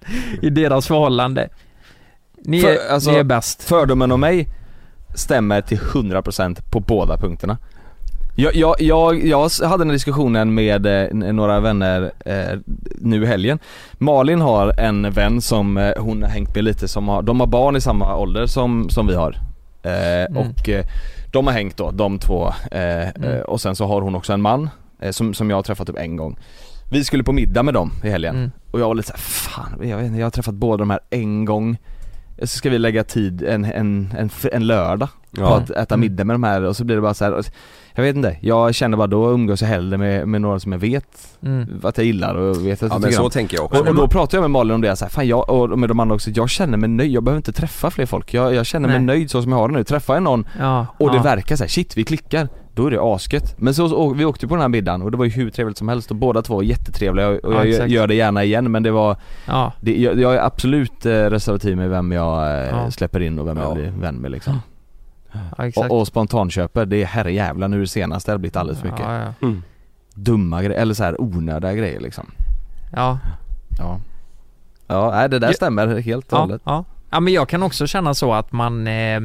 [0.43, 1.49] i deras förhållande.
[2.45, 3.62] Ni är, För- alltså- ni är bäst.
[3.62, 4.49] Fördomen om mig
[5.14, 7.59] stämmer till 100% på båda punkterna.
[8.36, 12.59] Jag, jag, jag, jag hade den diskussionen med eh, några vänner eh,
[12.99, 13.59] nu i helgen.
[13.93, 17.47] Malin har en vän som eh, hon har hängt med lite som har, de har
[17.47, 19.36] barn i samma ålder som, som vi har.
[19.82, 20.84] Eh, Och eh,
[21.32, 22.53] de har hängt då, de två.
[22.70, 24.70] Eh, och sen så har hon också en man
[25.11, 26.38] som, som jag har träffat upp en gång.
[26.90, 28.50] Vi skulle på middag med dem i helgen Mm.
[28.70, 31.00] och jag var lite såhär, fan jag vet inte, jag har träffat båda de här
[31.11, 31.76] en gång
[32.38, 35.57] så ska vi lägga tid en, en, en, en lördag på Ja.
[35.57, 36.00] att äta Mm.
[36.00, 37.44] middag med de här och så blir det bara så här.
[37.94, 40.78] Jag vet inte, jag känner bara då umgås jag hellre med, med några som jag
[40.78, 41.80] vet Mm.
[41.82, 43.30] att jag gillar och vet att Ja jag men så om.
[43.30, 43.80] tänker jag också.
[43.80, 45.88] Och, och då pratar jag med Malin om det, så här, fan jag, och med
[45.88, 48.34] de andra också, jag känner mig nöjd, jag behöver inte träffa fler folk.
[48.34, 49.07] Jag, jag känner mig Nej.
[49.07, 49.84] nöjd så som jag har det nu.
[49.84, 53.00] Träffar jag någon Ja, och det verkar så här, shit vi klickar, då är det
[53.02, 53.54] asket.
[53.58, 55.88] Men så, vi åkte på den här middagen och det var ju hur trevligt som
[55.88, 58.82] helst och båda två var jättetrevliga och, och Ja, jag gör- det gärna igen men
[58.82, 59.16] det var,
[59.46, 62.90] Ja, det, jag, jag är absolut eh, reservativ med vem jag eh, Ja.
[62.90, 63.62] släpper in och vem Ja.
[63.62, 64.60] jag blir vän med liksom.
[65.56, 65.90] ja exakt.
[65.90, 69.04] Och, och spontanköper, det är herrejävlar nu det senaste har det blivit alldeles för mycket.
[69.07, 69.49] Ja, ja.
[70.14, 72.26] Dumma grejer, eller så här onödiga grejer liksom.
[72.92, 73.18] ja.
[73.78, 74.00] Ja.
[74.86, 75.54] Ja, nej det där Ja.
[75.54, 76.62] stämmer helt och Ja, hållet.
[76.64, 76.84] ja.
[77.11, 79.20] ja, men jag kan också känna så att man eh,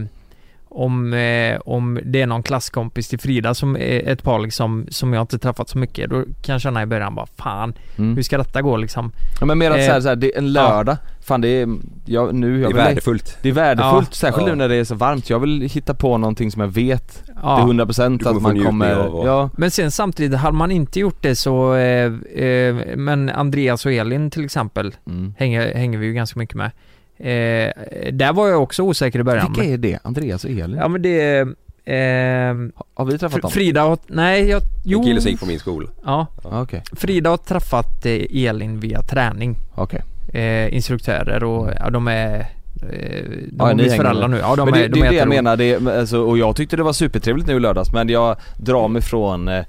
[0.78, 5.14] om, eh, om det är någon klasskompis till Frida som är ett par liksom, som
[5.14, 8.16] jag inte träffat så mycket, då kan jag känna i början bara fan, Mm.
[8.16, 9.12] hur ska detta gå liksom?
[9.40, 11.68] Ja men mer att Eh, såhär, såhär, det är en lördag, fan det är,
[12.06, 13.38] jag, nu, Det jag är vill, värdefullt.
[13.42, 14.16] det är värdefullt, Ja.
[14.16, 14.54] särskilt Ja.
[14.54, 15.30] nu när det är så varmt.
[15.30, 17.58] Jag vill hitta på någonting som jag vet Ja.
[17.58, 21.00] till 100% Du kommer att man kommer, och- ja, Men sen samtidigt, hade man inte
[21.00, 22.14] gjort det så, eh,
[22.44, 25.34] eh, men Andreas och Elin till exempel, mm.
[25.38, 26.72] hänger, hänger vi ju ganska mycket med.
[27.20, 27.72] Eh,
[28.14, 29.54] där var jag också osäker i början.
[29.54, 30.00] Vilka är det?
[30.04, 30.78] Andreas och Elin?
[30.82, 31.42] Ja men det är...
[31.90, 32.56] Eh,
[32.94, 33.52] Har vi träffat dem?
[33.52, 35.90] Frida har, nej jag, jo, En kille som gick på min skola.
[36.06, 36.28] ja.
[36.44, 40.04] Ja, Okej, Frida har träffat eh, Elin via träning, okej.
[40.34, 42.46] eh, instruktörer och ja, de är, eh,
[42.82, 44.38] de Ja, har ni blivit föräldrar nu.
[44.38, 46.38] Ja de men det, är, det de är är det jag menar, det, alltså, och
[46.38, 49.64] jag tyckte det var supertrevligt nu i lördags men jag drar mig från eh,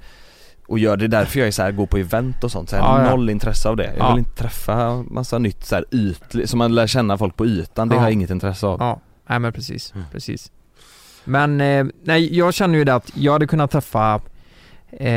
[0.69, 2.83] och gör det därför jag är så här, går på event och sånt, så jag
[2.83, 3.11] har Ja, ja.
[3.11, 3.83] noll intresse av det.
[3.83, 4.09] Jag Ja.
[4.09, 7.89] vill inte träffa massa nytt så här ytligt, som man lär känna folk på ytan,
[7.89, 7.99] det Ja.
[7.99, 8.79] har jag inget intresse av.
[8.79, 10.05] Ja, nej men precis, Mm.
[10.11, 10.51] precis.
[11.23, 14.21] Men eh, nej, jag känner ju det att jag hade kunnat träffa
[14.91, 15.11] Eh,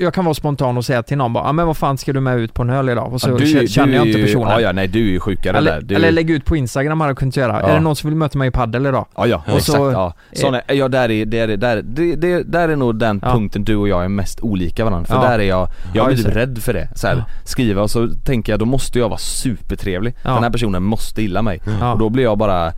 [0.00, 2.20] jag, kan vara spontan och säga till någon bara, ah, men vad fan ska du
[2.20, 3.12] med ut på en öl idag?
[3.12, 4.48] Och så Ja, du- känner du jag inte personen.
[4.50, 5.80] Ja, ja, nej du är ju sjukare eller, där.
[5.80, 7.60] Du, eller lägga ut på Instagram hade jag kunnat göra.
[7.60, 7.68] Ja.
[7.68, 9.06] Är det någon som vill möta mig i paddel idag?
[9.16, 9.78] Ja, ja, Och exakt.
[9.78, 10.14] så- ja.
[10.32, 13.76] Såna, ja, där är, där är, där, det, det, där är nog den punkten du
[13.76, 15.06] och jag är mest olika varandra.
[15.06, 16.88] För där är jag, jag Ja, blir typ rädd för det.
[16.94, 17.24] Så här.
[17.44, 20.14] Skriva och så tänker jag, då måste jag vara supertrevlig.
[20.22, 21.60] Den här personen måste gilla mig.
[21.92, 22.72] Och då blir jag bara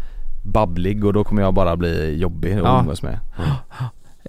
[0.45, 3.19] babblig och då kommer jag bara bli jobbig att umgås med.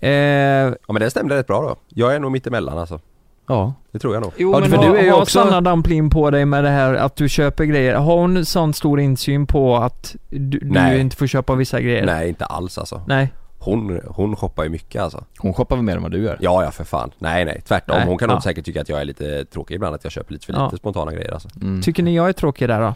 [0.02, 1.76] Eh, Ja men det stämde rätt bra då.
[1.90, 3.00] Jag är nog mittemellan alltså.
[3.48, 3.74] Ja.
[3.92, 4.32] Det tror jag nog.
[4.38, 6.64] Jo Ja, men för har, du är ju har också- Sanna Damplin på dig med
[6.64, 7.96] det här att du köper grejer?
[7.96, 12.06] Har hon sån stor insyn på att du, du inte får köpa vissa grejer?
[12.06, 13.02] Nej inte alls alltså.
[13.08, 13.34] Nej.
[13.60, 15.24] Hon, hon shoppar ju mycket alltså.
[15.38, 16.38] Hon shoppar väl mer än vad du gör?
[16.42, 17.12] Ja ja för fan.
[17.20, 17.98] Nej nej tvärtom.
[17.98, 18.36] Nej, Hon kan ja.
[18.36, 20.66] nog säkert tycka att jag är lite tråkig ibland att jag köper lite för Ja.
[20.66, 21.50] lite spontana grejer alltså.
[21.62, 21.82] Mm.
[21.82, 22.94] Tycker ni jag är tråkig där då?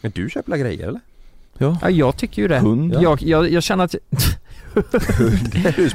[0.00, 1.00] Men du köper la grejer eller?
[1.62, 1.76] Ja.
[1.82, 2.58] Ja jag tycker ju det.
[2.58, 2.96] Hund.
[3.00, 4.00] Jag, jag, jag känner att Du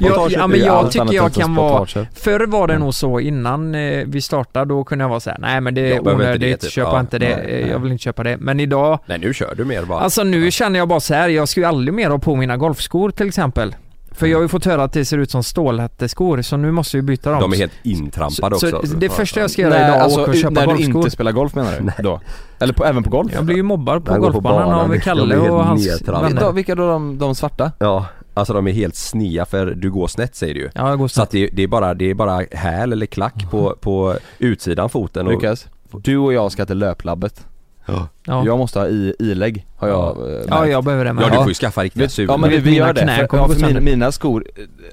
[0.00, 2.06] Ja, ja, men jag tycker jag kan vara-.
[2.14, 5.60] Förr var det nog så innan eh, vi startade, då kunde jag vara såhär, nej
[5.60, 6.70] men det är Jag onödigt, det, typ.
[6.70, 7.70] köpa Ja, inte det, nej, eh, nej.
[7.70, 8.36] jag vill inte köpa det.
[8.36, 10.00] Men idag, Nej nu kör du mer bara.
[10.00, 12.56] alltså nu känner jag bara så här, jag ska ju aldrig mer ha på mina
[12.56, 13.74] golfskor till exempel.
[14.18, 16.96] För jag har ju fått höra att det ser ut som stålhätteskor, så nu måste
[16.96, 17.40] jag byta dem.
[17.40, 18.86] De är helt intrampade så, också.
[18.90, 20.54] så det första jag ska göra Nej, idag är att alltså, åka och ut- köpa
[20.54, 20.96] när du golfskor.
[20.96, 22.02] inte spelar golf menar du?
[22.02, 22.20] Då?
[22.58, 23.32] Eller på, även på golf?
[23.34, 26.52] Jag blir ju mobbad på golfbanan banan, av Kalle och hans vänner.
[26.52, 27.72] Vilka då de, de svarta?
[27.78, 30.70] Ja, alltså de är helt snea för du går snett säger du ju.
[30.74, 31.28] Ja, jag går Så snabbt.
[31.28, 35.26] att det, det är bara, det är bara häl eller klack på, på utsidan foten
[35.26, 35.32] och...
[35.32, 37.46] Lukas, du och jag ska till löplabbet.
[37.88, 38.42] Ja.
[38.44, 40.72] Jag måste ha i, ilägg, har jag eh, ja, märkt.
[40.72, 41.24] jag behöver det med.
[41.24, 41.40] Ja du Ja.
[41.40, 42.30] får ju skaffa riktiga sulor.
[42.32, 44.44] ja men vi, gör det, för, ja, för mina, mina skor,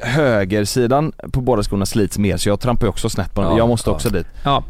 [0.02, 3.52] eh, högersidan på båda skorna slits mer så jag trampar ju också snett på dem,
[3.52, 3.94] Ja, jag måste ja.
[3.94, 4.64] också dit Ja.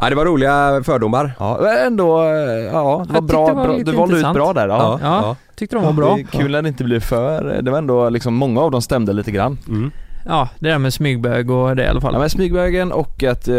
[0.00, 1.32] Ja det var roliga fördomar.
[1.38, 2.28] Ja ändå, eh,
[2.72, 4.34] ja det var bra, var bra du valde ut intressant.
[4.34, 4.98] bra där ja.
[5.02, 5.36] Ja.
[5.56, 6.18] Tyckte de var bra.
[6.32, 9.30] Kul när det inte blir för, det var ändå liksom, många av dem stämde lite
[9.30, 9.58] grann.
[9.68, 9.90] Mm.
[10.26, 12.12] Ja, det där med smygbög och det i alla fall.
[12.14, 13.54] Ja men smygvägen och att eh,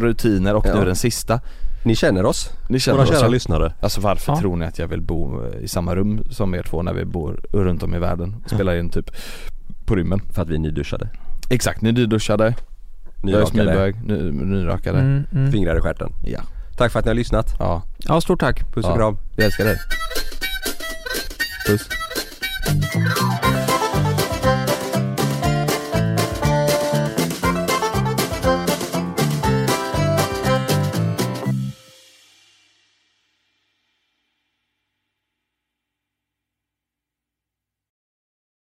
[0.00, 0.74] rutiner och Ja.
[0.74, 1.40] nu den sista.
[1.82, 2.50] Ni känner oss?
[2.68, 3.28] Ni känner Våra oss kära ja.
[3.28, 3.72] lyssnare.
[3.80, 4.40] Alltså varför Ja.
[4.40, 7.04] tror ni att jag vill bo eh, i samma rum som er två när vi
[7.04, 8.36] bor runt om i världen?
[8.46, 9.10] Spelar in typ
[9.84, 10.20] på rymmen.
[10.32, 11.08] För att vi är nyduschade.
[11.50, 13.46] Exakt, ni duschade, jag är Nyrakade.
[13.50, 14.98] smygbög, ny, nyrakade.
[14.98, 15.52] Mm, mm.
[15.52, 16.12] Fingrar i stjärten.
[16.24, 16.40] Ja.
[16.76, 17.54] Tack för att ni har lyssnat.
[17.58, 18.72] Ja, Ja, stort tack.
[18.74, 18.96] Puss och Ja.
[18.96, 19.16] kram.
[19.36, 19.76] jag älskar dig.
[21.66, 21.88] Puss.